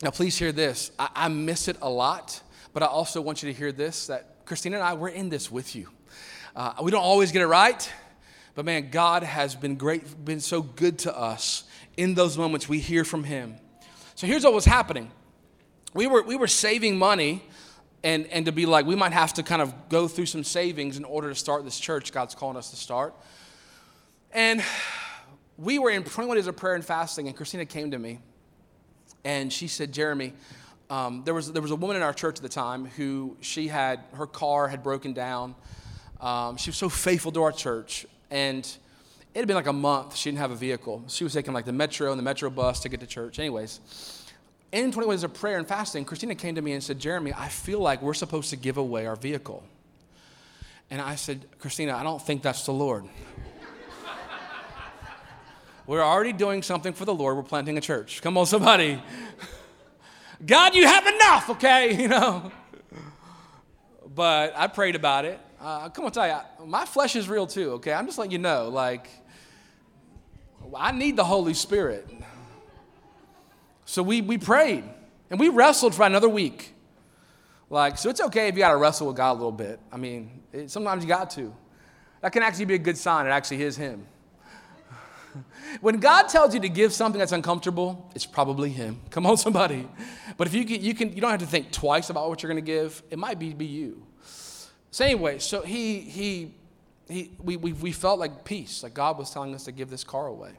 now, 0.03 0.11
please 0.11 0.37
hear 0.37 0.51
this. 0.51 0.91
I, 0.99 1.09
I 1.15 1.29
miss 1.29 1.69
it 1.69 1.77
a 1.81 1.89
lot, 1.89 2.41
but 2.73 2.83
I 2.83 2.87
also 2.87 3.21
want 3.21 3.43
you 3.43 3.53
to 3.53 3.57
hear 3.57 3.71
this 3.71 4.09
that 4.09 4.45
Christina 4.47 4.77
and 4.77 4.85
I, 4.85 4.95
we're 4.95 5.09
in 5.09 5.29
this 5.29 5.51
with 5.51 5.77
you. 5.77 5.89
Uh, 6.57 6.73
we 6.83 6.91
don't 6.91 7.03
always 7.03 7.31
get 7.31 7.43
it 7.43 7.47
right, 7.47 7.93
but 8.55 8.65
man, 8.65 8.91
God 8.91 9.23
has 9.23 9.55
been 9.55 9.77
great, 9.77 10.25
been 10.25 10.41
so 10.41 10.63
good 10.63 10.99
to 11.01 11.17
us 11.17 11.65
in 11.97 12.15
those 12.15 12.37
moments 12.37 12.69
we 12.69 12.81
hear 12.81 13.05
from 13.05 13.23
Him. 13.23 13.57
So 14.17 14.27
here's 14.27 14.43
what 14.43 14.53
was 14.53 14.65
happening. 14.65 15.11
We 15.95 16.07
were, 16.09 16.23
we 16.23 16.35
were 16.35 16.49
saving 16.49 16.99
money 16.99 17.45
and, 18.03 18.27
and 18.29 18.47
to 18.47 18.53
be 18.53 18.67
like, 18.67 18.87
we 18.87 18.97
might 18.97 19.13
have 19.13 19.35
to 19.35 19.43
kind 19.43 19.63
of 19.63 19.89
go 19.89 20.09
through 20.09 20.27
some 20.27 20.43
savings 20.43 20.97
in 20.97 21.05
order 21.05 21.29
to 21.29 21.35
start 21.35 21.65
this 21.65 21.79
church 21.79 22.13
God's 22.13 22.35
calling 22.35 22.57
us 22.57 22.71
to 22.71 22.77
start. 22.77 23.15
And 24.33 24.63
we 25.57 25.79
were 25.79 25.91
in 25.91 26.03
21 26.03 26.37
days 26.37 26.47
of 26.47 26.57
prayer 26.57 26.75
and 26.75 26.85
fasting, 26.85 27.29
and 27.29 27.37
Christina 27.37 27.67
came 27.67 27.91
to 27.93 27.99
me 27.99 28.19
and 29.25 29.53
she 29.53 29.69
said, 29.69 29.93
Jeremy, 29.93 30.33
um, 30.89 31.23
there, 31.25 31.35
was, 31.35 31.53
there 31.53 31.63
was 31.63 31.71
a 31.71 31.77
woman 31.77 31.97
in 31.97 32.03
our 32.03 32.13
church 32.13 32.37
at 32.37 32.43
the 32.43 32.49
time 32.49 32.87
who 32.87 33.37
she 33.41 33.69
had, 33.69 34.01
her 34.15 34.27
car 34.27 34.69
had 34.69 34.83
broken 34.83 35.13
down. 35.13 35.55
Um, 36.21 36.57
she 36.57 36.71
was 36.71 36.77
so 36.77 36.89
faithful 36.89 37.31
to 37.33 37.43
our 37.43 37.53
church. 37.53 38.07
And 38.31 38.67
it 39.35 39.39
had 39.39 39.47
been 39.47 39.57
like 39.57 39.69
a 39.69 39.73
month 39.73 40.17
she 40.17 40.31
didn't 40.31 40.41
have 40.41 40.51
a 40.51 40.57
vehicle. 40.57 41.05
She 41.09 41.23
was 41.23 41.33
taking 41.33 41.53
like 41.53 41.65
the 41.65 41.73
metro 41.73 42.11
and 42.11 42.19
the 42.19 42.25
metro 42.25 42.51
bus 42.51 42.81
to 42.81 42.89
get 42.89 43.01
to 43.01 43.07
church. 43.07 43.39
Anyways, 43.39 43.81
in 44.73 44.91
21 44.91 45.17
days 45.17 45.25
of 45.25 45.35
prayer 45.35 45.59
and 45.59 45.67
fasting, 45.67 46.05
Christina 46.05 46.35
came 46.35 46.55
to 46.57 46.63
me 46.63 46.73
and 46.73 46.83
said, 46.83 46.99
Jeremy, 46.99 47.33
I 47.37 47.49
feel 47.49 47.81
like 47.81 48.03
we're 48.03 48.15
supposed 48.15 48.51
to 48.51 48.57
give 48.57 48.77
away 48.77 49.07
our 49.07 49.17
vehicle. 49.17 49.63
And 50.91 51.01
I 51.01 51.15
said, 51.15 51.47
Christina, 51.61 51.97
I 51.97 52.03
don't 52.03 52.21
think 52.21 52.43
that's 52.43 52.67
the 52.67 52.73
Lord. 52.73 53.05
We're 55.91 56.05
already 56.05 56.33
doing 56.33 56.63
something 56.63 56.93
for 56.93 57.05
the 57.05 57.13
Lord. 57.13 57.37
We're 57.37 57.43
planting 57.43 57.77
a 57.77 57.81
church. 57.81 58.23
Come 58.23 58.39
on, 58.39 58.47
somebody. 58.47 59.03
God, 60.47 60.77
you 60.77 60.87
have 60.87 61.05
enough, 61.05 61.51
okay? 61.51 61.97
You 62.01 62.07
know. 62.07 62.53
But 64.15 64.53
I 64.57 64.69
prayed 64.69 64.95
about 64.95 65.25
it. 65.25 65.41
Uh, 65.61 65.89
come 65.89 66.05
on, 66.05 66.13
tell 66.13 66.29
you, 66.29 66.65
my 66.65 66.85
flesh 66.85 67.17
is 67.17 67.29
real 67.29 67.45
too, 67.45 67.73
okay? 67.73 67.93
I'm 67.93 68.07
just 68.07 68.19
letting 68.19 68.31
you 68.31 68.39
know, 68.39 68.69
like, 68.69 69.09
I 70.77 70.93
need 70.93 71.17
the 71.17 71.25
Holy 71.25 71.55
Spirit. 71.55 72.09
So 73.85 74.05
we, 74.05 74.21
we 74.21 74.39
prayed 74.39 74.85
and 75.29 75.41
we 75.41 75.49
wrestled 75.49 75.97
for 75.97 76.05
another 76.05 76.29
week. 76.29 76.73
Like, 77.69 77.99
so 77.99 78.11
it's 78.11 78.21
okay 78.21 78.47
if 78.47 78.55
you 78.55 78.61
got 78.61 78.71
to 78.71 78.77
wrestle 78.77 79.09
with 79.09 79.17
God 79.17 79.33
a 79.33 79.35
little 79.35 79.51
bit. 79.51 79.81
I 79.91 79.97
mean, 79.97 80.41
it, 80.53 80.71
sometimes 80.71 81.03
you 81.03 81.09
got 81.09 81.31
to. 81.31 81.53
That 82.21 82.31
can 82.31 82.45
actually 82.45 82.67
be 82.67 82.75
a 82.75 82.79
good 82.79 82.97
sign. 82.97 83.27
It 83.27 83.31
actually 83.31 83.65
is 83.65 83.77
Him. 83.77 84.07
When 85.81 86.01
God 86.01 86.29
tells 86.29 86.55
you 86.55 86.61
to 86.61 86.69
give 86.69 86.93
something 86.93 87.19
that's 87.19 87.33
uncomfortable, 87.33 88.11
it's 88.15 88.27
probably 88.27 88.71
Him. 88.71 89.01
Come 89.11 89.27
on, 89.27 89.37
somebody. 89.37 89.89
But 90.37 90.47
if 90.47 90.55
you 90.55 90.65
can, 90.65 90.83
you 90.83 90.95
can, 90.95 91.13
you 91.13 91.21
don't 91.21 91.31
have 91.31 91.41
to 91.41 91.47
think 91.47 91.71
twice 91.71 92.11
about 92.11 92.29
what 92.29 92.43
you're 92.43 92.53
going 92.53 92.65
to 92.65 92.71
give. 92.73 93.03
It 93.11 93.19
might 93.19 93.39
be, 93.39 93.53
be 93.53 93.67
you. 93.67 94.07
So 94.91 95.05
anyway, 95.05 95.39
so 95.39 95.63
he, 95.63 96.01
he, 96.01 96.55
he, 97.09 97.33
we, 97.43 97.57
we, 97.57 97.73
we 97.73 97.93
felt 97.93 98.19
like 98.19 98.45
peace, 98.45 98.83
like 98.83 98.95
God 98.95 99.19
was 99.19 99.31
telling 99.31 99.55
us 99.55 99.65
to 99.65 99.73
give 99.73 99.91
this 99.91 100.03
car 100.03 100.27
away. 100.27 100.53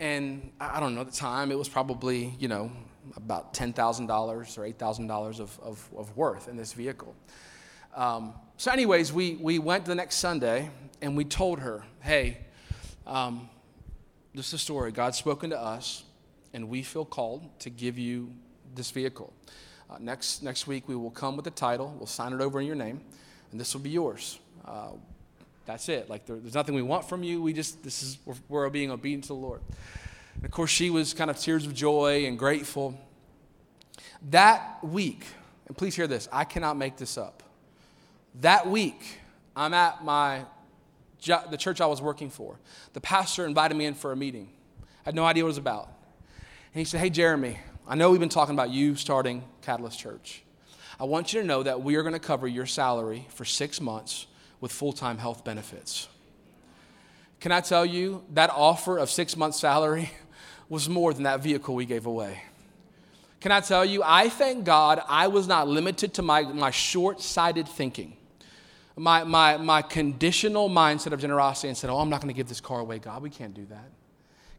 And 0.00 0.50
I 0.60 0.80
don't 0.80 0.94
know, 0.94 1.04
the 1.04 1.12
time, 1.12 1.52
it 1.52 1.58
was 1.58 1.68
probably, 1.68 2.34
you 2.40 2.48
know, 2.48 2.72
about 3.16 3.54
$10,000 3.54 4.08
or 4.08 4.72
$8,000 4.72 5.40
of, 5.40 5.60
of, 5.60 5.88
of 5.96 6.16
worth 6.16 6.48
in 6.48 6.56
this 6.56 6.72
vehicle. 6.72 7.14
Um, 7.94 8.34
so, 8.56 8.70
anyways, 8.70 9.12
we, 9.12 9.36
we 9.36 9.58
went 9.58 9.84
the 9.84 9.94
next 9.94 10.16
Sunday 10.16 10.70
and 11.00 11.16
we 11.16 11.24
told 11.24 11.60
her, 11.60 11.84
hey, 12.00 12.38
um, 13.06 13.48
this 14.34 14.48
is 14.48 14.54
a 14.54 14.58
story. 14.58 14.92
God's 14.92 15.18
spoken 15.18 15.50
to 15.50 15.58
us, 15.58 16.04
and 16.52 16.68
we 16.68 16.82
feel 16.82 17.04
called 17.04 17.58
to 17.60 17.70
give 17.70 17.98
you 17.98 18.32
this 18.74 18.90
vehicle. 18.90 19.32
Uh, 19.90 19.96
next, 20.00 20.42
next 20.42 20.66
week, 20.66 20.88
we 20.88 20.96
will 20.96 21.10
come 21.10 21.36
with 21.36 21.44
the 21.44 21.50
title, 21.50 21.94
we'll 21.98 22.06
sign 22.06 22.32
it 22.32 22.40
over 22.40 22.60
in 22.60 22.66
your 22.66 22.76
name, 22.76 23.00
and 23.50 23.60
this 23.60 23.74
will 23.74 23.82
be 23.82 23.90
yours. 23.90 24.38
Uh, 24.64 24.92
that's 25.66 25.88
it. 25.88 26.08
Like, 26.08 26.26
there, 26.26 26.36
there's 26.36 26.54
nothing 26.54 26.74
we 26.74 26.82
want 26.82 27.08
from 27.08 27.22
you. 27.22 27.42
We 27.42 27.52
just, 27.52 27.82
this 27.82 28.02
is, 28.02 28.18
we're, 28.24 28.34
we're 28.48 28.70
being 28.70 28.90
obedient 28.90 29.24
to 29.24 29.28
the 29.28 29.34
Lord. 29.34 29.60
And 30.34 30.44
of 30.44 30.50
course, 30.50 30.70
she 30.70 30.90
was 30.90 31.12
kind 31.12 31.30
of 31.30 31.38
tears 31.38 31.66
of 31.66 31.74
joy 31.74 32.24
and 32.26 32.38
grateful. 32.38 32.98
That 34.30 34.82
week, 34.82 35.26
and 35.66 35.76
please 35.76 35.94
hear 35.94 36.06
this, 36.06 36.28
I 36.32 36.44
cannot 36.44 36.76
make 36.76 36.96
this 36.96 37.18
up. 37.18 37.42
That 38.40 38.66
week, 38.66 39.18
I'm 39.54 39.74
at 39.74 40.04
my 40.04 40.46
the 41.24 41.56
church 41.56 41.80
I 41.80 41.86
was 41.86 42.02
working 42.02 42.30
for. 42.30 42.58
The 42.92 43.00
pastor 43.00 43.46
invited 43.46 43.76
me 43.76 43.86
in 43.86 43.94
for 43.94 44.12
a 44.12 44.16
meeting. 44.16 44.50
I 44.80 44.86
had 45.06 45.14
no 45.14 45.24
idea 45.24 45.44
what 45.44 45.48
it 45.48 45.50
was 45.50 45.58
about. 45.58 45.88
And 46.74 46.80
he 46.80 46.84
said, 46.84 47.00
Hey, 47.00 47.10
Jeremy, 47.10 47.58
I 47.86 47.94
know 47.94 48.10
we've 48.10 48.20
been 48.20 48.28
talking 48.28 48.54
about 48.54 48.70
you 48.70 48.94
starting 48.94 49.44
Catalyst 49.62 49.98
Church. 49.98 50.42
I 51.00 51.04
want 51.04 51.32
you 51.32 51.40
to 51.40 51.46
know 51.46 51.62
that 51.62 51.82
we 51.82 51.96
are 51.96 52.02
going 52.02 52.14
to 52.14 52.20
cover 52.20 52.46
your 52.46 52.66
salary 52.66 53.26
for 53.30 53.44
six 53.44 53.80
months 53.80 54.26
with 54.60 54.72
full 54.72 54.92
time 54.92 55.18
health 55.18 55.44
benefits. 55.44 56.08
Can 57.40 57.50
I 57.50 57.60
tell 57.60 57.84
you, 57.84 58.22
that 58.34 58.50
offer 58.50 58.98
of 58.98 59.10
six 59.10 59.36
months' 59.36 59.58
salary 59.58 60.10
was 60.68 60.88
more 60.88 61.12
than 61.12 61.24
that 61.24 61.42
vehicle 61.42 61.74
we 61.74 61.84
gave 61.84 62.06
away. 62.06 62.42
Can 63.40 63.50
I 63.50 63.60
tell 63.60 63.84
you, 63.84 64.02
I 64.04 64.28
thank 64.28 64.64
God 64.64 65.02
I 65.08 65.26
was 65.26 65.48
not 65.48 65.66
limited 65.66 66.14
to 66.14 66.22
my, 66.22 66.42
my 66.42 66.70
short 66.70 67.20
sighted 67.20 67.66
thinking, 67.66 68.16
my, 68.96 69.24
my, 69.24 69.56
my 69.56 69.82
conditional 69.82 70.68
mindset 70.68 71.12
of 71.12 71.20
generosity 71.20 71.68
and 71.68 71.76
said, 71.76 71.90
Oh, 71.90 71.98
I'm 71.98 72.10
not 72.10 72.20
going 72.20 72.32
to 72.32 72.36
give 72.36 72.48
this 72.48 72.60
car 72.60 72.80
away, 72.80 72.98
God. 72.98 73.22
We 73.22 73.30
can't 73.30 73.54
do 73.54 73.66
that. 73.66 73.90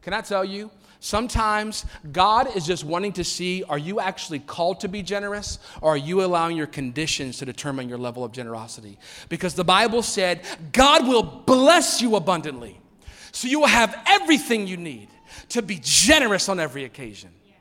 Can 0.01 0.13
I 0.13 0.21
tell 0.21 0.43
you, 0.43 0.69
Sometimes 1.03 1.85
God 2.13 2.55
is 2.55 2.65
just 2.65 2.85
wanting 2.85 3.11
to 3.13 3.25
see 3.25 3.61
are 3.67 3.77
you 3.77 3.99
actually 3.99 4.39
called 4.39 4.79
to 4.79 4.87
be 4.87 5.03
generous 5.03 5.59
or 5.81 5.95
are 5.95 5.97
you 5.97 6.23
allowing 6.23 6.55
your 6.55 6.65
conditions 6.65 7.39
to 7.39 7.45
determine 7.45 7.89
your 7.89 7.97
level 7.97 8.23
of 8.23 8.31
generosity? 8.31 8.97
Because 9.27 9.53
the 9.53 9.65
Bible 9.65 10.01
said 10.01 10.45
God 10.71 11.05
will 11.05 11.23
bless 11.23 12.01
you 12.01 12.15
abundantly. 12.15 12.79
So 13.33 13.49
you 13.49 13.59
will 13.59 13.67
have 13.67 14.01
everything 14.07 14.65
you 14.65 14.77
need 14.77 15.09
to 15.49 15.61
be 15.61 15.77
generous 15.83 16.47
on 16.47 16.57
every 16.57 16.85
occasion. 16.85 17.31
You 17.45 17.53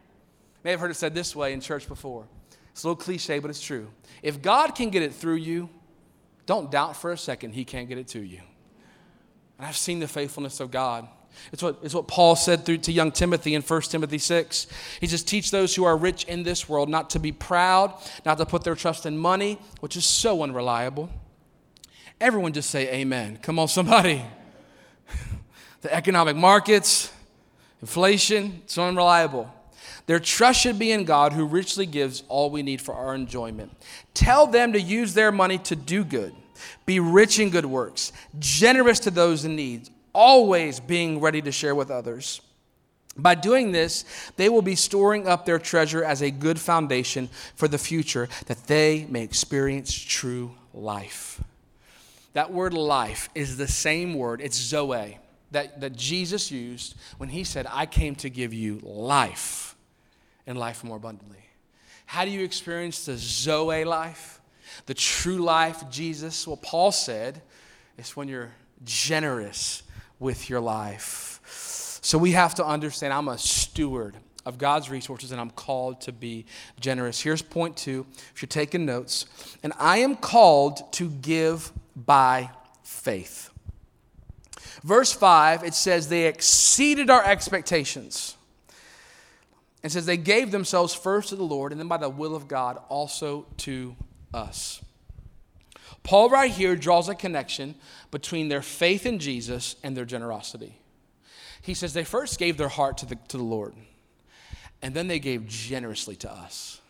may 0.62 0.70
have 0.70 0.78
heard 0.78 0.92
it 0.92 0.94
said 0.94 1.12
this 1.12 1.34
way 1.34 1.52
in 1.52 1.60
church 1.60 1.88
before. 1.88 2.28
It's 2.70 2.84
a 2.84 2.86
little 2.86 3.02
cliche, 3.02 3.40
but 3.40 3.50
it's 3.50 3.60
true. 3.60 3.88
If 4.22 4.40
God 4.40 4.76
can 4.76 4.90
get 4.90 5.02
it 5.02 5.12
through 5.12 5.38
you, 5.38 5.68
don't 6.46 6.70
doubt 6.70 6.96
for 6.96 7.12
a 7.12 7.18
second 7.18 7.52
He 7.52 7.64
can't 7.64 7.88
get 7.88 7.98
it 7.98 8.08
to 8.08 8.20
you. 8.20 8.40
And 9.58 9.66
I've 9.66 9.76
seen 9.76 10.00
the 10.00 10.08
faithfulness 10.08 10.60
of 10.60 10.70
God 10.70 11.08
it's 11.52 11.62
what, 11.62 11.78
it's 11.82 11.94
what 11.94 12.08
Paul 12.08 12.36
said 12.36 12.64
through 12.64 12.78
to 12.78 12.92
young 12.92 13.10
Timothy 13.10 13.54
in 13.54 13.62
1 13.62 13.82
Timothy 13.82 14.18
6. 14.18 14.66
He 15.00 15.06
says, 15.06 15.22
Teach 15.22 15.50
those 15.50 15.74
who 15.74 15.84
are 15.84 15.96
rich 15.96 16.24
in 16.24 16.42
this 16.42 16.68
world 16.68 16.88
not 16.88 17.10
to 17.10 17.18
be 17.18 17.32
proud, 17.32 17.94
not 18.24 18.38
to 18.38 18.46
put 18.46 18.64
their 18.64 18.74
trust 18.74 19.06
in 19.06 19.18
money, 19.18 19.58
which 19.80 19.96
is 19.96 20.04
so 20.04 20.42
unreliable. 20.42 21.10
Everyone 22.20 22.52
just 22.52 22.70
say 22.70 22.92
amen. 22.92 23.38
Come 23.42 23.58
on, 23.58 23.68
somebody. 23.68 24.22
the 25.80 25.92
economic 25.92 26.36
markets, 26.36 27.12
inflation, 27.80 28.62
so 28.66 28.84
unreliable. 28.84 29.52
Their 30.06 30.20
trust 30.20 30.60
should 30.60 30.78
be 30.78 30.92
in 30.92 31.04
God 31.04 31.32
who 31.32 31.46
richly 31.46 31.86
gives 31.86 32.24
all 32.28 32.50
we 32.50 32.62
need 32.62 32.80
for 32.80 32.94
our 32.94 33.14
enjoyment. 33.14 33.72
Tell 34.14 34.46
them 34.46 34.72
to 34.72 34.80
use 34.80 35.14
their 35.14 35.32
money 35.32 35.58
to 35.58 35.76
do 35.76 36.04
good. 36.04 36.34
Be 36.86 37.00
rich 37.00 37.38
in 37.38 37.50
good 37.50 37.66
works, 37.66 38.12
generous 38.38 39.00
to 39.00 39.10
those 39.10 39.44
in 39.44 39.56
need 39.56 39.88
always 40.12 40.80
being 40.80 41.20
ready 41.20 41.42
to 41.42 41.52
share 41.52 41.74
with 41.74 41.90
others. 41.90 42.40
By 43.16 43.34
doing 43.34 43.72
this, 43.72 44.04
they 44.36 44.48
will 44.48 44.62
be 44.62 44.74
storing 44.74 45.28
up 45.28 45.44
their 45.44 45.58
treasure 45.58 46.02
as 46.02 46.22
a 46.22 46.30
good 46.30 46.58
foundation 46.58 47.28
for 47.56 47.68
the 47.68 47.78
future 47.78 48.28
that 48.46 48.66
they 48.66 49.06
may 49.08 49.22
experience 49.22 49.92
true 49.92 50.54
life. 50.72 51.42
That 52.32 52.52
word 52.52 52.72
life 52.72 53.28
is 53.34 53.58
the 53.58 53.68
same 53.68 54.14
word, 54.14 54.40
it's 54.40 54.56
Zoe, 54.56 55.18
that, 55.50 55.82
that 55.82 55.94
Jesus 55.94 56.50
used 56.50 56.94
when 57.18 57.28
he 57.28 57.44
said, 57.44 57.66
I 57.70 57.84
came 57.84 58.14
to 58.16 58.30
give 58.30 58.54
you 58.54 58.80
life 58.82 59.71
and 60.46 60.58
life 60.58 60.84
more 60.84 60.96
abundantly. 60.96 61.44
How 62.06 62.24
do 62.24 62.30
you 62.30 62.44
experience 62.44 63.06
the 63.06 63.16
Zoe 63.16 63.84
life? 63.84 64.40
The 64.86 64.94
true 64.94 65.38
life, 65.38 65.88
Jesus, 65.90 66.46
Well, 66.46 66.56
Paul 66.56 66.92
said, 66.92 67.42
it's 67.98 68.16
when 68.16 68.28
you're 68.28 68.52
generous 68.84 69.82
with 70.18 70.48
your 70.48 70.60
life. 70.60 71.40
So 72.02 72.18
we 72.18 72.32
have 72.32 72.54
to 72.56 72.64
understand 72.64 73.12
I'm 73.12 73.28
a 73.28 73.38
steward 73.38 74.16
of 74.44 74.58
God's 74.58 74.90
resources 74.90 75.30
and 75.30 75.40
I'm 75.40 75.50
called 75.50 76.00
to 76.02 76.12
be 76.12 76.46
generous. 76.80 77.20
Here's 77.20 77.42
point 77.42 77.76
two, 77.76 78.06
if 78.34 78.42
you're 78.42 78.48
taking 78.48 78.84
notes. 78.84 79.26
And 79.62 79.72
I 79.78 79.98
am 79.98 80.16
called 80.16 80.92
to 80.94 81.08
give 81.08 81.72
by 81.94 82.50
faith. 82.82 83.50
Verse 84.82 85.12
5, 85.12 85.62
it 85.62 85.74
says, 85.74 86.08
They 86.08 86.26
exceeded 86.26 87.08
our 87.08 87.24
expectations. 87.24 88.36
It 89.82 89.90
says, 89.90 90.06
They 90.06 90.16
gave 90.16 90.50
themselves 90.50 90.94
first 90.94 91.30
to 91.30 91.36
the 91.36 91.42
Lord 91.42 91.72
and 91.72 91.80
then 91.80 91.88
by 91.88 91.96
the 91.96 92.08
will 92.08 92.34
of 92.34 92.48
God 92.48 92.78
also 92.88 93.46
to 93.58 93.96
us. 94.32 94.82
Paul, 96.02 96.30
right 96.30 96.50
here, 96.50 96.74
draws 96.74 97.08
a 97.08 97.14
connection 97.14 97.74
between 98.10 98.48
their 98.48 98.62
faith 98.62 99.06
in 99.06 99.18
Jesus 99.18 99.76
and 99.82 99.96
their 99.96 100.04
generosity. 100.04 100.76
He 101.60 101.74
says 101.74 101.92
they 101.92 102.04
first 102.04 102.38
gave 102.38 102.56
their 102.56 102.68
heart 102.68 102.98
to 102.98 103.06
the, 103.06 103.16
to 103.28 103.36
the 103.36 103.42
Lord, 103.42 103.74
and 104.80 104.94
then 104.94 105.06
they 105.06 105.20
gave 105.20 105.46
generously 105.46 106.16
to 106.16 106.32
us. 106.32 106.80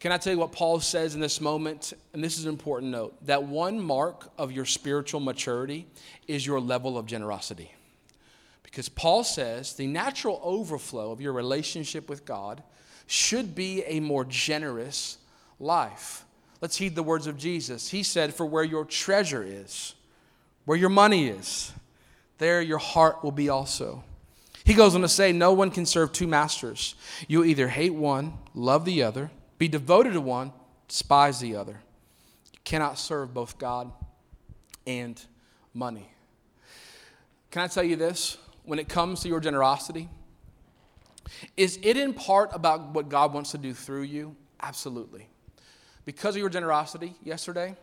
Can 0.00 0.12
I 0.12 0.16
tell 0.16 0.32
you 0.32 0.38
what 0.38 0.50
Paul 0.50 0.80
says 0.80 1.14
in 1.14 1.20
this 1.20 1.40
moment? 1.40 1.92
And 2.14 2.24
this 2.24 2.38
is 2.38 2.46
an 2.46 2.50
important 2.50 2.90
note 2.90 3.14
that 3.26 3.44
one 3.44 3.78
mark 3.78 4.30
of 4.38 4.50
your 4.50 4.64
spiritual 4.64 5.20
maturity 5.20 5.86
is 6.26 6.44
your 6.44 6.58
level 6.58 6.96
of 6.96 7.06
generosity. 7.06 7.70
Because 8.70 8.88
Paul 8.88 9.24
says 9.24 9.74
the 9.74 9.86
natural 9.86 10.40
overflow 10.42 11.10
of 11.10 11.20
your 11.20 11.32
relationship 11.32 12.08
with 12.08 12.24
God 12.24 12.62
should 13.06 13.54
be 13.54 13.82
a 13.84 14.00
more 14.00 14.24
generous 14.24 15.18
life. 15.58 16.24
Let's 16.60 16.76
heed 16.76 16.94
the 16.94 17.02
words 17.02 17.26
of 17.26 17.36
Jesus. 17.36 17.88
He 17.88 18.02
said, 18.02 18.34
For 18.34 18.46
where 18.46 18.62
your 18.62 18.84
treasure 18.84 19.42
is, 19.42 19.94
where 20.64 20.78
your 20.78 20.90
money 20.90 21.28
is, 21.28 21.72
there 22.38 22.62
your 22.62 22.78
heart 22.78 23.24
will 23.24 23.32
be 23.32 23.48
also. 23.48 24.04
He 24.64 24.74
goes 24.74 24.94
on 24.94 25.00
to 25.00 25.08
say, 25.08 25.32
No 25.32 25.52
one 25.52 25.70
can 25.70 25.86
serve 25.86 26.12
two 26.12 26.28
masters. 26.28 26.94
You 27.26 27.42
either 27.44 27.66
hate 27.68 27.94
one, 27.94 28.34
love 28.54 28.84
the 28.84 29.02
other, 29.02 29.30
be 29.58 29.66
devoted 29.68 30.12
to 30.12 30.20
one, 30.20 30.52
despise 30.86 31.40
the 31.40 31.56
other. 31.56 31.80
You 32.52 32.58
cannot 32.62 32.98
serve 32.98 33.34
both 33.34 33.58
God 33.58 33.90
and 34.86 35.20
money. 35.74 36.08
Can 37.50 37.62
I 37.62 37.66
tell 37.66 37.82
you 37.82 37.96
this? 37.96 38.36
When 38.70 38.78
it 38.78 38.88
comes 38.88 39.22
to 39.22 39.28
your 39.28 39.40
generosity, 39.40 40.08
is 41.56 41.80
it 41.82 41.96
in 41.96 42.14
part 42.14 42.50
about 42.52 42.94
what 42.94 43.08
God 43.08 43.34
wants 43.34 43.50
to 43.50 43.58
do 43.58 43.74
through 43.74 44.02
you? 44.02 44.36
Absolutely. 44.62 45.26
Because 46.04 46.36
of 46.36 46.40
your 46.40 46.50
generosity 46.50 47.14
yesterday, 47.24 47.74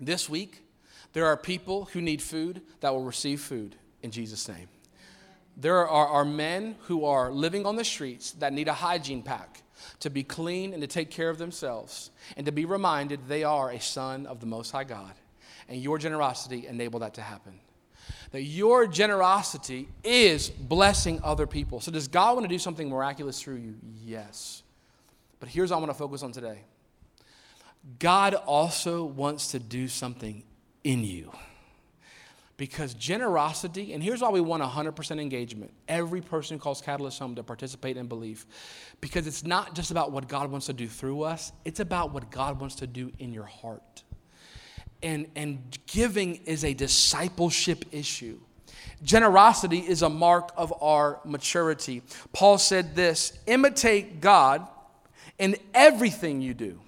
this 0.00 0.28
week, 0.28 0.64
there 1.12 1.26
are 1.26 1.36
people 1.36 1.84
who 1.92 2.00
need 2.00 2.20
food 2.20 2.60
that 2.80 2.92
will 2.92 3.04
receive 3.04 3.40
food 3.40 3.76
in 4.02 4.10
Jesus' 4.10 4.48
name. 4.48 4.66
There 5.56 5.86
are, 5.86 6.08
are 6.08 6.24
men 6.24 6.74
who 6.88 7.04
are 7.04 7.30
living 7.30 7.64
on 7.64 7.76
the 7.76 7.84
streets 7.84 8.32
that 8.32 8.52
need 8.52 8.66
a 8.66 8.74
hygiene 8.74 9.22
pack 9.22 9.62
to 10.00 10.10
be 10.10 10.24
clean 10.24 10.72
and 10.72 10.82
to 10.82 10.88
take 10.88 11.12
care 11.12 11.30
of 11.30 11.38
themselves 11.38 12.10
and 12.36 12.46
to 12.46 12.50
be 12.50 12.64
reminded 12.64 13.28
they 13.28 13.44
are 13.44 13.70
a 13.70 13.80
son 13.80 14.26
of 14.26 14.40
the 14.40 14.46
Most 14.46 14.72
High 14.72 14.82
God. 14.82 15.12
And 15.68 15.80
your 15.80 15.98
generosity 15.98 16.66
enabled 16.66 17.02
that 17.02 17.14
to 17.14 17.22
happen. 17.22 17.60
That 18.32 18.42
your 18.42 18.86
generosity 18.86 19.88
is 20.04 20.50
blessing 20.50 21.20
other 21.24 21.46
people. 21.46 21.80
So, 21.80 21.90
does 21.90 22.06
God 22.06 22.34
want 22.34 22.44
to 22.44 22.48
do 22.48 22.58
something 22.58 22.88
miraculous 22.88 23.42
through 23.42 23.56
you? 23.56 23.74
Yes. 24.04 24.62
But 25.40 25.48
here's 25.48 25.70
what 25.70 25.78
I 25.78 25.80
want 25.80 25.90
to 25.90 25.98
focus 25.98 26.22
on 26.22 26.32
today 26.32 26.60
God 27.98 28.34
also 28.34 29.04
wants 29.04 29.48
to 29.52 29.58
do 29.58 29.88
something 29.88 30.44
in 30.84 31.02
you. 31.02 31.32
Because 32.56 32.92
generosity, 32.92 33.94
and 33.94 34.02
here's 34.02 34.20
why 34.20 34.28
we 34.28 34.42
want 34.42 34.62
100% 34.62 35.18
engagement. 35.18 35.72
Every 35.88 36.20
person 36.20 36.58
calls 36.58 36.82
Catalyst 36.82 37.18
home 37.18 37.34
to 37.36 37.42
participate 37.42 37.96
in 37.96 38.06
belief. 38.06 38.46
Because 39.00 39.26
it's 39.26 39.44
not 39.44 39.74
just 39.74 39.90
about 39.90 40.12
what 40.12 40.28
God 40.28 40.50
wants 40.50 40.66
to 40.66 40.74
do 40.74 40.86
through 40.86 41.22
us, 41.22 41.52
it's 41.64 41.80
about 41.80 42.12
what 42.12 42.30
God 42.30 42.60
wants 42.60 42.74
to 42.76 42.86
do 42.86 43.12
in 43.18 43.32
your 43.32 43.46
heart. 43.46 44.02
And, 45.02 45.26
and 45.34 45.78
giving 45.86 46.36
is 46.44 46.64
a 46.64 46.74
discipleship 46.74 47.86
issue. 47.92 48.38
Generosity 49.02 49.78
is 49.78 50.02
a 50.02 50.10
mark 50.10 50.52
of 50.56 50.74
our 50.82 51.20
maturity. 51.24 52.02
Paul 52.32 52.58
said 52.58 52.94
this 52.94 53.32
imitate 53.46 54.20
God 54.20 54.68
in 55.38 55.56
everything 55.72 56.42
you 56.42 56.52
do. 56.52 56.78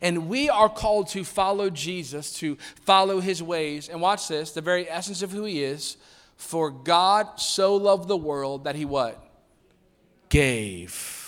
And 0.00 0.28
we 0.28 0.48
are 0.48 0.68
called 0.68 1.08
to 1.08 1.24
follow 1.24 1.68
Jesus, 1.68 2.32
to 2.34 2.56
follow 2.84 3.18
his 3.18 3.42
ways. 3.42 3.88
And 3.88 4.00
watch 4.00 4.28
this, 4.28 4.52
the 4.52 4.60
very 4.60 4.88
essence 4.88 5.22
of 5.22 5.32
who 5.32 5.44
he 5.44 5.64
is. 5.64 5.96
For 6.36 6.70
God 6.70 7.40
so 7.40 7.76
loved 7.76 8.08
the 8.08 8.16
world 8.16 8.64
that 8.64 8.76
he 8.76 8.84
what? 8.84 9.22
Gave. 10.28 11.19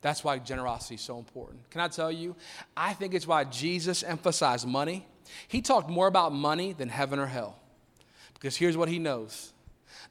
That's 0.00 0.22
why 0.22 0.38
generosity 0.38 0.94
is 0.94 1.00
so 1.00 1.18
important. 1.18 1.68
Can 1.70 1.80
I 1.80 1.88
tell 1.88 2.12
you? 2.12 2.36
I 2.76 2.92
think 2.92 3.14
it's 3.14 3.26
why 3.26 3.44
Jesus 3.44 4.02
emphasized 4.02 4.66
money. 4.66 5.06
He 5.48 5.60
talked 5.60 5.90
more 5.90 6.06
about 6.06 6.32
money 6.32 6.72
than 6.72 6.88
heaven 6.88 7.18
or 7.18 7.26
hell. 7.26 7.56
Because 8.34 8.56
here's 8.56 8.76
what 8.76 8.88
he 8.88 8.98
knows 8.98 9.52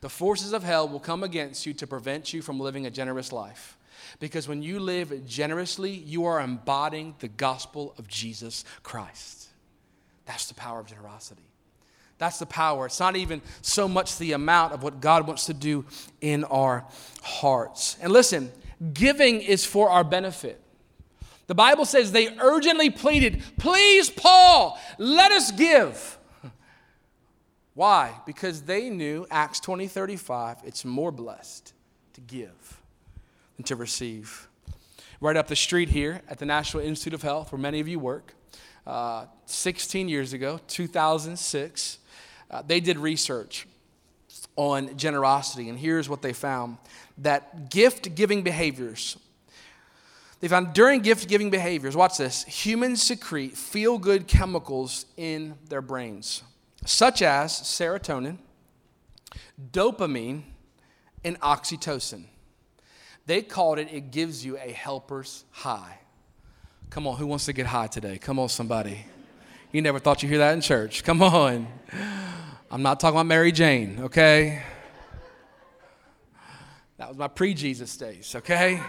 the 0.02 0.10
forces 0.10 0.54
of 0.54 0.64
hell 0.64 0.88
will 0.88 1.00
come 1.00 1.24
against 1.24 1.66
you 1.66 1.74
to 1.74 1.88
prevent 1.88 2.34
you 2.34 2.42
from 2.42 2.60
living 2.60 2.86
a 2.86 2.92
generous 2.92 3.32
life. 3.32 3.78
Because 4.20 4.48
when 4.48 4.62
you 4.62 4.80
live 4.80 5.26
generously, 5.26 5.92
you 5.92 6.26
are 6.26 6.40
embodying 6.40 7.16
the 7.20 7.28
gospel 7.28 7.96
of 7.98 8.08
Jesus 8.08 8.64
Christ. 8.84 9.48
That's 10.26 10.48
the 10.48 10.54
power 10.54 10.80
of 10.80 10.88
generosity. 10.88 11.44
That's 12.18 12.40
the 12.40 12.46
power. 12.46 12.88
It's 12.88 13.00
not 13.00 13.16
even 13.16 13.42
so 13.62 13.88
much 13.88 14.18
the 14.18 14.34
amount 14.34 14.74
of 14.74 14.84
what 14.84 15.02
God 15.02 15.28
wants 15.28 15.46
to 15.46 15.54
do 15.54 15.86
in 16.20 16.44
our 16.46 16.86
hearts. 17.22 17.98
And 18.02 18.12
listen, 18.12 18.52
giving 18.94 19.42
is 19.42 19.66
for 19.66 19.90
our 19.90 20.04
benefit. 20.04 20.62
The 21.48 21.56
Bible 21.56 21.86
says 21.86 22.12
they 22.12 22.38
urgently 22.40 22.90
pleaded, 22.90 23.42
Please, 23.58 24.10
Paul, 24.10 24.80
let 24.98 25.32
us 25.32 25.52
give. 25.52 26.18
Why? 27.74 28.14
Because 28.26 28.64
they 28.64 28.90
knew, 28.90 29.26
Acts 29.32 29.60
20 29.62 29.88
35, 29.88 30.58
it's 30.66 30.84
more 30.84 31.12
blessed 31.12 31.74
to 32.14 32.22
give 32.22 32.82
than 33.56 33.64
to 33.66 33.76
receive. 33.76 34.48
Right 35.20 35.38
up 35.38 35.48
the 35.48 35.56
street 35.56 35.90
here 35.90 36.22
at 36.30 36.38
the 36.38 36.46
National 36.46 36.84
Institute 36.84 37.14
of 37.14 37.24
Health, 37.24 37.52
where 37.52 37.60
many 37.60 37.80
of 37.80 37.88
you 37.88 37.98
work, 37.98 38.34
uh, 38.86 39.26
16 39.46 40.10
years 40.10 40.34
ago, 40.34 40.60
2006, 40.68 41.98
uh, 42.52 42.62
they 42.66 42.80
did 42.80 42.98
research 42.98 43.68
on 44.56 44.96
generosity, 44.98 45.70
and 45.70 45.80
here's 45.80 46.10
what 46.10 46.22
they 46.22 46.34
found 46.34 46.78
that 47.20 47.70
gift 47.70 48.16
giving 48.16 48.44
behaviors, 48.44 49.18
they 50.40 50.48
found 50.48 50.74
during 50.74 51.02
gift 51.02 51.28
giving 51.28 51.50
behaviors, 51.50 51.96
watch 51.96 52.18
this, 52.18 52.44
humans 52.44 53.02
secrete 53.02 53.58
feel 53.58 53.98
good 53.98 54.28
chemicals 54.28 55.06
in 55.18 55.56
their 55.70 55.82
brains, 55.82 56.44
such 56.86 57.22
as 57.22 57.52
serotonin, 57.52 58.38
dopamine, 59.72 60.44
and 61.24 61.40
oxytocin. 61.42 62.26
They 63.26 63.42
called 63.42 63.80
it, 63.80 63.90
it 63.92 64.12
gives 64.12 64.46
you 64.46 64.58
a 64.58 64.72
helper's 64.72 65.44
high. 65.52 66.00
Come 66.90 67.08
on, 67.08 67.18
who 67.18 67.28
wants 67.28 67.46
to 67.46 67.54
get 67.54 67.66
high 67.66 67.88
today? 67.88 68.18
Come 68.18 68.40
on, 68.40 68.48
somebody. 68.48 69.06
You 69.72 69.82
never 69.82 70.00
thought 70.00 70.24
you'd 70.24 70.30
hear 70.30 70.38
that 70.38 70.54
in 70.54 70.62
church. 70.62 71.04
Come 71.04 71.22
on. 71.22 71.68
I'm 72.72 72.82
not 72.82 73.00
talking 73.00 73.18
about 73.18 73.26
Mary 73.26 73.52
Jane, 73.52 74.00
okay? 74.04 74.62
That 76.98 77.10
was 77.10 77.18
my 77.18 77.28
pre 77.28 77.54
Jesus 77.54 77.96
days, 77.96 78.34
okay? 78.36 78.82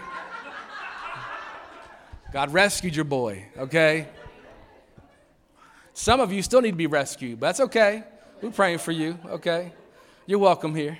God 2.33 2.53
rescued 2.53 2.95
your 2.95 3.05
boy, 3.05 3.45
okay? 3.57 4.07
Some 5.93 6.19
of 6.19 6.31
you 6.31 6.41
still 6.41 6.61
need 6.61 6.71
to 6.71 6.77
be 6.77 6.87
rescued, 6.87 7.39
but 7.39 7.47
that's 7.47 7.59
okay. 7.59 8.03
We're 8.41 8.51
praying 8.51 8.79
for 8.79 8.91
you, 8.91 9.17
okay? 9.25 9.73
You're 10.25 10.39
welcome 10.39 10.73
here. 10.75 10.97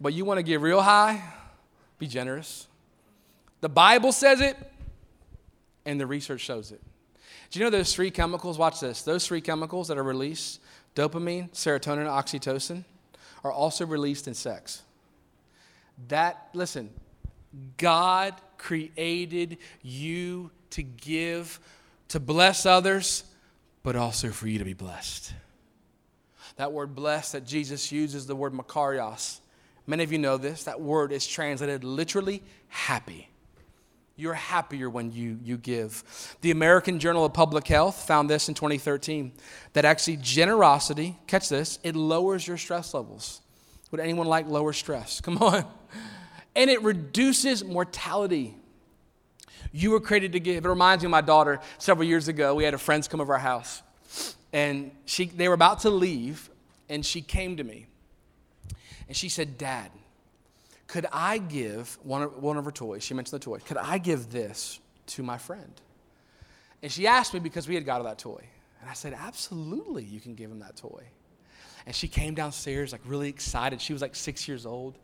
But 0.00 0.14
you 0.14 0.24
want 0.24 0.38
to 0.38 0.42
get 0.42 0.60
real 0.60 0.80
high? 0.80 1.22
Be 1.98 2.06
generous. 2.06 2.66
The 3.60 3.68
Bible 3.68 4.12
says 4.12 4.40
it, 4.40 4.56
and 5.84 6.00
the 6.00 6.06
research 6.06 6.40
shows 6.40 6.72
it. 6.72 6.80
Do 7.50 7.58
you 7.58 7.64
know 7.64 7.70
those 7.70 7.94
three 7.94 8.10
chemicals? 8.10 8.58
Watch 8.58 8.80
this. 8.80 9.02
Those 9.02 9.26
three 9.26 9.40
chemicals 9.40 9.88
that 9.88 9.98
are 9.98 10.02
released 10.02 10.60
dopamine, 10.94 11.50
serotonin, 11.52 12.06
oxytocin 12.06 12.84
are 13.44 13.52
also 13.52 13.86
released 13.86 14.26
in 14.26 14.34
sex. 14.34 14.82
That, 16.08 16.48
listen, 16.54 16.90
God 17.76 18.34
created 18.58 19.58
you 19.82 20.50
to 20.70 20.82
give, 20.82 21.60
to 22.08 22.20
bless 22.20 22.66
others, 22.66 23.24
but 23.82 23.96
also 23.96 24.30
for 24.30 24.48
you 24.48 24.58
to 24.58 24.64
be 24.64 24.74
blessed. 24.74 25.32
That 26.56 26.72
word 26.72 26.94
blessed 26.94 27.32
that 27.32 27.46
Jesus 27.46 27.90
uses, 27.90 28.26
the 28.26 28.36
word 28.36 28.52
makarios, 28.52 29.40
Many 29.86 30.04
of 30.04 30.12
you 30.12 30.18
know 30.18 30.36
this. 30.36 30.64
That 30.64 30.80
word 30.80 31.12
is 31.12 31.26
translated 31.26 31.84
literally 31.84 32.42
happy. 32.68 33.28
You're 34.14 34.34
happier 34.34 34.88
when 34.88 35.10
you, 35.10 35.38
you 35.42 35.56
give. 35.56 36.36
The 36.42 36.50
American 36.50 36.98
Journal 36.98 37.24
of 37.24 37.32
Public 37.32 37.66
Health 37.66 38.06
found 38.06 38.30
this 38.30 38.48
in 38.48 38.54
2013 38.54 39.32
that 39.72 39.84
actually 39.84 40.18
generosity, 40.18 41.18
catch 41.26 41.48
this, 41.48 41.78
it 41.82 41.96
lowers 41.96 42.46
your 42.46 42.58
stress 42.58 42.94
levels. 42.94 43.40
Would 43.90 44.00
anyone 44.00 44.26
like 44.26 44.46
lower 44.46 44.72
stress? 44.72 45.20
Come 45.20 45.38
on. 45.38 45.64
And 46.54 46.70
it 46.70 46.82
reduces 46.82 47.64
mortality. 47.64 48.54
You 49.72 49.90
were 49.90 50.00
created 50.00 50.32
to 50.32 50.40
give. 50.40 50.64
It 50.64 50.68
reminds 50.68 51.02
me 51.02 51.06
of 51.06 51.10
my 51.12 51.22
daughter 51.22 51.60
several 51.78 52.06
years 52.06 52.28
ago. 52.28 52.54
We 52.54 52.64
had 52.64 52.74
a 52.74 52.78
friends 52.78 53.08
come 53.08 53.20
over 53.20 53.32
our 53.32 53.38
house, 53.38 53.82
and 54.52 54.90
she, 55.06 55.26
they 55.26 55.48
were 55.48 55.54
about 55.54 55.80
to 55.80 55.90
leave, 55.90 56.50
and 56.88 57.04
she 57.04 57.22
came 57.22 57.56
to 57.56 57.64
me. 57.64 57.86
And 59.08 59.16
she 59.16 59.28
said, 59.28 59.56
Dad, 59.56 59.90
could 60.86 61.06
I 61.10 61.38
give 61.38 61.98
one 62.02 62.22
of, 62.22 62.42
one 62.42 62.58
of 62.58 62.66
her 62.66 62.70
toys? 62.70 63.02
She 63.02 63.14
mentioned 63.14 63.40
the 63.40 63.44
toy. 63.44 63.58
Could 63.58 63.78
I 63.78 63.96
give 63.96 64.30
this 64.30 64.78
to 65.06 65.22
my 65.22 65.38
friend? 65.38 65.72
And 66.82 66.92
she 66.92 67.06
asked 67.06 67.32
me 67.32 67.40
because 67.40 67.66
we 67.66 67.74
had 67.74 67.86
got 67.86 67.98
her 67.98 68.04
that 68.04 68.18
toy. 68.18 68.44
And 68.80 68.90
I 68.90 68.92
said, 68.92 69.14
Absolutely, 69.18 70.04
you 70.04 70.20
can 70.20 70.34
give 70.34 70.50
him 70.50 70.58
that 70.58 70.76
toy. 70.76 71.02
And 71.86 71.94
she 71.94 72.08
came 72.08 72.34
downstairs, 72.34 72.92
like 72.92 73.00
really 73.06 73.28
excited. 73.28 73.80
She 73.80 73.92
was 73.92 74.02
like 74.02 74.14
six 74.14 74.46
years 74.46 74.66
old. 74.66 74.98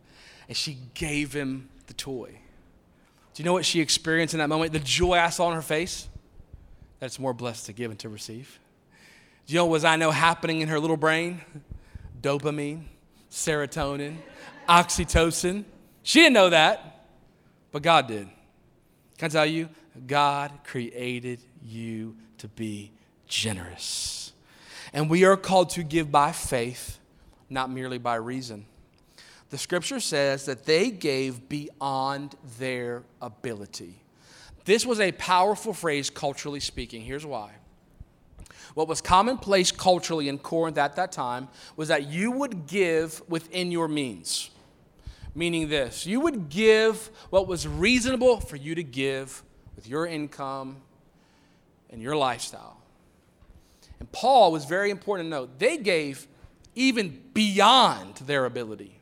And 0.48 0.56
she 0.56 0.78
gave 0.94 1.32
him 1.32 1.68
the 1.86 1.94
toy. 1.94 2.38
Do 3.34 3.42
you 3.42 3.44
know 3.44 3.52
what 3.52 3.64
she 3.64 3.80
experienced 3.80 4.34
in 4.34 4.38
that 4.38 4.48
moment? 4.48 4.72
The 4.72 4.80
joy 4.80 5.14
I 5.14 5.30
saw 5.30 5.46
on 5.46 5.54
her 5.54 5.62
face? 5.62 6.08
That 6.98 7.06
it's 7.06 7.20
more 7.20 7.34
blessed 7.34 7.66
to 7.66 7.72
give 7.72 7.90
and 7.90 8.00
to 8.00 8.08
receive. 8.08 8.58
Do 9.46 9.52
you 9.52 9.60
know 9.60 9.66
what 9.66 9.72
was 9.72 9.84
I 9.84 9.96
know 9.96 10.10
happening 10.10 10.60
in 10.60 10.68
her 10.68 10.80
little 10.80 10.96
brain? 10.96 11.40
Dopamine, 12.20 12.82
serotonin, 13.30 14.16
oxytocin. 14.68 15.64
She 16.02 16.20
didn't 16.20 16.34
know 16.34 16.50
that, 16.50 17.06
but 17.70 17.82
God 17.82 18.08
did. 18.08 18.28
Can 19.18 19.26
I 19.26 19.28
tell 19.28 19.46
you? 19.46 19.68
God 20.06 20.52
created 20.64 21.40
you 21.62 22.16
to 22.38 22.48
be 22.48 22.92
generous. 23.26 24.32
And 24.92 25.10
we 25.10 25.24
are 25.24 25.36
called 25.36 25.70
to 25.70 25.82
give 25.82 26.10
by 26.10 26.32
faith, 26.32 26.98
not 27.50 27.70
merely 27.70 27.98
by 27.98 28.16
reason. 28.16 28.66
The 29.50 29.58
scripture 29.58 30.00
says 30.00 30.44
that 30.46 30.66
they 30.66 30.90
gave 30.90 31.48
beyond 31.48 32.34
their 32.58 33.02
ability. 33.22 33.94
This 34.64 34.84
was 34.84 35.00
a 35.00 35.12
powerful 35.12 35.72
phrase, 35.72 36.10
culturally 36.10 36.60
speaking. 36.60 37.02
Here's 37.02 37.24
why. 37.24 37.52
What 38.74 38.86
was 38.86 39.00
commonplace 39.00 39.72
culturally 39.72 40.28
in 40.28 40.38
Corinth 40.38 40.76
at 40.76 40.96
that 40.96 41.12
time 41.12 41.48
was 41.76 41.88
that 41.88 42.08
you 42.08 42.30
would 42.30 42.66
give 42.66 43.22
within 43.28 43.72
your 43.72 43.88
means. 43.88 44.50
Meaning 45.34 45.68
this 45.68 46.04
you 46.04 46.20
would 46.20 46.48
give 46.48 47.10
what 47.30 47.46
was 47.46 47.66
reasonable 47.66 48.40
for 48.40 48.56
you 48.56 48.74
to 48.74 48.82
give 48.82 49.42
with 49.74 49.88
your 49.88 50.06
income 50.06 50.76
and 51.90 52.02
your 52.02 52.16
lifestyle. 52.16 52.76
And 54.00 54.10
Paul 54.12 54.52
was 54.52 54.64
very 54.64 54.90
important 54.90 55.26
to 55.26 55.30
note. 55.30 55.58
They 55.58 55.78
gave 55.78 56.26
even 56.74 57.22
beyond 57.32 58.16
their 58.16 58.44
ability. 58.44 58.97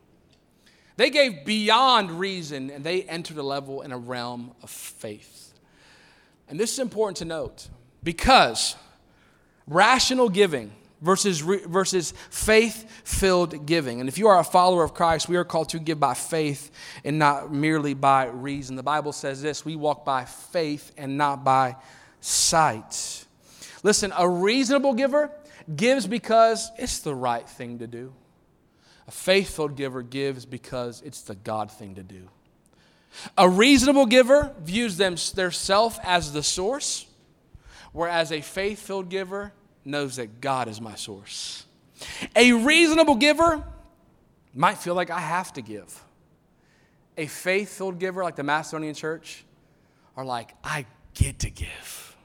They 0.97 1.11
gave 1.11 1.44
beyond 1.44 2.18
reason 2.18 2.70
and 2.70 2.82
they 2.82 3.03
entered 3.03 3.36
a 3.36 3.42
level 3.42 3.82
in 3.82 3.92
a 3.92 3.99
realm 3.99 4.53
of 4.62 4.70
faith. 4.70 5.53
And 6.49 6.59
this 6.59 6.72
is 6.72 6.78
important 6.78 7.18
to 7.18 7.24
note 7.24 7.68
because 8.03 8.76
rational 9.66 10.28
giving 10.28 10.72
versus, 11.03 11.40
versus 11.40 12.14
faith 12.30 12.88
filled 13.05 13.66
giving. 13.66 14.01
And 14.01 14.09
if 14.09 14.16
you 14.16 14.28
are 14.28 14.38
a 14.38 14.44
follower 14.44 14.84
of 14.84 14.94
Christ, 14.94 15.28
we 15.28 15.36
are 15.36 15.44
called 15.44 15.70
to 15.70 15.78
give 15.78 16.01
by 16.01 16.14
faith 16.14 16.70
and 17.05 17.18
not 17.18 17.53
merely 17.53 17.94
by 17.94 18.26
reason. 18.26 18.76
The 18.76 18.82
Bible 18.82 19.12
says 19.12 19.42
this 19.42 19.64
we 19.64 19.76
walk 19.76 20.05
by 20.05 20.24
faith 20.24 20.92
and 20.97 21.18
not 21.18 21.44
by 21.44 21.76
sight. 22.20 23.24
Listen, 23.82 24.12
a 24.16 24.28
reasonable 24.28 24.94
giver 24.94 25.30
gives 25.74 26.07
because 26.07 26.70
it's 26.78 27.01
the 27.01 27.14
right 27.14 27.49
thing 27.49 27.80
to 27.80 27.86
do. 27.86 28.12
A 29.09 29.11
faithful 29.11 29.68
giver 29.68 30.02
gives 30.02 30.44
because 30.44 31.02
it's 31.02 31.22
the 31.22 31.36
God 31.36 31.70
thing 31.70 31.94
to 31.94 32.02
do. 32.02 32.28
A 33.38 33.48
reasonable 33.48 34.07
giver 34.07 34.54
views 34.61 34.96
them, 34.96 35.16
their 35.34 35.50
self 35.50 35.98
as 36.02 36.32
the 36.32 36.42
source, 36.42 37.07
whereas 37.92 38.32
a 38.32 38.40
faith 38.40 38.80
filled 38.80 39.09
giver 39.09 39.52
knows 39.84 40.16
that 40.16 40.40
God 40.40 40.68
is 40.68 40.80
my 40.80 40.96
source. 40.96 41.64
A 42.34 42.52
reasonable 42.52 43.14
giver 43.14 43.64
might 44.52 44.78
feel 44.78 44.94
like 44.94 45.11
I 45.11 45.20
have 45.20 45.52
to 45.54 45.62
give. 45.62 46.02
A 47.16 47.26
faith 47.26 47.78
filled 47.78 47.98
giver, 47.98 48.22
like 48.22 48.36
the 48.36 48.42
Macedonian 48.42 48.94
church, 48.94 49.44
are 50.16 50.24
like, 50.24 50.52
I 50.62 50.84
get 51.14 51.38
to 51.40 51.50
give. 51.50 52.16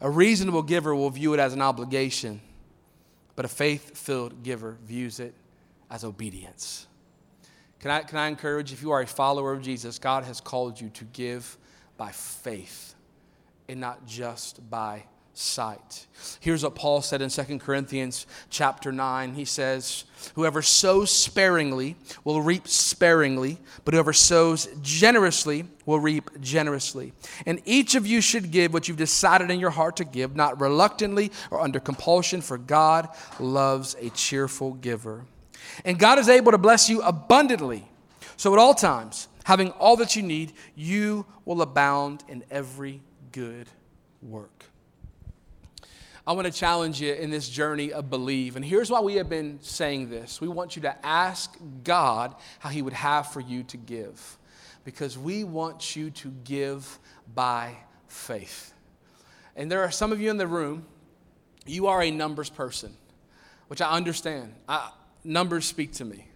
A 0.00 0.10
reasonable 0.10 0.62
giver 0.62 0.94
will 0.94 1.08
view 1.08 1.32
it 1.32 1.40
as 1.40 1.54
an 1.54 1.62
obligation, 1.62 2.42
but 3.34 3.44
a 3.44 3.48
faith 3.48 3.96
filled 3.96 4.42
giver 4.42 4.76
views 4.84 5.20
it 5.20 5.34
as 5.90 6.04
obedience. 6.04 6.86
Can 7.80 7.90
I, 7.90 8.02
can 8.02 8.18
I 8.18 8.28
encourage, 8.28 8.72
if 8.72 8.82
you 8.82 8.90
are 8.90 9.00
a 9.00 9.06
follower 9.06 9.52
of 9.52 9.62
Jesus, 9.62 9.98
God 9.98 10.24
has 10.24 10.40
called 10.40 10.80
you 10.80 10.88
to 10.90 11.04
give 11.04 11.56
by 11.96 12.10
faith 12.10 12.94
and 13.68 13.80
not 13.80 14.06
just 14.06 14.68
by 14.70 15.04
sight. 15.38 16.06
Here's 16.40 16.64
what 16.64 16.74
Paul 16.74 17.02
said 17.02 17.20
in 17.20 17.28
2 17.28 17.58
Corinthians 17.58 18.26
chapter 18.48 18.90
9. 18.90 19.34
He 19.34 19.44
says, 19.44 20.04
Whoever 20.34 20.62
sows 20.62 21.10
sparingly 21.10 21.96
will 22.24 22.40
reap 22.40 22.66
sparingly, 22.66 23.58
but 23.84 23.92
whoever 23.92 24.14
sows 24.14 24.66
generously 24.82 25.66
will 25.84 26.00
reap 26.00 26.40
generously. 26.40 27.12
And 27.44 27.60
each 27.66 27.94
of 27.94 28.06
you 28.06 28.20
should 28.20 28.50
give 28.50 28.72
what 28.72 28.88
you've 28.88 28.96
decided 28.96 29.50
in 29.50 29.60
your 29.60 29.70
heart 29.70 29.96
to 29.96 30.04
give, 30.04 30.34
not 30.34 30.60
reluctantly 30.60 31.30
or 31.50 31.60
under 31.60 31.80
compulsion, 31.80 32.40
for 32.40 32.56
God 32.56 33.08
loves 33.38 33.94
a 34.00 34.08
cheerful 34.10 34.72
giver. 34.72 35.26
And 35.84 35.98
God 35.98 36.18
is 36.18 36.28
able 36.28 36.52
to 36.52 36.58
bless 36.58 36.88
you 36.88 37.02
abundantly. 37.02 37.86
So 38.36 38.52
at 38.52 38.58
all 38.58 38.74
times, 38.74 39.28
having 39.44 39.70
all 39.72 39.96
that 39.96 40.16
you 40.16 40.22
need, 40.22 40.52
you 40.74 41.26
will 41.44 41.62
abound 41.62 42.24
in 42.28 42.44
every 42.50 43.00
good 43.32 43.68
work. 44.22 44.64
I 46.26 46.32
want 46.32 46.46
to 46.46 46.52
challenge 46.52 47.00
you 47.00 47.12
in 47.12 47.30
this 47.30 47.48
journey 47.48 47.92
of 47.92 48.10
believe. 48.10 48.56
And 48.56 48.64
here's 48.64 48.90
why 48.90 49.00
we 49.00 49.14
have 49.14 49.28
been 49.28 49.60
saying 49.62 50.10
this 50.10 50.40
we 50.40 50.48
want 50.48 50.74
you 50.74 50.82
to 50.82 51.06
ask 51.06 51.56
God 51.84 52.34
how 52.58 52.68
He 52.68 52.82
would 52.82 52.94
have 52.94 53.32
for 53.32 53.40
you 53.40 53.62
to 53.64 53.76
give, 53.76 54.38
because 54.84 55.16
we 55.16 55.44
want 55.44 55.94
you 55.94 56.10
to 56.10 56.30
give 56.42 56.98
by 57.32 57.76
faith. 58.08 58.72
And 59.54 59.70
there 59.70 59.82
are 59.82 59.90
some 59.92 60.10
of 60.10 60.20
you 60.20 60.28
in 60.30 60.36
the 60.36 60.48
room, 60.48 60.84
you 61.64 61.86
are 61.86 62.02
a 62.02 62.10
numbers 62.10 62.50
person, 62.50 62.96
which 63.68 63.80
I 63.80 63.92
understand. 63.92 64.52
I, 64.68 64.90
numbers 65.26 65.66
speak 65.66 65.92
to 65.94 66.04
me. 66.04 66.28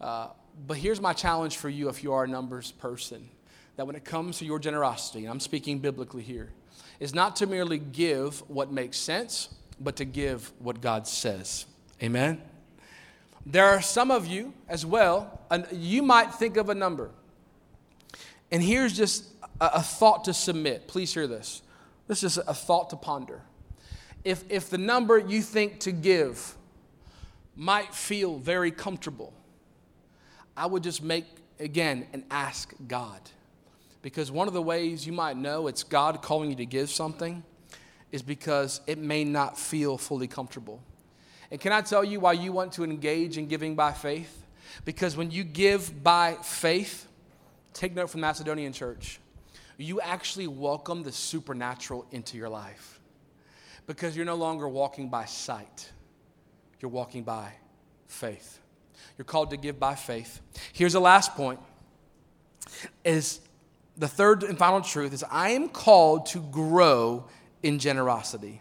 Uh, 0.00 0.28
but 0.66 0.76
here's 0.76 1.00
my 1.00 1.12
challenge 1.12 1.56
for 1.56 1.68
you 1.68 1.88
if 1.88 2.02
you 2.02 2.12
are 2.12 2.24
a 2.24 2.28
numbers 2.28 2.72
person 2.72 3.28
that 3.76 3.86
when 3.86 3.94
it 3.94 4.04
comes 4.04 4.38
to 4.38 4.44
your 4.44 4.58
generosity, 4.58 5.20
and 5.20 5.28
I'm 5.28 5.40
speaking 5.40 5.78
biblically 5.78 6.22
here, 6.22 6.50
is 6.98 7.14
not 7.14 7.36
to 7.36 7.46
merely 7.46 7.78
give 7.78 8.40
what 8.50 8.72
makes 8.72 8.98
sense, 8.98 9.50
but 9.78 9.96
to 9.96 10.04
give 10.04 10.50
what 10.58 10.80
God 10.80 11.06
says. 11.06 11.64
Amen? 12.02 12.42
There 13.46 13.64
are 13.64 13.80
some 13.80 14.10
of 14.10 14.26
you 14.26 14.52
as 14.68 14.84
well, 14.84 15.40
and 15.48 15.64
you 15.70 16.02
might 16.02 16.34
think 16.34 16.56
of 16.56 16.68
a 16.68 16.74
number. 16.74 17.10
And 18.50 18.60
here's 18.60 18.96
just 18.96 19.24
a, 19.60 19.70
a 19.74 19.82
thought 19.82 20.24
to 20.24 20.34
submit. 20.34 20.88
Please 20.88 21.14
hear 21.14 21.28
this. 21.28 21.62
This 22.08 22.24
is 22.24 22.36
a 22.36 22.54
thought 22.54 22.90
to 22.90 22.96
ponder. 22.96 23.42
If, 24.24 24.42
if 24.48 24.70
the 24.70 24.78
number 24.78 25.18
you 25.18 25.40
think 25.40 25.78
to 25.80 25.92
give 25.92 26.56
might 27.58 27.92
feel 27.92 28.38
very 28.38 28.70
comfortable, 28.70 29.34
I 30.56 30.66
would 30.66 30.84
just 30.84 31.02
make, 31.02 31.26
again, 31.58 32.06
and 32.12 32.22
ask 32.30 32.72
God 32.86 33.20
because 34.00 34.30
one 34.30 34.46
of 34.46 34.54
the 34.54 34.62
ways 34.62 35.04
you 35.04 35.12
might 35.12 35.36
know 35.36 35.66
it's 35.66 35.82
God 35.82 36.22
calling 36.22 36.50
you 36.50 36.56
to 36.56 36.66
give 36.66 36.88
something 36.88 37.42
is 38.12 38.22
because 38.22 38.80
it 38.86 38.96
may 38.96 39.24
not 39.24 39.58
feel 39.58 39.98
fully 39.98 40.28
comfortable. 40.28 40.80
And 41.50 41.60
can 41.60 41.72
I 41.72 41.80
tell 41.80 42.04
you 42.04 42.20
why 42.20 42.34
you 42.34 42.52
want 42.52 42.72
to 42.74 42.84
engage 42.84 43.38
in 43.38 43.48
giving 43.48 43.74
by 43.74 43.92
faith? 43.92 44.46
Because 44.84 45.16
when 45.16 45.32
you 45.32 45.42
give 45.42 46.02
by 46.04 46.34
faith, 46.42 47.08
take 47.72 47.92
note 47.92 48.08
from 48.08 48.20
Macedonian 48.20 48.72
church, 48.72 49.18
you 49.78 50.00
actually 50.00 50.46
welcome 50.46 51.02
the 51.02 51.12
supernatural 51.12 52.06
into 52.12 52.36
your 52.36 52.48
life. 52.48 53.00
Because 53.86 54.16
you're 54.16 54.26
no 54.26 54.36
longer 54.36 54.68
walking 54.68 55.08
by 55.08 55.24
sight, 55.24 55.90
you're 56.80 56.90
walking 56.90 57.22
by 57.22 57.52
faith. 58.06 58.58
You're 59.16 59.24
called 59.24 59.50
to 59.50 59.56
give 59.56 59.78
by 59.78 59.94
faith. 59.94 60.40
Here's 60.72 60.92
the 60.92 61.00
last 61.00 61.34
point 61.34 61.60
is 63.04 63.40
the 63.96 64.08
third 64.08 64.42
and 64.42 64.56
final 64.56 64.80
truth 64.80 65.12
is 65.12 65.24
I 65.30 65.50
am 65.50 65.68
called 65.68 66.26
to 66.26 66.40
grow 66.40 67.26
in 67.62 67.78
generosity. 67.78 68.60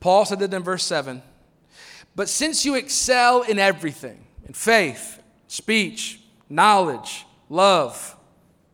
Paul 0.00 0.24
said 0.24 0.40
that 0.40 0.52
in 0.52 0.62
verse 0.62 0.84
7 0.84 1.22
But 2.16 2.28
since 2.28 2.64
you 2.64 2.74
excel 2.74 3.42
in 3.42 3.58
everything, 3.58 4.24
in 4.46 4.52
faith, 4.52 5.22
speech, 5.46 6.20
knowledge, 6.48 7.24
love, 7.48 8.16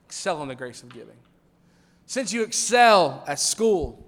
excel 0.06 0.42
in 0.42 0.48
the 0.48 0.54
grace 0.54 0.82
of 0.82 0.88
giving. 0.88 1.16
Since 2.06 2.32
you 2.32 2.42
excel 2.42 3.22
at 3.26 3.38
school, 3.38 4.02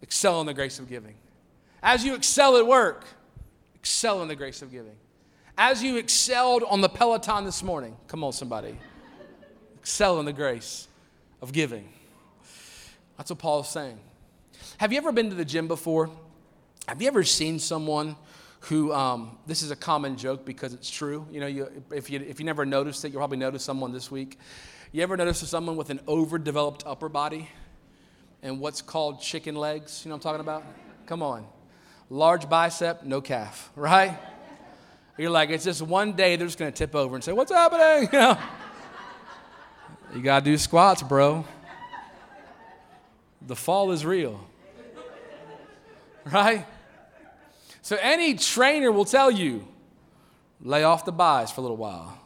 excel 0.00 0.40
in 0.40 0.46
the 0.46 0.54
grace 0.54 0.78
of 0.78 0.88
giving. 0.88 1.16
As 1.82 2.04
you 2.04 2.14
excel 2.14 2.56
at 2.56 2.66
work, 2.66 3.04
excel 3.86 4.20
in 4.20 4.26
the 4.26 4.34
grace 4.34 4.62
of 4.62 4.72
giving. 4.72 4.96
As 5.56 5.80
you 5.80 5.96
excelled 5.96 6.64
on 6.64 6.80
the 6.80 6.88
Peloton 6.88 7.44
this 7.44 7.62
morning, 7.62 7.96
come 8.08 8.24
on, 8.24 8.32
somebody 8.32 8.76
excel 9.78 10.18
in 10.18 10.26
the 10.26 10.32
grace 10.32 10.88
of 11.40 11.52
giving. 11.52 11.88
That's 13.16 13.30
what 13.30 13.38
Paul 13.38 13.60
is 13.60 13.68
saying. 13.68 14.00
Have 14.78 14.92
you 14.92 14.98
ever 14.98 15.12
been 15.12 15.30
to 15.30 15.36
the 15.36 15.44
gym 15.44 15.68
before? 15.68 16.10
Have 16.88 17.00
you 17.00 17.06
ever 17.06 17.22
seen 17.22 17.60
someone 17.60 18.16
who, 18.62 18.92
um, 18.92 19.38
this 19.46 19.62
is 19.62 19.70
a 19.70 19.76
common 19.76 20.16
joke 20.16 20.44
because 20.44 20.74
it's 20.74 20.90
true. 20.90 21.24
You 21.30 21.38
know, 21.38 21.46
you, 21.46 21.70
if, 21.92 22.10
you, 22.10 22.18
if 22.18 22.40
you 22.40 22.44
never 22.44 22.66
noticed 22.66 23.04
it, 23.04 23.12
you'll 23.12 23.20
probably 23.20 23.38
notice 23.38 23.62
someone 23.62 23.92
this 23.92 24.10
week. 24.10 24.36
You 24.90 25.04
ever 25.04 25.16
notice 25.16 25.48
someone 25.48 25.76
with 25.76 25.90
an 25.90 26.00
overdeveloped 26.08 26.82
upper 26.84 27.08
body? 27.08 27.48
and 28.42 28.60
what's 28.60 28.82
called 28.82 29.20
chicken 29.20 29.54
legs. 29.56 30.02
You 30.04 30.08
know 30.08 30.16
what 30.16 30.26
I'm 30.26 30.32
talking 30.32 30.40
about? 30.40 30.64
Come 31.06 31.22
on. 31.22 31.46
Large 32.08 32.48
bicep, 32.48 33.04
no 33.04 33.20
calf, 33.20 33.70
right? 33.76 34.18
You're 35.18 35.30
like, 35.30 35.50
it's 35.50 35.64
just 35.64 35.82
one 35.82 36.12
day 36.12 36.36
they're 36.36 36.46
just 36.46 36.58
to 36.58 36.70
tip 36.70 36.94
over 36.94 37.14
and 37.14 37.24
say, 37.24 37.32
What's 37.32 37.52
happening? 37.52 38.08
You, 38.12 38.18
know? 38.18 38.38
you 40.14 40.22
got 40.22 40.40
to 40.40 40.44
do 40.44 40.58
squats, 40.58 41.02
bro. 41.02 41.44
The 43.46 43.56
fall 43.56 43.92
is 43.92 44.04
real, 44.04 44.40
right? 46.32 46.66
So, 47.82 47.96
any 48.00 48.34
trainer 48.34 48.90
will 48.90 49.04
tell 49.04 49.30
you 49.30 49.66
lay 50.60 50.84
off 50.84 51.04
the 51.04 51.12
buys 51.12 51.50
for 51.50 51.60
a 51.60 51.62
little 51.62 51.76
while. 51.76 52.18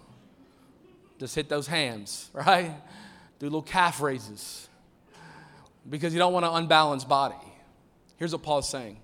Just 1.19 1.35
hit 1.35 1.49
those 1.49 1.67
hams, 1.67 2.31
right? 2.33 2.73
Do 3.39 3.47
little 3.47 3.63
calf 3.63 4.01
raises 4.01 4.69
because 5.89 6.13
you 6.13 6.19
don't 6.19 6.33
want 6.33 6.47
an 6.47 6.53
unbalanced 6.55 7.09
body. 7.09 7.37
Here's 8.17 8.33
what 8.33 8.43
Paul's 8.43 8.69
saying. 8.69 8.97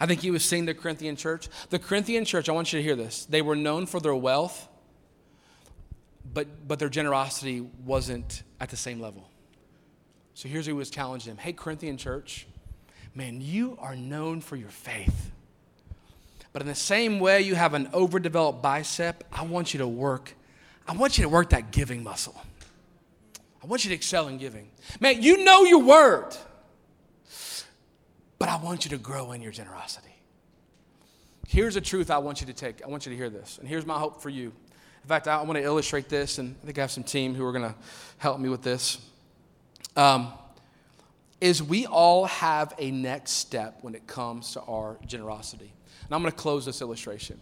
I 0.00 0.06
think 0.06 0.20
he 0.20 0.30
was 0.30 0.44
seeing 0.44 0.66
the 0.66 0.74
Corinthian 0.74 1.16
church. 1.16 1.48
The 1.70 1.78
Corinthian 1.78 2.24
church, 2.24 2.48
I 2.48 2.52
want 2.52 2.72
you 2.72 2.78
to 2.78 2.82
hear 2.82 2.96
this. 2.96 3.26
They 3.26 3.42
were 3.42 3.56
known 3.56 3.86
for 3.86 4.00
their 4.00 4.14
wealth, 4.14 4.68
but, 6.32 6.66
but 6.66 6.78
their 6.78 6.88
generosity 6.88 7.60
wasn't 7.60 8.42
at 8.60 8.70
the 8.70 8.76
same 8.76 9.00
level. 9.00 9.28
So 10.34 10.48
here's 10.48 10.66
who 10.66 10.72
he 10.72 10.78
was 10.78 10.90
challenging 10.90 11.34
them 11.34 11.38
Hey, 11.38 11.52
Corinthian 11.52 11.96
church, 11.96 12.46
man, 13.14 13.40
you 13.40 13.78
are 13.80 13.94
known 13.94 14.40
for 14.40 14.56
your 14.56 14.70
faith. 14.70 15.30
But 16.52 16.62
in 16.62 16.68
the 16.68 16.74
same 16.74 17.18
way 17.18 17.40
you 17.40 17.56
have 17.56 17.74
an 17.74 17.88
overdeveloped 17.92 18.62
bicep, 18.62 19.24
I 19.32 19.42
want 19.42 19.74
you 19.74 19.78
to 19.78 19.88
work. 19.88 20.34
I 20.86 20.92
want 20.92 21.18
you 21.18 21.22
to 21.22 21.28
work 21.28 21.50
that 21.50 21.72
giving 21.72 22.02
muscle. 22.02 22.40
I 23.62 23.66
want 23.66 23.84
you 23.84 23.88
to 23.88 23.94
excel 23.94 24.28
in 24.28 24.38
giving. 24.38 24.70
Man, 25.00 25.22
you 25.22 25.42
know 25.42 25.64
your 25.64 25.82
word, 25.82 26.36
but 28.44 28.52
I 28.52 28.56
want 28.56 28.84
you 28.84 28.90
to 28.90 28.98
grow 28.98 29.32
in 29.32 29.40
your 29.40 29.52
generosity. 29.52 30.14
Here's 31.48 31.76
a 31.76 31.80
truth 31.80 32.10
I 32.10 32.18
want 32.18 32.42
you 32.42 32.46
to 32.48 32.52
take. 32.52 32.84
I 32.84 32.88
want 32.88 33.06
you 33.06 33.10
to 33.10 33.16
hear 33.16 33.30
this. 33.30 33.56
And 33.56 33.66
here's 33.66 33.86
my 33.86 33.98
hope 33.98 34.20
for 34.20 34.28
you. 34.28 34.52
In 35.02 35.08
fact, 35.08 35.28
I 35.28 35.40
want 35.40 35.56
to 35.56 35.64
illustrate 35.64 36.10
this, 36.10 36.36
and 36.36 36.54
I 36.62 36.66
think 36.66 36.76
I 36.76 36.82
have 36.82 36.90
some 36.90 37.04
team 37.04 37.34
who 37.34 37.42
are 37.46 37.52
going 37.52 37.64
to 37.64 37.74
help 38.18 38.38
me 38.38 38.50
with 38.50 38.60
this. 38.60 38.98
Um, 39.96 40.30
is 41.40 41.62
we 41.62 41.86
all 41.86 42.26
have 42.26 42.74
a 42.78 42.90
next 42.90 43.30
step 43.30 43.78
when 43.80 43.94
it 43.94 44.06
comes 44.06 44.52
to 44.52 44.60
our 44.60 44.98
generosity. 45.06 45.72
And 46.04 46.14
I'm 46.14 46.20
going 46.20 46.30
to 46.30 46.36
close 46.36 46.66
this 46.66 46.82
illustration 46.82 47.40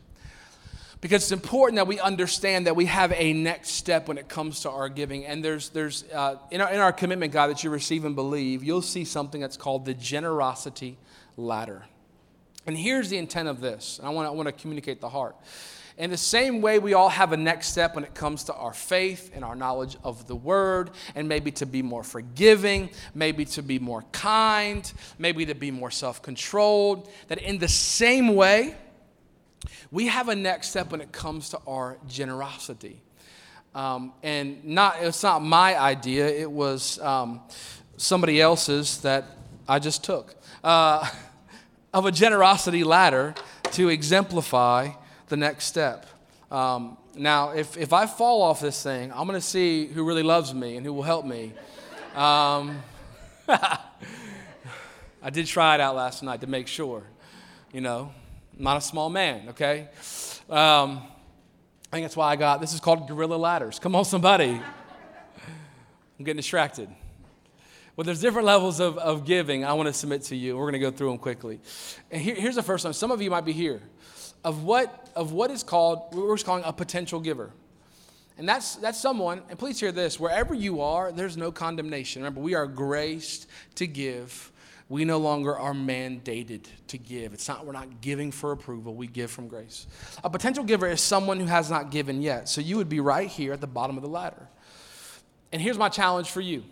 because 1.03 1.24
it's 1.24 1.32
important 1.32 1.76
that 1.76 1.88
we 1.88 1.98
understand 1.98 2.68
that 2.68 2.76
we 2.76 2.86
have 2.86 3.12
a 3.12 3.32
next 3.32 3.70
step 3.70 4.07
when 4.07 4.18
it 4.18 4.28
comes 4.28 4.61
to 4.61 4.70
our 4.70 4.88
giving. 4.88 5.26
And 5.26 5.44
there's, 5.44 5.68
there's 5.70 6.05
uh, 6.05 6.36
in, 6.53 6.61
our, 6.61 6.72
in 6.72 6.78
our 6.78 6.92
commitment 6.92 7.32
guide 7.32 7.50
that 7.50 7.64
you 7.64 7.70
receive 7.70 8.05
and 8.05 8.14
believe, 8.14 8.62
you'll 8.62 8.82
see 8.82 9.05
something 9.05 9.40
that's 9.40 9.57
called 9.57 9.84
the 9.84 9.94
generosity 9.94 10.96
ladder. 11.36 11.82
And 12.68 12.78
here's 12.78 13.09
the 13.09 13.18
intent 13.18 13.48
of 13.48 13.61
this. 13.61 13.98
I 14.00 14.11
want, 14.11 14.46
to 14.46 14.53
communicate 14.53 15.00
the 15.00 15.09
heart. 15.09 15.34
In 15.98 16.11
the 16.11 16.16
same 16.16 16.62
way, 16.62 16.78
we 16.78 16.94
all 16.94 17.09
have 17.09 17.32
a 17.32 17.36
next 17.36 17.68
step 17.68 17.96
when 17.96 18.05
it 18.05 18.14
comes 18.14 18.44
to 18.44 18.55
our 18.55 18.72
faith 18.72 19.32
and 19.34 19.44
our 19.44 19.57
knowledge 19.57 19.96
of 20.05 20.28
the 20.28 20.36
word, 20.36 20.90
and 21.16 21.28
maybe 21.28 21.50
to 21.53 21.66
be 21.66 21.82
more 21.82 22.05
forgiving, 22.05 22.90
maybe 23.12 23.44
to 23.46 23.62
be 23.62 23.80
more 23.80 24.03
kind, 24.12 24.90
maybe 25.18 25.46
to 25.46 25.55
be 25.57 25.72
more 25.72 25.90
self 25.90 26.22
controlled. 26.22 27.11
That 27.26 27.38
in 27.38 27.59
the 27.59 27.68
same 27.68 28.36
way, 28.36 28.76
we 29.90 30.06
have 30.06 30.28
a 30.28 30.34
next 30.34 30.70
step 30.70 30.90
when 30.90 31.00
it 31.00 31.12
comes 31.12 31.50
to 31.50 31.60
our 31.66 31.98
generosity. 32.08 33.00
Um, 33.74 34.12
and 34.22 34.64
not, 34.64 34.96
it's 35.00 35.22
not 35.22 35.42
my 35.42 35.78
idea, 35.78 36.26
it 36.26 36.50
was 36.50 36.98
um, 37.00 37.40
somebody 37.96 38.40
else's 38.40 38.98
that 38.98 39.24
I 39.66 39.78
just 39.78 40.04
took 40.04 40.34
uh, 40.62 41.08
of 41.94 42.06
a 42.06 42.12
generosity 42.12 42.84
ladder 42.84 43.34
to 43.72 43.88
exemplify 43.88 44.90
the 45.28 45.36
next 45.36 45.66
step. 45.66 46.06
Um, 46.50 46.98
now, 47.14 47.50
if, 47.50 47.76
if 47.76 47.92
I 47.92 48.06
fall 48.06 48.42
off 48.42 48.60
this 48.60 48.82
thing, 48.82 49.10
I'm 49.12 49.26
going 49.26 49.40
to 49.40 49.46
see 49.46 49.86
who 49.86 50.04
really 50.04 50.22
loves 50.22 50.52
me 50.52 50.76
and 50.76 50.84
who 50.84 50.92
will 50.92 51.02
help 51.02 51.24
me. 51.24 51.52
Um, 52.14 52.82
I 53.48 55.30
did 55.30 55.46
try 55.46 55.74
it 55.74 55.80
out 55.80 55.96
last 55.96 56.22
night 56.22 56.40
to 56.42 56.46
make 56.46 56.66
sure, 56.66 57.02
you 57.72 57.80
know. 57.80 58.12
I'm 58.57 58.64
not 58.64 58.76
a 58.76 58.80
small 58.80 59.09
man, 59.11 59.50
okay? 59.50 59.88
Um, 60.48 61.03
I 61.90 61.96
think 61.96 62.05
that's 62.05 62.16
why 62.16 62.30
I 62.30 62.36
got 62.36 62.61
this 62.61 62.74
is 62.74 62.80
called 62.80 63.09
gorilla 63.09 63.36
ladders. 63.36 63.78
Come 63.78 63.94
on, 63.94 64.05
somebody. 64.05 64.61
I'm 66.18 66.24
getting 66.24 66.36
distracted. 66.36 66.88
Well, 67.96 68.05
there's 68.05 68.20
different 68.20 68.46
levels 68.46 68.80
of, 68.80 68.96
of 68.98 69.26
giving 69.26 69.64
I 69.64 69.74
want 69.74 69.88
to 69.88 69.92
submit 69.92 70.22
to 70.24 70.36
you. 70.36 70.57
We're 70.57 70.64
going 70.64 70.72
to 70.74 70.78
go 70.78 70.90
through 70.90 71.11
them 71.11 71.18
quickly. 71.18 71.61
And 72.11 72.22
here, 72.22 72.34
here's 72.34 72.55
the 72.55 72.62
first 72.62 72.84
one. 72.84 72.94
Some 72.94 73.11
of 73.11 73.20
you 73.20 73.30
might 73.30 73.44
be 73.44 73.53
here 73.53 73.82
of 74.44 74.64
what, 74.64 75.11
of 75.14 75.32
what 75.32 75.50
is 75.50 75.62
called, 75.62 76.14
we're 76.14 76.34
just 76.34 76.46
calling 76.46 76.64
a 76.64 76.72
potential 76.72 77.20
giver. 77.20 77.50
And 78.38 78.48
that's, 78.48 78.76
that's 78.76 79.00
someone, 79.00 79.42
and 79.50 79.59
please 79.59 79.78
hear 79.78 79.92
this 79.92 80.18
wherever 80.18 80.55
you 80.55 80.80
are, 80.80 81.12
there's 81.12 81.36
no 81.36 81.53
condemnation. 81.53 82.22
Remember, 82.22 82.40
we 82.40 82.55
are 82.55 82.66
graced 82.66 83.46
to 83.76 83.86
give 83.86 84.50
we 84.93 85.07
no 85.07 85.16
longer 85.16 85.57
are 85.57 85.72
mandated 85.72 86.66
to 86.86 86.99
give. 86.99 87.32
It's 87.32 87.49
not, 87.49 87.64
we're 87.64 87.72
not 87.72 88.03
giving 88.03 88.30
for 88.30 88.53
approval, 88.53 88.95
we 88.95 89.07
give 89.07 89.30
from 89.30 89.49
grace. 89.49 89.86
A 90.22 90.28
potential 90.28 90.64
giver 90.64 90.86
is 90.86 91.01
someone 91.01 91.40
who 91.40 91.47
has 91.47 91.70
not 91.70 91.90
given 91.90 92.20
yet. 92.20 92.47
So 92.47 92.61
you 92.61 92.76
would 92.76 92.90
be 92.90 93.01
right 93.01 93.26
here 93.26 93.55
at 93.55 93.62
the 93.62 93.66
bottom 93.66 93.97
of 93.97 94.03
the 94.03 94.11
ladder. 94.11 94.51
And 95.51 95.62
here's 95.62 95.78
my 95.78 95.88
challenge 95.88 96.28
for 96.28 96.43
you 96.43 96.62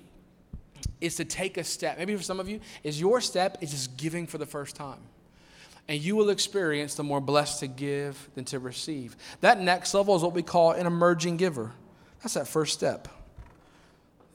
is 1.01 1.17
to 1.17 1.25
take 1.25 1.57
a 1.57 1.65
step. 1.65 1.97
Maybe 1.97 2.15
for 2.15 2.23
some 2.23 2.39
of 2.39 2.47
you, 2.47 2.61
is 2.85 3.01
your 3.01 3.23
step 3.23 3.57
is 3.63 3.71
just 3.71 3.97
giving 3.97 4.27
for 4.27 4.37
the 4.37 4.45
first 4.45 4.77
time. 4.77 5.01
And 5.89 5.99
you 5.99 6.15
will 6.15 6.29
experience 6.29 6.97
the 6.97 7.03
more 7.03 7.23
blessed 7.23 7.61
to 7.61 7.69
give 7.69 8.29
than 8.35 8.45
to 8.45 8.59
receive. 8.59 9.17
That 9.41 9.63
next 9.63 9.95
level 9.95 10.15
is 10.15 10.23
what 10.23 10.35
we 10.35 10.43
call 10.43 10.73
an 10.73 10.87
emerging 10.87 11.39
giver. 11.39 11.73
That's 12.23 12.35
that 12.35 12.49
first 12.49 12.75
step. 12.75 13.09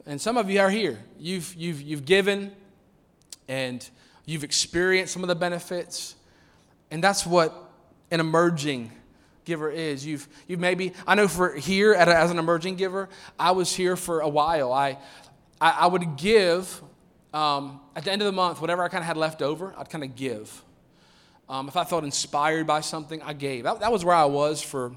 And 0.07 0.19
some 0.19 0.38
of 0.38 0.49
you 0.49 0.59
are 0.59 0.71
here. 0.71 0.97
You've, 1.19 1.53
you've, 1.53 1.83
you've 1.83 2.05
given, 2.05 2.51
and 3.47 3.87
you've 4.25 4.43
experienced 4.43 5.13
some 5.13 5.23
of 5.23 5.27
the 5.27 5.35
benefits. 5.35 6.15
And 6.91 7.03
that's 7.03 7.25
what 7.25 7.71
an 8.11 8.19
emerging 8.19 8.91
giver 9.45 9.69
is. 9.69 10.05
You've, 10.05 10.27
you've 10.47 10.59
maybe, 10.59 10.93
I 11.07 11.15
know 11.15 11.27
for 11.27 11.55
here 11.55 11.93
a, 11.93 12.05
as 12.05 12.31
an 12.31 12.39
emerging 12.39 12.75
giver, 12.75 13.09
I 13.39 13.51
was 13.51 13.73
here 13.73 13.95
for 13.95 14.21
a 14.21 14.29
while. 14.29 14.73
I, 14.73 14.97
I, 15.61 15.71
I 15.71 15.87
would 15.87 16.17
give 16.17 16.81
um, 17.33 17.81
at 17.95 18.03
the 18.03 18.11
end 18.11 18.21
of 18.21 18.25
the 18.25 18.31
month, 18.31 18.61
whatever 18.61 18.83
I 18.83 18.87
kind 18.87 19.01
of 19.01 19.07
had 19.07 19.17
left 19.17 19.41
over, 19.41 19.73
I'd 19.77 19.89
kind 19.89 20.03
of 20.03 20.15
give. 20.15 20.63
Um, 21.47 21.67
if 21.67 21.77
I 21.77 21.83
felt 21.83 22.03
inspired 22.03 22.65
by 22.65 22.81
something, 22.81 23.21
I 23.21 23.33
gave. 23.33 23.65
That, 23.65 23.81
that 23.81 23.91
was 23.91 24.03
where 24.03 24.15
I 24.15 24.25
was 24.25 24.61
for 24.61 24.93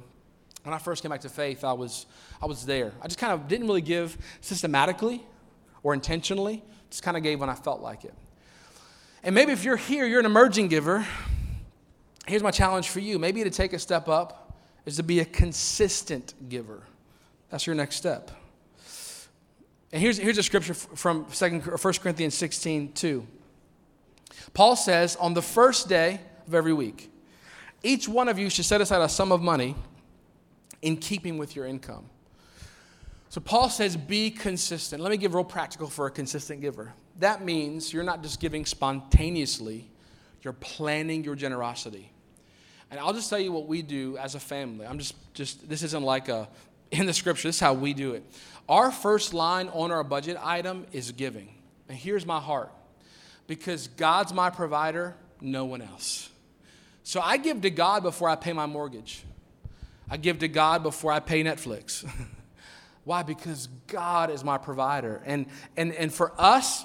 when 0.63 0.75
I 0.75 0.79
first 0.79 1.03
came 1.03 1.11
back 1.11 1.21
to 1.23 1.29
faith. 1.29 1.65
I 1.65 1.73
was, 1.73 2.07
I 2.41 2.47
was 2.47 2.65
there. 2.65 2.93
I 3.03 3.07
just 3.07 3.19
kind 3.19 3.33
of 3.33 3.49
didn't 3.49 3.67
really 3.67 3.83
give 3.83 4.17
systematically 4.41 5.25
or 5.83 5.95
intentionally, 5.95 6.63
just 6.91 7.03
kind 7.03 7.17
of 7.17 7.23
gave 7.23 7.41
when 7.41 7.51
I 7.51 7.55
felt 7.55 7.81
like 7.81 8.05
it. 8.05 8.15
And 9.23 9.35
maybe 9.35 9.53
if 9.53 9.65
you're 9.65 9.77
here, 9.77 10.07
you're 10.07 10.21
an 10.21 10.27
emerging 10.27 10.69
giver. 10.69 11.07
Here's 12.27 12.43
my 12.43 12.51
challenge 12.51 12.89
for 12.89 13.01
you. 13.01 13.19
Maybe 13.19 13.43
to 13.45 13.51
take 13.51 13.73
a 13.73 13.79
step 13.79 14.09
up 14.09 14.57
is 14.87 14.97
to 14.97 15.03
be 15.03 15.21
a 15.21 15.25
consistent 15.25 16.35
giver. 16.49 16.83
That's 17.51 17.67
your 17.67 17.75
next 17.75 17.97
step. 17.97 18.31
And 19.93 20.03
here's, 20.03 20.19
here's 20.19 20.39
a 20.39 20.43
scripture 20.43 20.75
from 20.75 21.27
2, 21.27 21.61
1 21.61 21.95
Corinthians 21.95 22.35
16, 22.35 22.93
2. 22.93 23.27
Paul 24.53 24.77
says, 24.77 25.17
On 25.17 25.35
the 25.35 25.43
first 25.43 25.89
day 25.89 26.21
of 26.47 26.55
every 26.55 26.73
week, 26.73 27.11
each 27.83 28.09
one 28.09 28.29
of 28.29 28.39
you 28.39 28.51
should 28.51 28.65
set 28.65 28.81
aside 28.81 29.01
a 29.01 29.09
sum 29.09 29.33
of 29.33 29.41
money 29.41 29.75
in 30.83 30.97
keeping 30.97 31.39
with 31.39 31.57
your 31.57 31.65
income. 31.65 32.05
So 33.31 33.41
Paul 33.41 33.69
says, 33.69 33.97
Be 33.97 34.31
consistent. 34.31 35.03
Let 35.03 35.11
me 35.11 35.17
give 35.17 35.35
real 35.35 35.45
practical 35.45 35.89
for 35.89 36.07
a 36.07 36.11
consistent 36.11 36.61
giver 36.61 36.95
that 37.19 37.45
means 37.45 37.93
you're 37.93 38.05
not 38.05 38.23
just 38.23 38.41
giving 38.41 38.65
spontaneously, 38.65 39.89
you're 40.43 40.53
planning 40.53 41.25
your 41.25 41.35
generosity. 41.35 42.13
And 42.91 42.99
I'll 42.99 43.13
just 43.13 43.29
tell 43.29 43.41
you 43.41 43.53
what 43.53 43.67
we 43.67 43.83
do 43.83 44.17
as 44.17 44.35
a 44.35 44.41
family. 44.41 44.87
I'm 44.87 44.99
just, 44.99 45.15
just 45.35 45.69
this 45.69 45.83
isn't 45.83 46.03
like 46.03 46.29
a, 46.29 46.49
in 46.91 47.07
the 47.07 47.13
scripture, 47.13 47.49
this 47.49 47.57
is 47.57 47.61
how 47.61 47.75
we 47.75 47.93
do 47.93 48.15
it. 48.15 48.25
Our 48.69 48.91
first 48.91 49.35
line 49.35 49.69
on 49.69 49.91
our 49.91 50.05
budget 50.05 50.39
item 50.43 50.87
is 50.93 51.13
giving. 51.13 51.55
And 51.89 51.99
here's 51.99 52.25
my 52.25 52.41
heart 52.41 52.73
because 53.47 53.89
God's 53.89 54.33
my 54.33 54.51
provider, 54.51 55.15
no 55.41 55.65
one 55.65 55.83
else. 55.83 56.31
So 57.03 57.21
I 57.21 57.39
give 57.39 57.63
to 57.63 57.71
God 57.71 58.03
before 58.03 58.29
I 58.29 58.37
pay 58.37 58.53
my 58.53 58.67
mortgage. 58.67 59.25
I 60.11 60.19
give 60.19 60.39
to 60.41 60.49
God 60.49 60.83
before 60.83 61.13
I 61.13 61.21
pay 61.21 61.43
Netflix. 61.43 62.09
Why? 63.09 63.23
Because 63.23 63.69
God 63.87 64.29
is 64.29 64.45
my 64.45 64.59
provider. 64.59 65.23
And, 65.25 65.47
and, 65.79 65.95
and 65.95 66.13
for 66.13 66.31
us, 66.37 66.85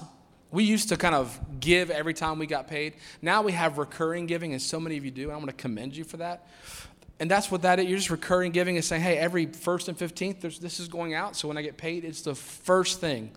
we 0.50 0.64
used 0.64 0.88
to 0.88 0.96
kind 0.96 1.14
of 1.14 1.38
give 1.60 1.90
every 1.90 2.14
time 2.14 2.38
we 2.38 2.46
got 2.46 2.66
paid. 2.66 2.94
Now 3.20 3.42
we 3.42 3.52
have 3.52 3.76
recurring 3.76 4.24
giving, 4.24 4.54
and 4.54 4.62
so 4.62 4.80
many 4.80 4.96
of 4.96 5.04
you 5.04 5.10
do. 5.10 5.24
And 5.24 5.32
I 5.32 5.36
want 5.36 5.48
to 5.48 5.52
commend 5.52 5.94
you 5.94 6.02
for 6.02 6.16
that. 6.16 6.48
And 7.20 7.30
that's 7.30 7.50
what 7.50 7.60
that 7.60 7.78
is. 7.78 7.84
You're 7.84 7.98
just 7.98 8.08
recurring 8.08 8.52
giving 8.52 8.76
and 8.76 8.82
saying, 8.82 9.02
hey, 9.02 9.18
every 9.18 9.44
first 9.44 9.88
and 9.88 9.98
15th, 9.98 10.40
this 10.40 10.80
is 10.80 10.88
going 10.88 11.12
out. 11.12 11.36
So 11.36 11.46
when 11.46 11.58
I 11.58 11.62
get 11.62 11.76
paid, 11.76 12.06
it's 12.06 12.22
the 12.22 12.34
first 12.34 13.02
thing 13.02 13.30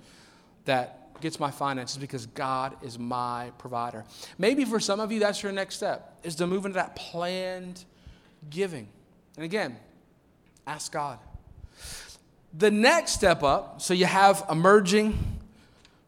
that 0.63 1.19
gets 1.19 1.41
my 1.41 1.51
finances 1.51 1.97
because 1.97 2.27
God 2.27 2.77
is 2.81 2.97
my 2.97 3.51
provider. 3.57 4.05
Maybe 4.37 4.63
for 4.63 4.79
some 4.79 5.01
of 5.01 5.11
you, 5.11 5.19
that's 5.19 5.43
your 5.43 5.51
next 5.51 5.75
step, 5.75 6.19
is 6.23 6.37
to 6.37 6.47
move 6.47 6.65
into 6.65 6.75
that 6.75 6.95
planned 6.95 7.83
giving. 8.49 8.87
And 9.35 9.43
again, 9.43 9.75
ask 10.65 10.89
God. 10.89 11.19
The 12.53 12.71
next 12.71 13.11
step 13.11 13.43
up, 13.43 13.81
so 13.81 13.93
you 13.93 14.05
have 14.05 14.45
emerging, 14.49 15.17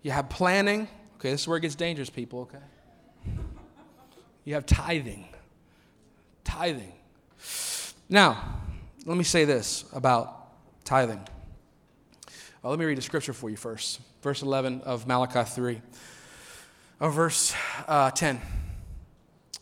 you 0.02 0.12
have 0.12 0.30
planning. 0.30 0.88
Okay, 1.18 1.32
this 1.32 1.42
is 1.42 1.48
where 1.48 1.58
it 1.58 1.62
gets 1.62 1.76
dangerous, 1.76 2.10
people, 2.10 2.42
okay? 2.42 2.64
You 4.46 4.54
have 4.56 4.66
tithing. 4.66 5.28
Tithing. 6.44 6.94
Now, 8.08 8.62
let 9.06 9.18
me 9.18 9.24
say 9.24 9.46
this 9.46 9.86
about 9.94 10.50
tithing. 10.86 11.28
Well, 12.62 12.72
let 12.72 12.80
me 12.80 12.86
read 12.86 12.98
a 12.98 13.02
scripture 13.02 13.34
for 13.34 13.50
you 13.50 13.56
first. 13.56 14.02
Verse 14.22 14.42
11 14.42 14.82
of 14.82 15.08
Malachi 15.08 15.44
3. 15.44 15.82
Or 17.00 17.12
verse 17.12 17.54
uh, 17.88 18.12
10. 18.12 18.42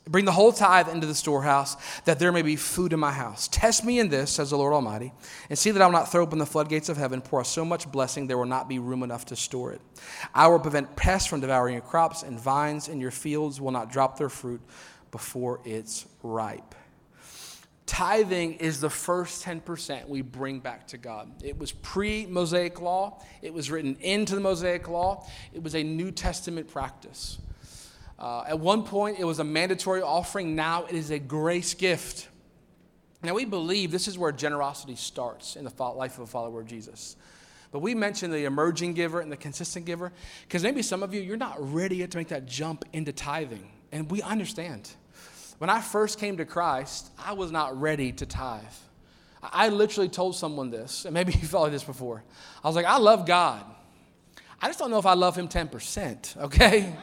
Bring 0.10 0.26
the 0.26 0.32
whole 0.32 0.52
tithe 0.52 0.90
into 0.90 1.08
the 1.08 1.16
storehouse, 1.16 1.76
that 2.06 2.20
there 2.20 2.32
may 2.32 2.42
be 2.42 2.56
food 2.56 2.94
in 2.94 3.00
my 3.00 3.12
house. 3.12 3.48
Test 3.48 3.84
me 3.84 4.00
in 4.00 4.10
this, 4.10 4.32
says 4.32 4.50
the 4.50 4.58
Lord 4.58 4.74
Almighty, 4.74 5.14
and 5.50 5.58
see 5.58 5.72
that 5.72 5.82
I 5.82 5.86
will 5.86 5.94
not 5.94 6.12
throw 6.12 6.24
open 6.24 6.40
the 6.40 6.46
floodgates 6.46 6.90
of 6.90 6.98
heaven, 6.98 7.22
pour 7.22 7.42
out 7.42 7.48
so 7.48 7.66
much 7.66 7.92
blessing 7.92 8.28
there 8.28 8.38
will 8.38 8.46
not 8.46 8.70
be 8.70 8.80
room 8.80 9.04
enough 9.04 9.26
to 9.26 9.36
store 9.36 9.74
it. 9.74 9.82
I 10.34 10.48
will 10.48 10.60
prevent 10.60 10.96
pests 10.96 11.28
from 11.28 11.42
devouring 11.42 11.74
your 11.74 11.84
crops, 11.84 12.24
and 12.24 12.40
vines 12.40 12.88
in 12.88 13.00
your 13.00 13.12
fields 13.12 13.60
will 13.60 13.72
not 13.72 13.92
drop 13.92 14.18
their 14.18 14.30
fruit 14.30 14.62
before 15.12 15.60
it's 15.66 16.06
ripe. 16.24 16.76
Tithing 17.88 18.56
is 18.56 18.82
the 18.82 18.90
first 18.90 19.46
10% 19.46 20.10
we 20.10 20.22
bring 20.22 20.60
back 20.60 20.88
to 20.88 20.98
God. 20.98 21.32
It 21.42 21.58
was 21.58 21.72
pre 21.72 22.26
Mosaic 22.26 22.82
law, 22.82 23.24
it 23.42 23.54
was 23.54 23.72
written 23.72 23.96
into 24.02 24.36
the 24.36 24.42
Mosaic 24.42 24.90
law, 24.90 25.26
it 25.54 25.64
was 25.64 25.74
a 25.74 25.84
New 25.84 26.12
Testament 26.12 26.68
practice. 26.68 27.38
Uh, 28.20 28.44
at 28.48 28.60
one 28.60 28.84
point, 28.84 29.20
it 29.20 29.26
was 29.26 29.40
a 29.40 29.44
mandatory 29.44 30.02
offering. 30.02 30.56
Now 30.56 30.86
it 30.86 30.96
is 30.96 31.12
a 31.12 31.20
grace 31.20 31.74
gift. 31.74 32.28
Now, 33.24 33.34
we 33.34 33.46
believe 33.46 33.92
this 33.92 34.08
is 34.08 34.18
where 34.18 34.32
generosity 34.32 34.96
starts 34.96 35.56
in 35.56 35.66
the 35.66 35.84
life 35.84 36.18
of 36.18 36.24
a 36.24 36.28
follower 36.28 36.62
of 36.62 36.68
Jesus. 36.68 37.16
But 37.72 37.80
we 37.80 37.96
mentioned 37.96 38.34
the 38.34 38.46
emerging 38.46 38.94
giver 38.94 39.20
and 39.20 39.32
the 39.32 39.38
consistent 39.38 39.86
giver 39.86 40.12
because 40.44 40.64
maybe 40.64 40.82
some 40.82 41.04
of 41.04 41.14
you, 41.14 41.22
you're 41.22 41.36
not 41.38 41.58
ready 41.74 41.98
yet 41.98 42.12
to 42.12 42.18
make 42.18 42.30
that 42.30 42.46
jump 42.46 42.86
into 42.94 43.12
tithing. 43.12 43.72
And 43.92 44.10
we 44.10 44.22
understand. 44.22 44.90
When 45.58 45.70
I 45.70 45.82
first 45.82 46.20
came 46.20 46.38
to 46.38 46.46
Christ, 46.46 47.10
I 47.18 47.34
was 47.34 47.52
not 47.52 47.80
ready 47.80 48.12
to 48.14 48.26
tithe. 48.26 48.64
I 49.42 49.70
literally 49.70 50.10
told 50.10 50.36
someone 50.36 50.70
this, 50.70 51.06
and 51.06 51.14
maybe 51.14 51.34
you've 51.40 51.50
felt 51.50 51.72
this 51.72 51.84
before. 51.84 52.24
I 52.64 52.68
was 52.68 52.76
like, 52.76 52.86
I 52.86 52.98
love 52.98 53.26
God. 53.26 53.64
I 54.62 54.68
just 54.68 54.80
don't 54.80 54.90
know 54.92 55.00
if 55.00 55.06
I 55.06 55.14
love 55.14 55.36
Him 55.36 55.48
10%, 55.48 56.38
okay? 56.38 56.94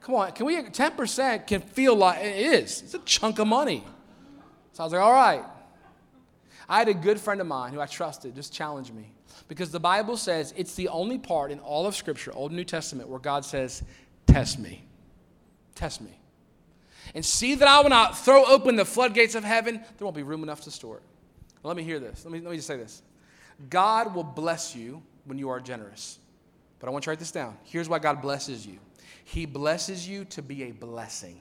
Come 0.00 0.14
on, 0.14 0.32
can 0.32 0.46
we, 0.46 0.56
10% 0.56 1.46
can 1.46 1.60
feel 1.60 1.94
like 1.94 2.20
it 2.20 2.36
is. 2.36 2.82
It's 2.82 2.94
a 2.94 2.98
chunk 3.00 3.38
of 3.38 3.46
money. 3.46 3.84
So 4.72 4.82
I 4.82 4.86
was 4.86 4.92
like, 4.92 5.02
all 5.02 5.12
right. 5.12 5.44
I 6.68 6.78
had 6.78 6.88
a 6.88 6.94
good 6.94 7.20
friend 7.20 7.40
of 7.40 7.46
mine 7.46 7.72
who 7.72 7.80
I 7.80 7.86
trusted 7.86 8.34
just 8.34 8.52
challenge 8.52 8.92
me 8.92 9.12
because 9.48 9.70
the 9.72 9.80
Bible 9.80 10.16
says 10.16 10.54
it's 10.56 10.74
the 10.74 10.88
only 10.88 11.18
part 11.18 11.50
in 11.50 11.58
all 11.58 11.86
of 11.86 11.96
Scripture, 11.96 12.32
Old 12.32 12.52
and 12.52 12.56
New 12.56 12.64
Testament, 12.64 13.08
where 13.08 13.18
God 13.18 13.44
says, 13.44 13.82
test 14.26 14.58
me. 14.58 14.84
Test 15.74 16.00
me. 16.00 16.16
And 17.14 17.24
see 17.24 17.56
that 17.56 17.66
I 17.66 17.80
will 17.80 17.90
not 17.90 18.16
throw 18.16 18.44
open 18.44 18.76
the 18.76 18.84
floodgates 18.84 19.34
of 19.34 19.42
heaven, 19.42 19.76
there 19.76 20.04
won't 20.04 20.16
be 20.16 20.22
room 20.22 20.44
enough 20.44 20.60
to 20.62 20.70
store 20.70 20.98
it. 20.98 21.02
Let 21.62 21.76
me 21.76 21.82
hear 21.82 21.98
this. 21.98 22.24
Let 22.24 22.32
me, 22.32 22.40
let 22.40 22.50
me 22.50 22.56
just 22.56 22.68
say 22.68 22.76
this. 22.76 23.02
God 23.68 24.14
will 24.14 24.24
bless 24.24 24.74
you 24.74 25.02
when 25.24 25.38
you 25.38 25.48
are 25.48 25.60
generous. 25.60 26.18
But 26.78 26.88
I 26.88 26.90
want 26.92 27.02
you 27.02 27.06
to 27.06 27.10
write 27.10 27.18
this 27.18 27.32
down. 27.32 27.58
Here's 27.64 27.88
why 27.88 27.98
God 27.98 28.22
blesses 28.22 28.66
you 28.66 28.78
he 29.30 29.46
blesses 29.46 30.08
you 30.08 30.24
to 30.24 30.42
be 30.42 30.64
a 30.64 30.72
blessing. 30.72 31.40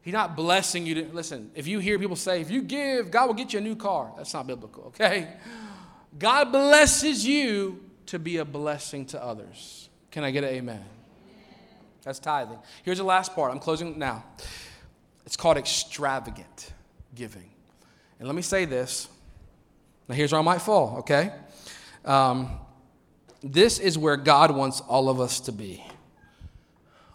He's 0.00 0.14
not 0.14 0.36
blessing 0.36 0.86
you 0.86 0.94
to, 0.94 1.12
listen, 1.12 1.50
if 1.56 1.66
you 1.66 1.80
hear 1.80 1.98
people 1.98 2.14
say, 2.14 2.40
if 2.40 2.52
you 2.52 2.62
give, 2.62 3.10
God 3.10 3.26
will 3.26 3.34
get 3.34 3.52
you 3.52 3.58
a 3.58 3.62
new 3.62 3.74
car. 3.74 4.12
That's 4.16 4.32
not 4.32 4.46
biblical, 4.46 4.84
okay? 4.84 5.28
God 6.16 6.52
blesses 6.52 7.26
you 7.26 7.84
to 8.06 8.20
be 8.20 8.36
a 8.36 8.44
blessing 8.44 9.06
to 9.06 9.20
others. 9.22 9.88
Can 10.12 10.22
I 10.22 10.30
get 10.30 10.44
an 10.44 10.50
amen? 10.50 10.84
That's 12.04 12.20
tithing. 12.20 12.58
Here's 12.84 12.98
the 12.98 13.04
last 13.04 13.34
part. 13.34 13.50
I'm 13.50 13.58
closing 13.58 13.98
now. 13.98 14.24
It's 15.26 15.36
called 15.36 15.56
extravagant 15.56 16.72
giving. 17.12 17.50
And 18.20 18.28
let 18.28 18.36
me 18.36 18.42
say 18.42 18.66
this. 18.66 19.08
Now, 20.08 20.14
here's 20.14 20.30
where 20.30 20.40
I 20.40 20.44
might 20.44 20.62
fall, 20.62 20.98
okay? 20.98 21.32
Um, 22.04 22.52
this 23.42 23.80
is 23.80 23.98
where 23.98 24.16
God 24.16 24.52
wants 24.52 24.80
all 24.80 25.08
of 25.08 25.20
us 25.20 25.40
to 25.40 25.52
be. 25.52 25.84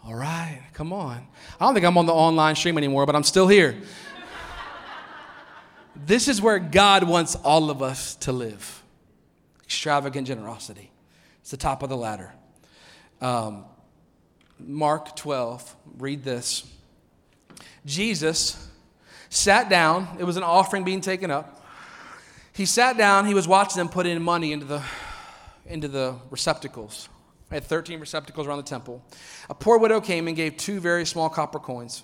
All 0.06 0.14
right, 0.14 0.60
come 0.74 0.92
on. 0.92 1.26
I 1.58 1.64
don't 1.64 1.72
think 1.72 1.86
I'm 1.86 1.96
on 1.96 2.04
the 2.04 2.12
online 2.12 2.56
stream 2.56 2.76
anymore, 2.76 3.06
but 3.06 3.16
I'm 3.16 3.22
still 3.22 3.48
here. 3.48 3.74
this 5.96 6.28
is 6.28 6.42
where 6.42 6.58
God 6.58 7.04
wants 7.04 7.36
all 7.36 7.70
of 7.70 7.82
us 7.82 8.14
to 8.16 8.32
live 8.32 8.82
extravagant 9.64 10.26
generosity. 10.26 10.90
It's 11.40 11.50
the 11.50 11.56
top 11.56 11.82
of 11.82 11.88
the 11.88 11.96
ladder. 11.96 12.32
Um, 13.22 13.64
Mark 14.58 15.16
12, 15.16 15.74
read 15.96 16.22
this. 16.22 16.64
Jesus 17.86 18.68
sat 19.30 19.70
down, 19.70 20.06
it 20.18 20.24
was 20.24 20.36
an 20.36 20.42
offering 20.42 20.84
being 20.84 21.00
taken 21.00 21.30
up. 21.30 21.64
He 22.52 22.66
sat 22.66 22.98
down, 22.98 23.24
he 23.24 23.34
was 23.34 23.48
watching 23.48 23.78
them 23.78 23.88
put 23.88 24.04
in 24.04 24.22
money 24.22 24.52
into 24.52 24.66
the, 24.66 24.82
into 25.66 25.88
the 25.88 26.16
receptacles. 26.30 27.08
I 27.54 27.58
had 27.58 27.64
13 27.66 28.00
receptacles 28.00 28.48
around 28.48 28.56
the 28.56 28.64
temple. 28.64 29.00
A 29.48 29.54
poor 29.54 29.78
widow 29.78 30.00
came 30.00 30.26
and 30.26 30.36
gave 30.36 30.56
two 30.56 30.80
very 30.80 31.06
small 31.06 31.28
copper 31.28 31.60
coins, 31.60 32.02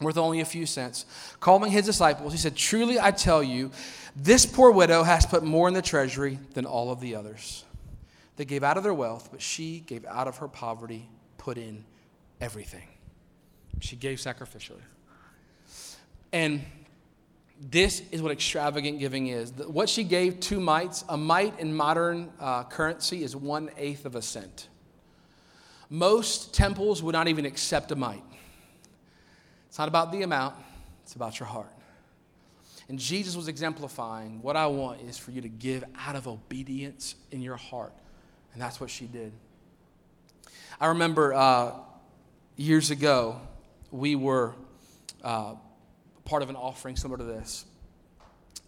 worth 0.00 0.16
only 0.16 0.38
a 0.38 0.44
few 0.44 0.64
cents. 0.64 1.06
Calling 1.40 1.72
his 1.72 1.84
disciples, 1.84 2.32
he 2.32 2.38
said, 2.38 2.54
Truly 2.54 3.00
I 3.00 3.10
tell 3.10 3.42
you, 3.42 3.72
this 4.14 4.46
poor 4.46 4.70
widow 4.70 5.02
has 5.02 5.26
put 5.26 5.42
more 5.42 5.66
in 5.66 5.74
the 5.74 5.82
treasury 5.82 6.38
than 6.54 6.66
all 6.66 6.92
of 6.92 7.00
the 7.00 7.16
others. 7.16 7.64
They 8.36 8.44
gave 8.44 8.62
out 8.62 8.76
of 8.76 8.84
their 8.84 8.94
wealth, 8.94 9.30
but 9.32 9.42
she 9.42 9.80
gave 9.80 10.04
out 10.04 10.28
of 10.28 10.36
her 10.36 10.46
poverty, 10.46 11.08
put 11.36 11.58
in 11.58 11.84
everything. 12.40 12.86
She 13.80 13.96
gave 13.96 14.18
sacrificially. 14.18 14.82
And 16.32 16.64
this 17.60 18.02
is 18.10 18.22
what 18.22 18.32
extravagant 18.32 18.98
giving 18.98 19.26
is. 19.26 19.52
What 19.52 19.90
she 19.90 20.02
gave, 20.02 20.40
two 20.40 20.60
mites, 20.60 21.04
a 21.08 21.16
mite 21.16 21.60
in 21.60 21.74
modern 21.74 22.32
uh, 22.40 22.64
currency 22.64 23.22
is 23.22 23.36
one 23.36 23.70
eighth 23.76 24.06
of 24.06 24.16
a 24.16 24.22
cent. 24.22 24.68
Most 25.90 26.54
temples 26.54 27.02
would 27.02 27.12
not 27.12 27.28
even 27.28 27.44
accept 27.44 27.92
a 27.92 27.96
mite. 27.96 28.22
It's 29.68 29.78
not 29.78 29.88
about 29.88 30.10
the 30.10 30.22
amount, 30.22 30.54
it's 31.02 31.14
about 31.14 31.38
your 31.38 31.48
heart. 31.48 31.72
And 32.88 32.98
Jesus 32.98 33.36
was 33.36 33.46
exemplifying 33.46 34.40
what 34.42 34.56
I 34.56 34.66
want 34.66 35.02
is 35.02 35.18
for 35.18 35.30
you 35.30 35.42
to 35.42 35.48
give 35.48 35.84
out 35.98 36.16
of 36.16 36.26
obedience 36.26 37.14
in 37.30 37.42
your 37.42 37.56
heart. 37.56 37.92
And 38.54 38.62
that's 38.62 38.80
what 38.80 38.90
she 38.90 39.04
did. 39.04 39.32
I 40.80 40.86
remember 40.86 41.34
uh, 41.34 41.72
years 42.56 42.90
ago, 42.90 43.38
we 43.90 44.16
were. 44.16 44.54
Uh, 45.22 45.54
part 46.30 46.44
of 46.44 46.48
an 46.48 46.54
offering 46.54 46.94
similar 46.94 47.18
to 47.18 47.24
this. 47.24 47.64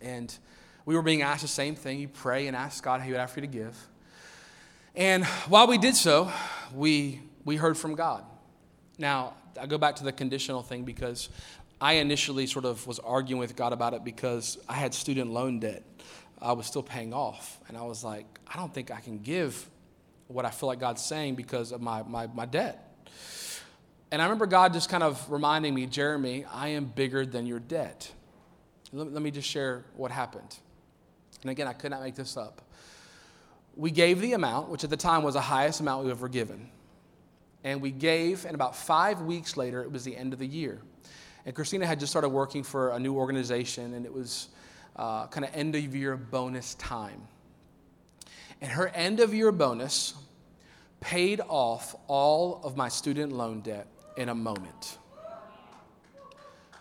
And 0.00 0.36
we 0.84 0.96
were 0.96 1.02
being 1.02 1.22
asked 1.22 1.42
the 1.42 1.48
same 1.48 1.76
thing. 1.76 2.00
You 2.00 2.08
pray 2.08 2.48
and 2.48 2.56
ask 2.56 2.82
God 2.82 3.00
how 3.00 3.06
you 3.06 3.12
would 3.12 3.20
ask 3.20 3.36
you 3.36 3.42
to 3.42 3.46
give. 3.46 3.76
And 4.96 5.24
while 5.48 5.68
we 5.68 5.78
did 5.78 5.94
so, 5.94 6.32
we, 6.74 7.20
we 7.44 7.54
heard 7.54 7.78
from 7.78 7.94
God. 7.94 8.24
Now, 8.98 9.34
I 9.60 9.66
go 9.66 9.78
back 9.78 9.94
to 9.96 10.04
the 10.04 10.10
conditional 10.10 10.62
thing 10.62 10.82
because 10.82 11.28
I 11.80 11.94
initially 11.94 12.48
sort 12.48 12.64
of 12.64 12.84
was 12.84 12.98
arguing 12.98 13.38
with 13.38 13.54
God 13.54 13.72
about 13.72 13.94
it 13.94 14.02
because 14.02 14.58
I 14.68 14.74
had 14.74 14.92
student 14.92 15.30
loan 15.30 15.60
debt. 15.60 15.84
I 16.40 16.54
was 16.54 16.66
still 16.66 16.82
paying 16.82 17.14
off. 17.14 17.60
And 17.68 17.76
I 17.76 17.82
was 17.82 18.02
like, 18.02 18.26
I 18.52 18.56
don't 18.56 18.74
think 18.74 18.90
I 18.90 18.98
can 18.98 19.20
give 19.20 19.70
what 20.26 20.44
I 20.44 20.50
feel 20.50 20.66
like 20.66 20.80
God's 20.80 21.02
saying 21.02 21.36
because 21.36 21.70
of 21.70 21.80
my, 21.80 22.02
my, 22.02 22.26
my 22.26 22.44
debt. 22.44 22.88
And 24.12 24.20
I 24.20 24.26
remember 24.26 24.44
God 24.44 24.74
just 24.74 24.90
kind 24.90 25.02
of 25.02 25.30
reminding 25.30 25.74
me, 25.74 25.86
Jeremy, 25.86 26.44
I 26.52 26.68
am 26.68 26.84
bigger 26.84 27.24
than 27.24 27.46
your 27.46 27.58
debt. 27.58 28.12
Let, 28.92 29.10
let 29.10 29.22
me 29.22 29.30
just 29.30 29.48
share 29.48 29.86
what 29.96 30.10
happened. 30.10 30.54
And 31.40 31.50
again, 31.50 31.66
I 31.66 31.72
could 31.72 31.90
not 31.90 32.02
make 32.02 32.14
this 32.14 32.36
up. 32.36 32.60
We 33.74 33.90
gave 33.90 34.20
the 34.20 34.34
amount, 34.34 34.68
which 34.68 34.84
at 34.84 34.90
the 34.90 34.98
time 34.98 35.22
was 35.22 35.32
the 35.32 35.40
highest 35.40 35.80
amount 35.80 36.04
we've 36.04 36.12
ever 36.12 36.28
given. 36.28 36.68
And 37.64 37.80
we 37.80 37.90
gave, 37.90 38.44
and 38.44 38.54
about 38.54 38.76
five 38.76 39.22
weeks 39.22 39.56
later, 39.56 39.82
it 39.82 39.90
was 39.90 40.04
the 40.04 40.14
end 40.14 40.34
of 40.34 40.38
the 40.38 40.46
year. 40.46 40.82
And 41.46 41.54
Christina 41.54 41.86
had 41.86 41.98
just 41.98 42.12
started 42.12 42.28
working 42.28 42.62
for 42.62 42.90
a 42.90 42.98
new 42.98 43.14
organization, 43.14 43.94
and 43.94 44.04
it 44.04 44.12
was 44.12 44.48
uh, 44.94 45.26
kind 45.28 45.46
of 45.46 45.50
end 45.54 45.74
of 45.74 45.94
year 45.94 46.18
bonus 46.18 46.74
time. 46.74 47.22
And 48.60 48.70
her 48.70 48.88
end 48.88 49.20
of 49.20 49.32
year 49.32 49.52
bonus 49.52 50.12
paid 51.00 51.40
off 51.48 51.96
all 52.08 52.60
of 52.62 52.76
my 52.76 52.90
student 52.90 53.32
loan 53.32 53.62
debt 53.62 53.86
in 54.16 54.28
a 54.28 54.34
moment. 54.34 54.98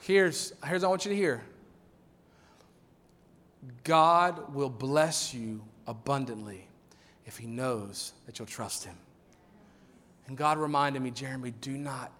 Here's, 0.02 0.54
here's 0.66 0.82
what 0.82 0.88
I 0.88 0.90
want 0.90 1.06
you 1.06 1.12
to 1.12 1.16
hear 1.16 1.44
God 3.84 4.54
will 4.54 4.70
bless 4.70 5.34
you 5.34 5.62
abundantly 5.88 6.68
if 7.26 7.38
he 7.38 7.48
knows 7.48 8.14
that 8.26 8.40
you'll 8.40 8.48
trust 8.48 8.84
him. 8.84 8.96
And 10.28 10.38
God 10.38 10.58
reminded 10.58 11.02
me, 11.02 11.12
Jeremy, 11.12 11.54
do 11.62 11.78
not, 11.78 12.12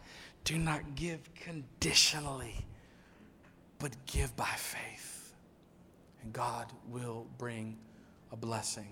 do 0.44 0.58
not 0.58 0.96
give 0.96 1.20
conditionally, 1.34 2.66
but 3.80 3.92
give 4.06 4.36
by 4.36 4.46
faith. 4.46 5.34
And 6.22 6.32
God 6.32 6.72
will 6.88 7.26
bring 7.38 7.78
a 8.32 8.36
blessing. 8.36 8.88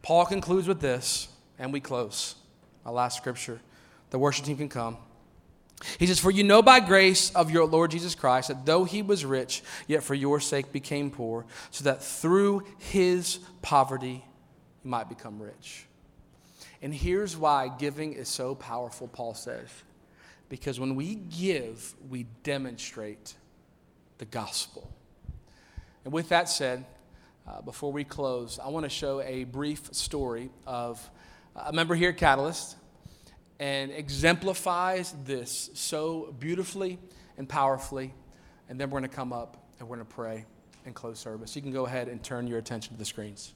Paul 0.00 0.24
concludes 0.24 0.66
with 0.66 0.80
this, 0.80 1.28
and 1.58 1.72
we 1.72 1.80
close. 1.80 2.36
Our 2.84 2.92
last 2.92 3.16
scripture. 3.16 3.60
The 4.10 4.18
worship 4.18 4.44
team 4.44 4.56
can 4.56 4.68
come. 4.68 4.96
He 5.98 6.06
says, 6.06 6.20
For 6.20 6.30
you 6.30 6.44
know 6.44 6.62
by 6.62 6.80
grace 6.80 7.30
of 7.34 7.50
your 7.50 7.66
Lord 7.66 7.90
Jesus 7.90 8.14
Christ 8.14 8.48
that 8.48 8.66
though 8.66 8.84
he 8.84 9.02
was 9.02 9.24
rich, 9.24 9.62
yet 9.86 10.02
for 10.02 10.14
your 10.14 10.40
sake 10.40 10.72
became 10.72 11.10
poor, 11.10 11.44
so 11.70 11.84
that 11.84 12.02
through 12.02 12.64
his 12.78 13.38
poverty 13.62 14.24
you 14.84 14.90
might 14.90 15.08
become 15.08 15.40
rich. 15.40 15.86
And 16.80 16.92
here's 16.92 17.36
why 17.36 17.70
giving 17.78 18.12
is 18.12 18.28
so 18.28 18.54
powerful, 18.54 19.08
Paul 19.08 19.34
says. 19.34 19.68
Because 20.48 20.78
when 20.78 20.96
we 20.96 21.14
give, 21.14 21.94
we 22.08 22.26
demonstrate 22.42 23.34
the 24.18 24.24
gospel. 24.24 24.90
And 26.04 26.12
with 26.12 26.28
that 26.30 26.48
said, 26.48 26.84
uh, 27.46 27.60
before 27.62 27.92
we 27.92 28.04
close, 28.04 28.58
I 28.58 28.68
want 28.68 28.84
to 28.84 28.90
show 28.90 29.20
a 29.20 29.44
brief 29.44 29.92
story 29.92 30.50
of 30.66 31.10
a 31.56 31.72
member 31.72 31.94
here 31.94 32.10
at 32.10 32.16
Catalyst 32.16 32.76
and 33.58 33.90
exemplifies 33.90 35.14
this 35.24 35.70
so 35.74 36.34
beautifully 36.38 36.98
and 37.38 37.48
powerfully. 37.48 38.12
And 38.68 38.80
then 38.80 38.90
we're 38.90 39.00
going 39.00 39.10
to 39.10 39.16
come 39.16 39.32
up 39.32 39.56
and 39.78 39.88
we're 39.88 39.96
going 39.96 40.06
to 40.06 40.14
pray 40.14 40.46
and 40.84 40.94
close 40.94 41.18
service. 41.18 41.54
You 41.54 41.62
can 41.62 41.72
go 41.72 41.86
ahead 41.86 42.08
and 42.08 42.22
turn 42.22 42.46
your 42.46 42.58
attention 42.58 42.92
to 42.94 42.98
the 42.98 43.04
screens. 43.04 43.54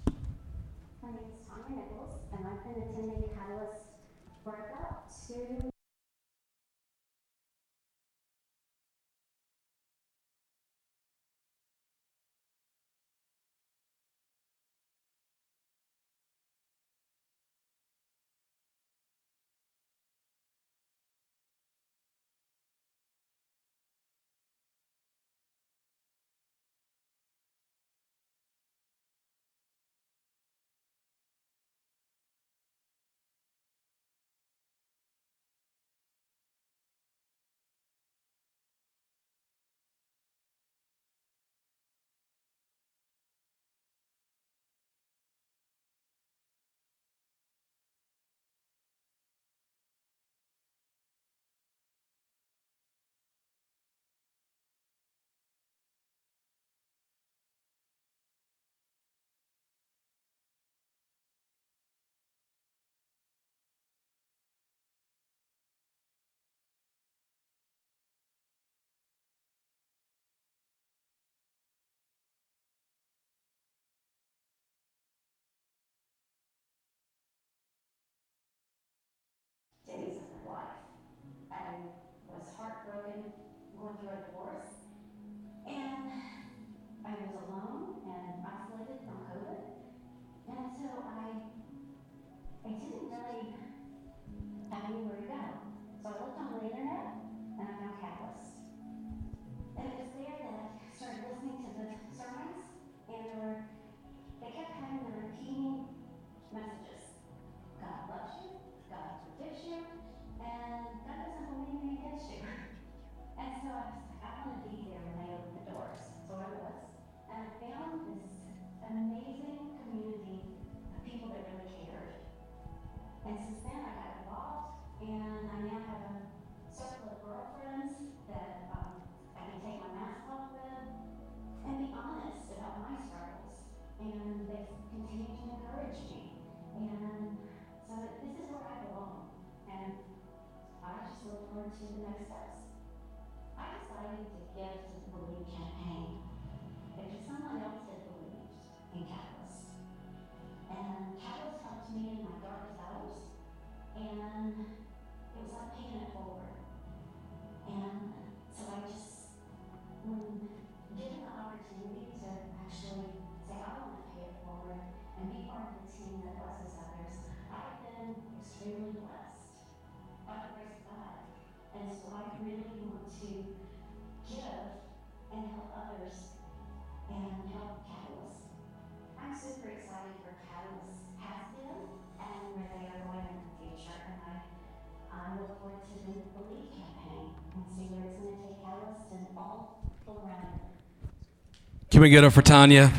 Can 191.90 192.00
we 192.00 192.10
get 192.10 192.24
up 192.24 192.32
for 192.32 192.42
Tanya? 192.42 192.92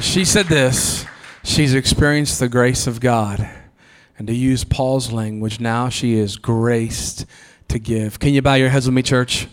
She 0.00 0.24
said 0.24 0.46
this 0.46 1.06
she's 1.44 1.74
experienced 1.74 2.40
the 2.40 2.48
grace 2.48 2.86
of 2.86 3.00
God. 3.00 3.48
And 4.18 4.26
to 4.26 4.34
use 4.34 4.64
Paul's 4.64 5.12
language, 5.12 5.60
now 5.60 5.88
she 5.88 6.14
is 6.14 6.36
graced 6.36 7.24
to 7.68 7.78
give. 7.78 8.18
Can 8.18 8.34
you 8.34 8.42
bow 8.42 8.54
your 8.54 8.68
heads 8.68 8.86
with 8.86 8.94
me, 8.94 9.02
church? 9.02 9.46